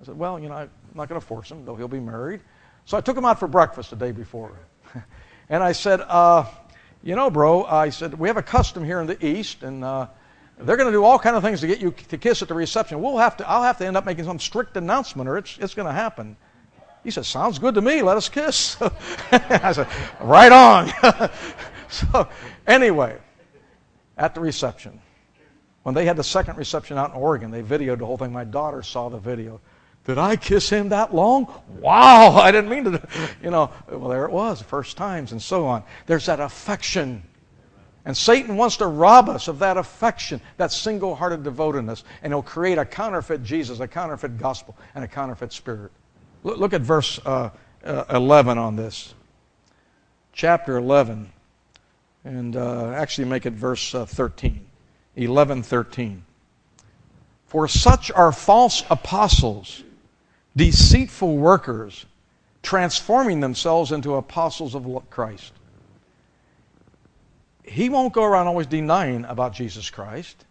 I 0.00 0.04
said, 0.04 0.16
Well, 0.16 0.38
you 0.38 0.48
know, 0.48 0.54
I'm 0.54 0.70
not 0.94 1.08
going 1.08 1.20
to 1.20 1.26
force 1.26 1.50
him, 1.50 1.64
though 1.64 1.74
he'll 1.74 1.88
be 1.88 1.98
married. 1.98 2.40
So 2.84 2.96
I 2.96 3.00
took 3.00 3.16
him 3.16 3.24
out 3.24 3.40
for 3.40 3.48
breakfast 3.48 3.90
the 3.90 3.96
day 3.96 4.12
before. 4.12 4.52
And 5.50 5.64
I 5.64 5.72
said, 5.72 6.00
uh, 6.02 6.44
you 7.02 7.16
know, 7.16 7.28
bro, 7.28 7.64
I 7.64 7.90
said, 7.90 8.14
we 8.14 8.28
have 8.28 8.36
a 8.36 8.42
custom 8.42 8.84
here 8.84 9.00
in 9.00 9.08
the 9.08 9.26
East, 9.26 9.64
and 9.64 9.82
uh, 9.82 10.06
they're 10.62 10.76
going 10.76 10.88
to 10.88 10.92
do 10.92 11.04
all 11.04 11.18
kind 11.18 11.36
of 11.36 11.42
things 11.42 11.60
to 11.60 11.66
get 11.66 11.80
you 11.80 11.92
to 12.08 12.18
kiss 12.18 12.42
at 12.42 12.48
the 12.48 12.54
reception. 12.54 13.00
We'll 13.00 13.18
have 13.18 13.36
to, 13.38 13.48
I'll 13.48 13.62
have 13.62 13.78
to 13.78 13.86
end 13.86 13.96
up 13.96 14.04
making 14.04 14.24
some 14.24 14.38
strict 14.38 14.76
announcement, 14.76 15.28
or 15.28 15.38
it's, 15.38 15.58
it's 15.58 15.74
going 15.74 15.86
to 15.86 15.92
happen. 15.92 16.36
He 17.02 17.10
said, 17.10 17.24
sounds 17.24 17.58
good 17.58 17.74
to 17.74 17.80
me. 17.80 18.02
Let 18.02 18.16
us 18.16 18.28
kiss. 18.28 18.76
I 19.32 19.72
said, 19.72 19.88
right 20.20 20.52
on. 20.52 21.30
so 21.88 22.28
anyway, 22.66 23.16
at 24.18 24.34
the 24.34 24.40
reception, 24.40 25.00
when 25.82 25.94
they 25.94 26.04
had 26.04 26.16
the 26.16 26.24
second 26.24 26.58
reception 26.58 26.98
out 26.98 27.10
in 27.10 27.16
Oregon, 27.16 27.50
they 27.50 27.62
videoed 27.62 27.98
the 27.98 28.06
whole 28.06 28.18
thing. 28.18 28.32
My 28.32 28.44
daughter 28.44 28.82
saw 28.82 29.08
the 29.08 29.18
video. 29.18 29.60
Did 30.04 30.18
I 30.18 30.36
kiss 30.36 30.68
him 30.68 30.90
that 30.90 31.14
long? 31.14 31.46
Wow, 31.78 32.32
I 32.36 32.50
didn't 32.50 32.70
mean 32.70 32.84
to. 32.84 33.08
You 33.42 33.50
know, 33.50 33.70
well, 33.90 34.08
there 34.08 34.24
it 34.24 34.30
was, 34.30 34.60
first 34.60 34.96
times 34.96 35.32
and 35.32 35.40
so 35.40 35.66
on. 35.66 35.82
There's 36.06 36.26
that 36.26 36.40
affection. 36.40 37.22
And 38.10 38.16
Satan 38.16 38.56
wants 38.56 38.78
to 38.78 38.88
rob 38.88 39.28
us 39.28 39.46
of 39.46 39.60
that 39.60 39.76
affection, 39.76 40.40
that 40.56 40.72
single 40.72 41.14
hearted 41.14 41.44
devotedness, 41.44 42.02
and 42.24 42.32
he'll 42.32 42.42
create 42.42 42.76
a 42.76 42.84
counterfeit 42.84 43.44
Jesus, 43.44 43.78
a 43.78 43.86
counterfeit 43.86 44.36
gospel, 44.36 44.76
and 44.96 45.04
a 45.04 45.06
counterfeit 45.06 45.52
spirit. 45.52 45.92
Look, 46.42 46.72
at 46.72 46.80
verse 46.80 47.20
uh, 47.24 47.50
uh, 47.84 48.04
11 48.10 48.58
on 48.58 48.74
this. 48.74 49.14
Chapter 50.32 50.76
11, 50.78 51.30
and 52.24 52.56
uh, 52.56 52.90
actually 52.96 53.28
make 53.28 53.46
it 53.46 53.52
verse 53.52 53.94
uh, 53.94 54.06
13. 54.06 54.66
11 55.14 55.62
13. 55.62 56.24
For 57.46 57.68
such 57.68 58.10
are 58.10 58.32
false 58.32 58.82
apostles 58.90 59.84
deceitful 60.56 61.36
workers 61.36 62.06
transforming 62.64 63.38
themselves 63.38 63.92
into 63.92 64.16
apostles 64.16 64.74
of 64.74 65.08
Christ. 65.10 65.52
He 67.70 67.88
won't 67.88 68.12
go 68.12 68.24
around 68.24 68.48
always 68.48 68.66
denying 68.66 69.24
about 69.26 69.52
Jesus 69.52 69.90
Christ. 69.90 70.44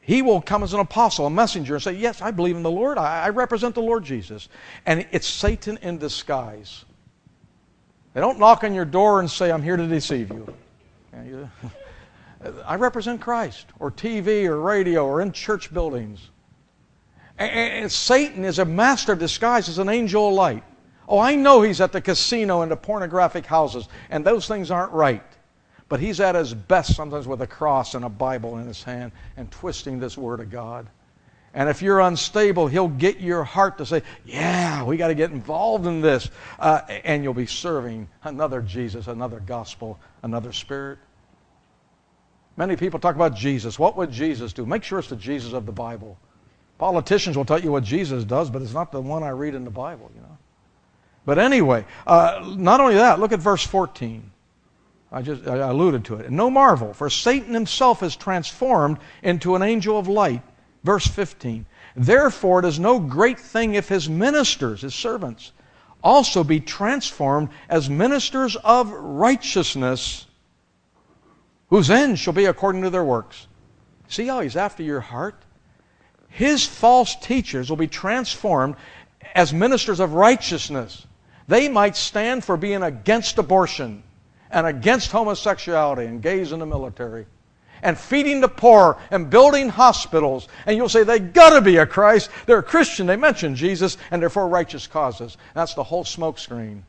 He 0.00 0.22
will 0.22 0.40
come 0.40 0.62
as 0.62 0.72
an 0.72 0.80
apostle, 0.80 1.26
a 1.26 1.30
messenger, 1.30 1.74
and 1.74 1.82
say, 1.82 1.92
Yes, 1.92 2.22
I 2.22 2.30
believe 2.30 2.56
in 2.56 2.62
the 2.62 2.70
Lord. 2.70 2.96
I, 2.96 3.28
represent 3.28 3.74
the 3.74 3.82
Lord 3.82 4.02
Jesus. 4.02 4.48
And 4.86 5.06
it's 5.12 5.26
Satan 5.26 5.78
in 5.82 5.98
disguise. 5.98 6.86
They 8.14 8.22
don't 8.22 8.38
knock 8.38 8.64
on 8.64 8.72
your 8.72 8.86
door 8.86 9.20
and 9.20 9.30
say, 9.30 9.52
I'm 9.52 9.62
here 9.62 9.76
to 9.76 9.86
deceive 9.86 10.30
you. 10.30 10.56
I 12.64 12.76
represent 12.76 13.20
Christ, 13.20 13.66
or 13.78 13.90
TV, 13.90 14.46
or 14.46 14.58
radio, 14.58 15.04
or 15.04 15.20
in 15.20 15.32
church 15.32 15.74
buildings. 15.74 16.30
And 17.36 17.92
Satan 17.92 18.46
is 18.46 18.58
a 18.58 18.64
master 18.64 19.12
of 19.12 19.18
disguise 19.18 19.68
as 19.68 19.76
an 19.76 19.90
angel 19.90 20.28
of 20.28 20.34
light. 20.34 20.64
Oh, 21.08 21.18
I 21.18 21.34
know 21.34 21.60
he's 21.60 21.82
at 21.82 21.92
the 21.92 22.00
casino 22.00 22.62
and 22.62 22.72
the 22.72 22.76
pornographic 22.76 23.44
houses, 23.44 23.88
and 24.08 24.24
those 24.24 24.48
things 24.48 24.70
aren't 24.70 24.92
right. 24.92 25.22
But 25.88 26.00
he's 26.00 26.20
at 26.20 26.34
his 26.34 26.52
best 26.52 26.96
sometimes 26.96 27.26
with 27.28 27.42
a 27.42 27.46
cross 27.46 27.94
and 27.94 28.04
a 28.04 28.08
Bible 28.08 28.58
in 28.58 28.66
his 28.66 28.82
hand 28.82 29.12
and 29.36 29.50
twisting 29.50 30.00
this 30.00 30.18
Word 30.18 30.40
of 30.40 30.50
God. 30.50 30.88
And 31.54 31.70
if 31.70 31.80
you're 31.80 32.00
unstable, 32.00 32.66
he'll 32.66 32.88
get 32.88 33.20
your 33.20 33.42
heart 33.42 33.78
to 33.78 33.86
say, 33.86 34.02
Yeah, 34.24 34.84
we 34.84 34.96
got 34.96 35.08
to 35.08 35.14
get 35.14 35.30
involved 35.30 35.86
in 35.86 36.02
this. 36.02 36.30
Uh, 36.58 36.82
and 37.04 37.22
you'll 37.24 37.34
be 37.34 37.46
serving 37.46 38.08
another 38.24 38.60
Jesus, 38.60 39.06
another 39.06 39.40
gospel, 39.40 39.98
another 40.22 40.52
spirit. 40.52 40.98
Many 42.56 42.76
people 42.76 42.98
talk 42.98 43.14
about 43.14 43.34
Jesus. 43.34 43.78
What 43.78 43.96
would 43.96 44.10
Jesus 44.10 44.52
do? 44.52 44.66
Make 44.66 44.82
sure 44.82 44.98
it's 44.98 45.08
the 45.08 45.16
Jesus 45.16 45.52
of 45.52 45.66
the 45.66 45.72
Bible. 45.72 46.18
Politicians 46.78 47.36
will 47.36 47.44
tell 47.44 47.60
you 47.60 47.72
what 47.72 47.84
Jesus 47.84 48.24
does, 48.24 48.50
but 48.50 48.60
it's 48.60 48.74
not 48.74 48.92
the 48.92 49.00
one 49.00 49.22
I 49.22 49.30
read 49.30 49.54
in 49.54 49.64
the 49.64 49.70
Bible, 49.70 50.10
you 50.14 50.20
know. 50.20 50.38
But 51.24 51.38
anyway, 51.38 51.84
uh, 52.06 52.54
not 52.56 52.80
only 52.80 52.96
that, 52.96 53.18
look 53.18 53.32
at 53.32 53.40
verse 53.40 53.64
14. 53.64 54.30
I 55.12 55.22
just 55.22 55.46
I 55.46 55.56
alluded 55.56 56.04
to 56.06 56.16
it. 56.16 56.26
And 56.26 56.36
no 56.36 56.50
marvel, 56.50 56.92
for 56.92 57.08
Satan 57.08 57.54
himself 57.54 58.02
is 58.02 58.16
transformed 58.16 58.98
into 59.22 59.54
an 59.54 59.62
angel 59.62 59.98
of 59.98 60.08
light. 60.08 60.42
Verse 60.82 61.06
15. 61.06 61.66
Therefore, 61.94 62.60
it 62.60 62.64
is 62.64 62.78
no 62.78 62.98
great 62.98 63.38
thing 63.38 63.74
if 63.74 63.88
his 63.88 64.08
ministers, 64.08 64.82
his 64.82 64.94
servants, 64.94 65.52
also 66.02 66.44
be 66.44 66.60
transformed 66.60 67.48
as 67.68 67.88
ministers 67.88 68.56
of 68.56 68.90
righteousness, 68.90 70.26
whose 71.70 71.90
end 71.90 72.18
shall 72.18 72.32
be 72.32 72.44
according 72.44 72.82
to 72.82 72.90
their 72.90 73.04
works. 73.04 73.46
See 74.08 74.26
how 74.26 74.40
he's 74.40 74.56
after 74.56 74.82
your 74.82 75.00
heart? 75.00 75.42
His 76.28 76.66
false 76.66 77.16
teachers 77.16 77.70
will 77.70 77.76
be 77.76 77.88
transformed 77.88 78.76
as 79.34 79.52
ministers 79.52 80.00
of 80.00 80.12
righteousness. 80.12 81.06
They 81.48 81.68
might 81.68 81.96
stand 81.96 82.44
for 82.44 82.56
being 82.56 82.82
against 82.82 83.38
abortion 83.38 84.02
and 84.50 84.66
against 84.66 85.10
homosexuality 85.10 86.06
and 86.06 86.22
gays 86.22 86.52
in 86.52 86.60
the 86.60 86.66
military 86.66 87.26
and 87.82 87.98
feeding 87.98 88.40
the 88.40 88.48
poor 88.48 88.98
and 89.10 89.30
building 89.30 89.68
hospitals. 89.68 90.48
And 90.66 90.76
you'll 90.76 90.88
say, 90.88 91.04
they 91.04 91.18
got 91.18 91.50
to 91.50 91.60
be 91.60 91.76
a 91.76 91.86
Christ. 91.86 92.30
They're 92.46 92.58
a 92.58 92.62
Christian. 92.62 93.06
They 93.06 93.16
mention 93.16 93.54
Jesus 93.54 93.96
and 94.10 94.20
they're 94.20 94.30
for 94.30 94.48
righteous 94.48 94.86
causes. 94.86 95.36
That's 95.54 95.74
the 95.74 95.84
whole 95.84 96.04
smokescreen. 96.04 96.82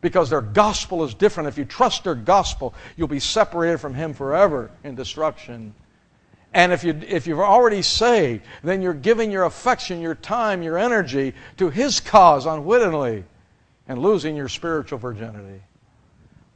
Because 0.00 0.30
their 0.30 0.40
gospel 0.40 1.04
is 1.04 1.12
different. 1.12 1.48
If 1.48 1.58
you 1.58 1.66
trust 1.66 2.04
their 2.04 2.14
gospel, 2.14 2.74
you'll 2.96 3.08
be 3.08 3.20
separated 3.20 3.78
from 3.78 3.92
Him 3.92 4.14
forever 4.14 4.70
in 4.82 4.94
destruction. 4.94 5.74
And 6.54 6.72
if, 6.72 6.82
you, 6.82 6.98
if 7.06 7.26
you're 7.26 7.44
already 7.44 7.82
saved, 7.82 8.42
then 8.64 8.80
you're 8.80 8.94
giving 8.94 9.30
your 9.30 9.44
affection, 9.44 10.00
your 10.00 10.14
time, 10.14 10.62
your 10.62 10.78
energy 10.78 11.34
to 11.58 11.68
His 11.68 12.00
cause 12.00 12.46
unwittingly 12.46 13.24
and 13.86 14.00
losing 14.00 14.36
your 14.36 14.48
spiritual 14.48 14.98
virginity. 14.98 15.60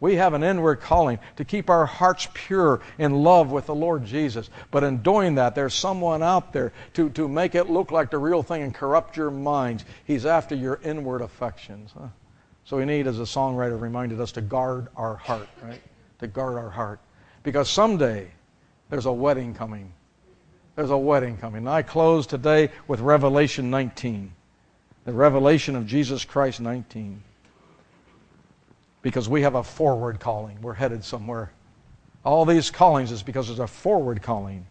We 0.05 0.17
have 0.17 0.35
an 0.35 0.43
inward 0.43 0.83
calling 0.83 1.19
to 1.37 1.47
keep 1.47 1.71
our 1.71 1.87
hearts 1.87 2.29
pure 2.35 2.83
in 2.99 3.23
love 3.23 3.51
with 3.51 3.65
the 3.65 3.75
Lord 3.75 4.05
Jesus. 4.05 4.51
But 4.71 4.85
in 4.85 4.99
doing 4.99 5.37
that, 5.37 5.55
there's 5.55 5.73
someone 5.73 6.23
out 6.23 6.53
there 6.53 6.75
to, 6.93 7.09
to 7.09 7.27
make 7.27 7.55
it 7.55 7.71
look 7.71 7.91
like 7.91 8.11
the 8.11 8.19
real 8.19 8.43
thing 8.43 8.63
and 8.63 8.75
corrupt 8.75 9.17
your 9.17 9.31
minds. 9.31 9.87
He's 10.05 10.27
after 10.27 10.55
your 10.55 10.79
inward 10.85 11.23
affections. 11.23 11.91
Huh? 11.99 12.09
So 12.67 12.77
we 12.77 12.85
need, 12.85 13.07
as 13.07 13.19
a 13.19 13.23
songwriter 13.23 13.81
reminded 13.81 14.21
us, 14.21 14.31
to 14.33 14.43
guard 14.43 14.89
our 14.95 15.17
heart, 15.17 15.49
right? 15.63 15.81
To 16.19 16.27
guard 16.27 16.59
our 16.59 16.69
heart. 16.69 17.01
Because 17.43 17.71
someday 17.71 18.31
there's 18.91 19.07
a 19.07 19.13
wedding 19.13 19.55
coming. 19.55 19.91
There's 20.77 20.91
a 20.91 20.99
wedding 20.99 21.39
coming. 21.39 21.61
And 21.61 21.69
I 21.71 21.81
close 21.81 22.27
today 22.27 22.69
with 22.87 23.01
Revelation 23.01 23.71
19. 23.71 24.35
The 25.07 25.15
revelation 25.15 25.75
of 25.75 25.87
Jesus 25.87 26.27
Christ 26.27 26.61
19 26.61 27.23
because 29.05 29.29
we 29.29 29.43
have 29.43 29.55
a 29.55 29.63
forward 29.63 30.19
calling. 30.19 30.59
We're 30.63 30.73
headed 30.73 31.05
somewhere. 31.05 31.53
All 32.25 32.47
these 32.47 32.71
callings 32.71 33.13
is 33.13 33.23
because 33.23 33.49
there's 33.49 33.59
a 33.59 33.67
forward 33.67 34.23
calling. 34.23 34.67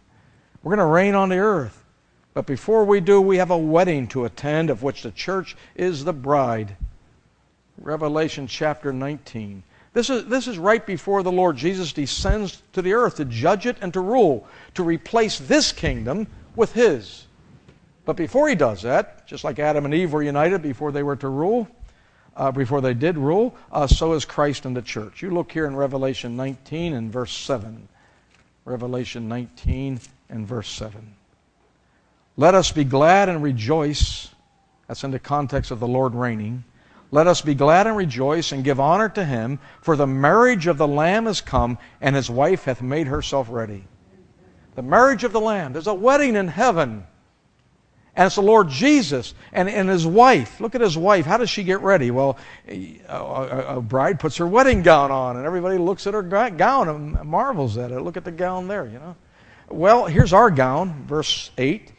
We're 0.64 0.74
going 0.74 0.86
to 0.86 0.92
reign 0.92 1.14
on 1.14 1.28
the 1.28 1.38
earth. 1.38 1.84
But 2.34 2.44
before 2.44 2.84
we 2.84 2.98
do, 2.98 3.20
we 3.20 3.36
have 3.36 3.52
a 3.52 3.56
wedding 3.56 4.08
to 4.08 4.24
attend, 4.24 4.70
of 4.70 4.82
which 4.82 5.02
the 5.02 5.12
church 5.12 5.56
is 5.76 6.02
the 6.02 6.12
bride. 6.12 6.76
Revelation 7.78 8.48
chapter 8.48 8.92
19. 8.92 9.62
This 9.92 10.10
is, 10.10 10.26
this 10.26 10.48
is 10.48 10.58
right 10.58 10.84
before 10.84 11.22
the 11.22 11.30
Lord 11.30 11.56
Jesus 11.56 11.92
descends 11.92 12.60
to 12.72 12.82
the 12.82 12.94
earth 12.94 13.14
to 13.18 13.24
judge 13.24 13.66
it 13.66 13.76
and 13.82 13.92
to 13.92 14.00
rule, 14.00 14.48
to 14.74 14.82
replace 14.82 15.38
this 15.38 15.70
kingdom 15.70 16.26
with 16.56 16.72
his. 16.72 17.26
But 18.04 18.16
before 18.16 18.48
he 18.48 18.56
does 18.56 18.82
that, 18.82 19.28
just 19.28 19.44
like 19.44 19.60
Adam 19.60 19.84
and 19.84 19.94
Eve 19.94 20.12
were 20.12 20.24
united 20.24 20.60
before 20.60 20.90
they 20.90 21.04
were 21.04 21.16
to 21.16 21.28
rule, 21.28 21.68
uh, 22.36 22.50
before 22.52 22.80
they 22.80 22.94
did 22.94 23.16
rule, 23.16 23.54
uh, 23.70 23.86
so 23.86 24.12
is 24.12 24.24
Christ 24.24 24.66
in 24.66 24.74
the 24.74 24.82
church. 24.82 25.22
You 25.22 25.30
look 25.30 25.52
here 25.52 25.66
in 25.66 25.76
Revelation 25.76 26.36
19 26.36 26.94
and 26.94 27.12
verse 27.12 27.32
7. 27.32 27.88
Revelation 28.64 29.28
19 29.28 30.00
and 30.30 30.46
verse 30.46 30.68
7. 30.68 31.14
Let 32.36 32.54
us 32.54 32.72
be 32.72 32.84
glad 32.84 33.28
and 33.28 33.42
rejoice. 33.42 34.28
That's 34.88 35.04
in 35.04 35.10
the 35.10 35.18
context 35.18 35.70
of 35.70 35.80
the 35.80 35.86
Lord 35.86 36.14
reigning. 36.14 36.64
Let 37.10 37.26
us 37.28 37.40
be 37.40 37.54
glad 37.54 37.86
and 37.86 37.96
rejoice 37.96 38.50
and 38.50 38.64
give 38.64 38.80
honor 38.80 39.08
to 39.10 39.24
him, 39.24 39.60
for 39.82 39.94
the 39.94 40.06
marriage 40.06 40.66
of 40.66 40.78
the 40.78 40.88
Lamb 40.88 41.28
is 41.28 41.40
come, 41.40 41.78
and 42.00 42.16
his 42.16 42.28
wife 42.28 42.64
hath 42.64 42.82
made 42.82 43.06
herself 43.06 43.46
ready. 43.50 43.84
The 44.74 44.82
marriage 44.82 45.22
of 45.22 45.32
the 45.32 45.40
Lamb. 45.40 45.72
There's 45.72 45.86
a 45.86 45.94
wedding 45.94 46.34
in 46.34 46.48
heaven. 46.48 47.06
And 48.16 48.26
it's 48.26 48.36
the 48.36 48.42
Lord 48.42 48.68
Jesus 48.68 49.34
and, 49.52 49.68
and 49.68 49.88
his 49.88 50.06
wife. 50.06 50.60
Look 50.60 50.74
at 50.74 50.80
his 50.80 50.96
wife. 50.96 51.26
How 51.26 51.36
does 51.36 51.50
she 51.50 51.64
get 51.64 51.80
ready? 51.80 52.12
Well, 52.12 52.38
a, 52.68 53.00
a, 53.08 53.76
a 53.78 53.80
bride 53.80 54.20
puts 54.20 54.36
her 54.36 54.46
wedding 54.46 54.82
gown 54.82 55.10
on, 55.10 55.36
and 55.36 55.44
everybody 55.44 55.78
looks 55.78 56.06
at 56.06 56.14
her 56.14 56.22
gown 56.22 56.88
and 56.88 57.12
marvels 57.24 57.76
at 57.76 57.90
it. 57.90 58.00
Look 58.00 58.16
at 58.16 58.24
the 58.24 58.30
gown 58.30 58.68
there, 58.68 58.86
you 58.86 59.00
know. 59.00 59.16
Well, 59.68 60.06
here's 60.06 60.32
our 60.32 60.50
gown, 60.50 61.04
verse 61.06 61.50
8. 61.58 61.92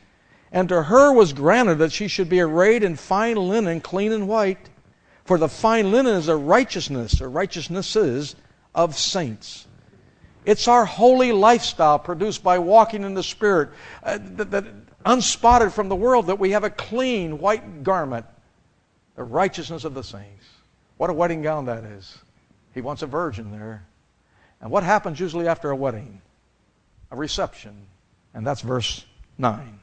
And 0.53 0.70
to 0.70 0.84
her 0.84 1.11
was 1.11 1.34
granted 1.34 1.80
that 1.80 1.91
she 1.91 2.07
should 2.07 2.30
be 2.30 2.39
arrayed 2.39 2.84
in 2.84 2.95
fine 2.95 3.36
linen, 3.36 3.82
clean 3.82 4.13
and 4.13 4.28
white. 4.28 4.70
For 5.26 5.38
the 5.38 5.49
fine 5.49 5.91
linen 5.91 6.16
is 6.16 6.30
a 6.30 6.36
righteousness, 6.36 7.20
or 7.20 7.30
righteousnesses 7.30 8.38
of 8.74 8.95
saints. 8.95 9.68
It's 10.45 10.68
our 10.68 10.86
holy 10.86 11.32
lifestyle 11.32 11.99
produced 11.99 12.43
by 12.43 12.59
walking 12.59 13.03
in 13.03 13.16
the 13.16 13.24
Spirit 13.24 13.70
uh, 14.03 14.20
that, 14.22 14.51
that 14.51 14.66
unspotted 15.05 15.71
from 15.71 15.89
the 15.89 15.95
world, 15.95 16.27
that 16.27 16.39
we 16.39 16.51
have 16.51 16.63
a 16.63 16.69
clean 16.69 17.39
white 17.39 17.83
garment, 17.83 18.25
the 19.15 19.23
righteousness 19.23 19.85
of 19.85 19.93
the 19.93 20.03
saints. 20.03 20.45
What 20.97 21.09
a 21.09 21.13
wedding 21.13 21.41
gown 21.41 21.65
that 21.65 21.83
is. 21.83 22.17
He 22.73 22.81
wants 22.81 23.01
a 23.01 23.07
virgin 23.07 23.51
there. 23.51 23.85
And 24.61 24.71
what 24.71 24.83
happens 24.83 25.19
usually 25.19 25.47
after 25.47 25.69
a 25.69 25.75
wedding? 25.75 26.21
A 27.11 27.15
reception. 27.15 27.85
And 28.33 28.45
that's 28.45 28.61
verse 28.61 29.05
9. 29.37 29.79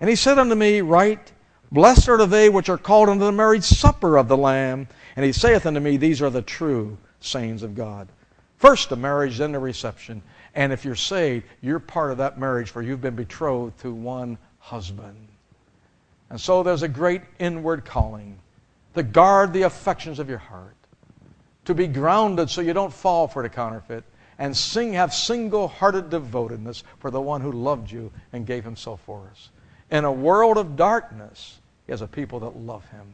And 0.00 0.10
he 0.10 0.16
said 0.16 0.38
unto 0.38 0.54
me, 0.54 0.80
Write, 0.80 1.32
Blessed 1.70 2.08
are 2.08 2.26
they 2.26 2.48
which 2.48 2.68
are 2.68 2.78
called 2.78 3.08
unto 3.08 3.24
the 3.24 3.32
marriage 3.32 3.64
supper 3.64 4.16
of 4.16 4.28
the 4.28 4.36
Lamb. 4.36 4.88
And 5.16 5.24
he 5.24 5.32
saith 5.32 5.66
unto 5.66 5.80
me, 5.80 5.96
These 5.96 6.22
are 6.22 6.30
the 6.30 6.42
true 6.42 6.96
sayings 7.20 7.62
of 7.62 7.74
God. 7.74 8.08
First 8.56 8.88
the 8.88 8.96
marriage, 8.96 9.38
then 9.38 9.52
the 9.52 9.58
reception. 9.58 10.22
And 10.54 10.72
if 10.72 10.84
you're 10.84 10.94
saved, 10.94 11.46
you're 11.60 11.78
part 11.78 12.10
of 12.10 12.18
that 12.18 12.38
marriage 12.38 12.70
for 12.70 12.82
you've 12.82 13.00
been 13.00 13.16
betrothed 13.16 13.78
to 13.80 13.92
one 13.92 14.38
husband. 14.58 15.28
And 16.30 16.40
so 16.40 16.62
there's 16.62 16.82
a 16.82 16.88
great 16.88 17.22
inward 17.38 17.84
calling 17.84 18.38
to 18.94 19.02
guard 19.02 19.52
the 19.52 19.62
affections 19.62 20.18
of 20.18 20.28
your 20.28 20.38
heart, 20.38 20.74
to 21.64 21.74
be 21.74 21.86
grounded 21.86 22.50
so 22.50 22.60
you 22.60 22.72
don't 22.72 22.92
fall 22.92 23.28
for 23.28 23.42
the 23.42 23.48
counterfeit, 23.48 24.04
and 24.38 24.56
sing, 24.56 24.92
have 24.92 25.12
single 25.12 25.68
hearted 25.68 26.10
devotedness 26.10 26.84
for 26.98 27.10
the 27.10 27.20
one 27.20 27.40
who 27.40 27.52
loved 27.52 27.90
you 27.90 28.10
and 28.32 28.46
gave 28.46 28.64
himself 28.64 29.00
for 29.04 29.28
us. 29.30 29.50
In 29.90 30.04
a 30.04 30.12
world 30.12 30.58
of 30.58 30.76
darkness, 30.76 31.58
he 31.86 31.92
has 31.92 32.02
a 32.02 32.06
people 32.06 32.40
that 32.40 32.56
love 32.56 32.88
him 32.90 33.06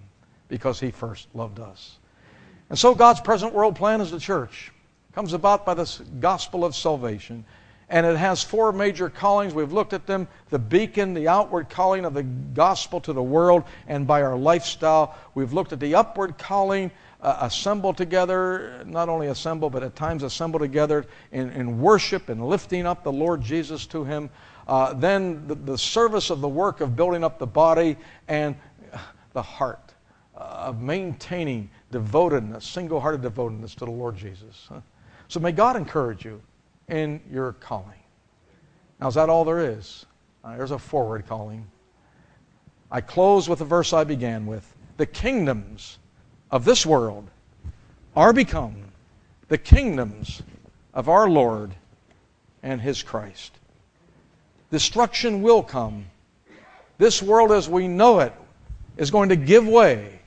because 0.48 0.80
he 0.80 0.90
first 0.90 1.28
loved 1.34 1.60
us. 1.60 1.98
And 2.68 2.78
so 2.78 2.94
God's 2.94 3.20
present 3.20 3.52
world 3.52 3.76
plan 3.76 4.00
is 4.00 4.10
the 4.10 4.18
church 4.18 4.72
comes 5.14 5.32
about 5.32 5.64
by 5.64 5.74
the 5.74 6.04
gospel 6.20 6.64
of 6.64 6.74
salvation. 6.74 7.44
And 7.88 8.06
it 8.06 8.16
has 8.16 8.42
four 8.42 8.72
major 8.72 9.08
callings. 9.08 9.54
We've 9.54 9.72
looked 9.72 9.92
at 9.92 10.06
them 10.06 10.26
the 10.50 10.58
beacon, 10.58 11.14
the 11.14 11.28
outward 11.28 11.68
calling 11.68 12.04
of 12.04 12.14
the 12.14 12.22
gospel 12.22 13.00
to 13.02 13.12
the 13.12 13.22
world, 13.22 13.64
and 13.86 14.06
by 14.06 14.22
our 14.22 14.36
lifestyle. 14.36 15.14
We've 15.34 15.52
looked 15.52 15.72
at 15.72 15.80
the 15.80 15.94
upward 15.94 16.38
calling, 16.38 16.90
uh, 17.20 17.38
assemble 17.42 17.92
together, 17.92 18.82
not 18.86 19.08
only 19.08 19.28
assemble, 19.28 19.70
but 19.70 19.82
at 19.82 19.94
times 19.94 20.22
assemble 20.22 20.58
together 20.58 21.06
in, 21.30 21.50
in 21.50 21.80
worship 21.80 22.30
and 22.30 22.44
lifting 22.46 22.86
up 22.86 23.04
the 23.04 23.12
Lord 23.12 23.42
Jesus 23.42 23.86
to 23.86 24.02
Him. 24.02 24.30
Uh, 24.66 24.94
then 24.94 25.46
the, 25.46 25.54
the, 25.54 25.78
service 25.78 26.30
of 26.30 26.40
the 26.40 26.48
work 26.48 26.80
of 26.80 26.96
building 26.96 27.22
up 27.22 27.38
the 27.38 27.46
body 27.46 27.96
and 28.28 28.56
the 29.34 29.42
heart 29.42 29.92
uh, 30.36 30.40
of 30.40 30.80
maintaining 30.80 31.68
devotedness, 31.90 32.64
single 32.64 32.98
hearted 32.98 33.20
devotedness 33.20 33.74
to 33.74 33.84
the 33.84 33.90
Lord 33.90 34.16
Jesus. 34.16 34.70
So 35.28 35.40
may 35.40 35.52
God 35.52 35.76
encourage 35.76 36.24
you 36.24 36.40
in 36.88 37.20
your 37.30 37.52
calling. 37.54 37.98
Now, 39.00 39.08
is 39.08 39.14
that 39.14 39.28
all 39.28 39.44
there 39.44 39.60
is? 39.60 40.06
Uh, 40.44 40.56
there's 40.56 40.70
a 40.70 40.78
forward 40.78 41.26
calling. 41.26 41.66
I 42.90 43.00
close 43.00 43.48
with 43.48 43.58
the 43.58 43.64
verse 43.64 43.92
I 43.92 44.04
began 44.04 44.46
with. 44.46 44.72
The 44.96 45.06
kingdoms 45.06 45.98
of 46.50 46.64
this 46.64 46.86
world 46.86 47.28
are 48.14 48.32
become 48.32 48.76
the 49.48 49.58
kingdoms 49.58 50.42
of 50.92 51.08
our 51.08 51.28
Lord 51.28 51.74
and 52.62 52.80
His 52.80 53.02
Christ. 53.02 53.52
Destruction 54.70 55.42
will 55.42 55.62
come. 55.62 56.06
This 56.98 57.20
world 57.22 57.50
as 57.50 57.68
we 57.68 57.88
know 57.88 58.20
it 58.20 58.32
is 58.96 59.10
going 59.10 59.30
to 59.30 59.36
give 59.36 59.66
way. 59.66 60.20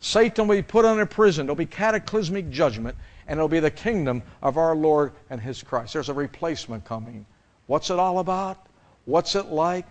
Satan 0.00 0.46
will 0.46 0.56
be 0.56 0.62
put 0.62 0.84
a 0.84 1.06
prison. 1.06 1.46
There'll 1.46 1.56
be 1.56 1.66
cataclysmic 1.66 2.50
judgment 2.50 2.96
and 3.26 3.38
it'll 3.38 3.48
be 3.48 3.60
the 3.60 3.70
kingdom 3.70 4.22
of 4.42 4.56
our 4.56 4.74
Lord 4.74 5.12
and 5.30 5.40
His 5.40 5.62
Christ. 5.62 5.92
There's 5.92 6.08
a 6.08 6.14
replacement 6.14 6.84
coming. 6.84 7.26
What's 7.66 7.90
it 7.90 7.98
all 7.98 8.18
about? 8.18 8.66
What's 9.04 9.34
it 9.34 9.46
like? 9.46 9.86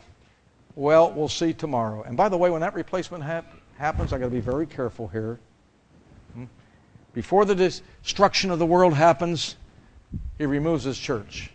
Well, 0.75 1.11
we'll 1.11 1.29
see 1.29 1.53
tomorrow. 1.53 2.03
And 2.03 2.17
by 2.17 2.29
the 2.29 2.37
way, 2.37 2.49
when 2.49 2.61
that 2.61 2.73
replacement 2.73 3.23
hap- 3.23 3.53
happens, 3.77 4.11
I've 4.13 4.19
got 4.19 4.27
to 4.27 4.31
be 4.31 4.39
very 4.39 4.65
careful 4.65 5.07
here. 5.07 5.39
Hmm? 6.33 6.45
Before 7.13 7.45
the 7.45 7.55
destruction 7.55 8.51
of 8.51 8.59
the 8.59 8.65
world 8.65 8.93
happens, 8.93 9.55
He 10.37 10.45
removes 10.45 10.83
His 10.83 10.97
church. 10.97 11.51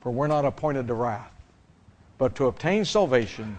For 0.00 0.12
we're 0.12 0.28
not 0.28 0.44
appointed 0.44 0.86
to 0.86 0.94
wrath, 0.94 1.32
but 2.16 2.36
to 2.36 2.46
obtain 2.46 2.84
salvation 2.84 3.56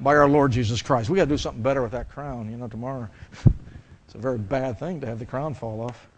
by 0.00 0.16
our 0.16 0.28
Lord 0.28 0.52
Jesus 0.52 0.82
Christ. 0.82 1.10
we 1.10 1.16
got 1.16 1.24
to 1.24 1.30
do 1.30 1.38
something 1.38 1.62
better 1.62 1.82
with 1.82 1.92
that 1.92 2.10
crown, 2.10 2.50
you 2.50 2.56
know, 2.56 2.68
tomorrow. 2.68 3.08
it's 4.06 4.14
a 4.14 4.18
very 4.18 4.38
bad 4.38 4.78
thing 4.78 5.00
to 5.02 5.06
have 5.06 5.18
the 5.18 5.26
crown 5.26 5.54
fall 5.54 5.82
off. 5.82 6.08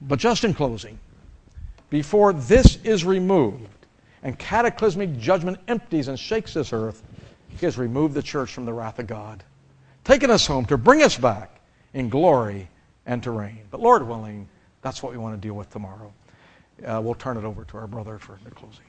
But 0.00 0.18
just 0.18 0.44
in 0.44 0.54
closing, 0.54 0.98
before 1.90 2.32
this 2.32 2.76
is 2.84 3.04
removed 3.04 3.86
and 4.22 4.38
cataclysmic 4.38 5.18
judgment 5.18 5.58
empties 5.68 6.08
and 6.08 6.18
shakes 6.18 6.54
this 6.54 6.72
earth, 6.72 7.02
He 7.48 7.66
has 7.66 7.78
removed 7.78 8.14
the 8.14 8.22
church 8.22 8.52
from 8.52 8.64
the 8.64 8.72
wrath 8.72 8.98
of 8.98 9.06
God, 9.06 9.42
taken 10.04 10.30
us 10.30 10.46
home 10.46 10.66
to 10.66 10.76
bring 10.76 11.02
us 11.02 11.16
back 11.16 11.60
in 11.94 12.08
glory 12.08 12.68
and 13.06 13.22
to 13.22 13.30
reign. 13.30 13.60
But 13.70 13.80
Lord 13.80 14.06
willing, 14.06 14.48
that's 14.82 15.02
what 15.02 15.12
we 15.12 15.18
want 15.18 15.40
to 15.40 15.46
deal 15.46 15.54
with 15.54 15.70
tomorrow. 15.70 16.12
Uh, 16.84 17.00
we'll 17.02 17.14
turn 17.14 17.36
it 17.36 17.44
over 17.44 17.64
to 17.64 17.76
our 17.78 17.86
brother 17.86 18.18
for 18.18 18.38
the 18.44 18.50
closing. 18.50 18.87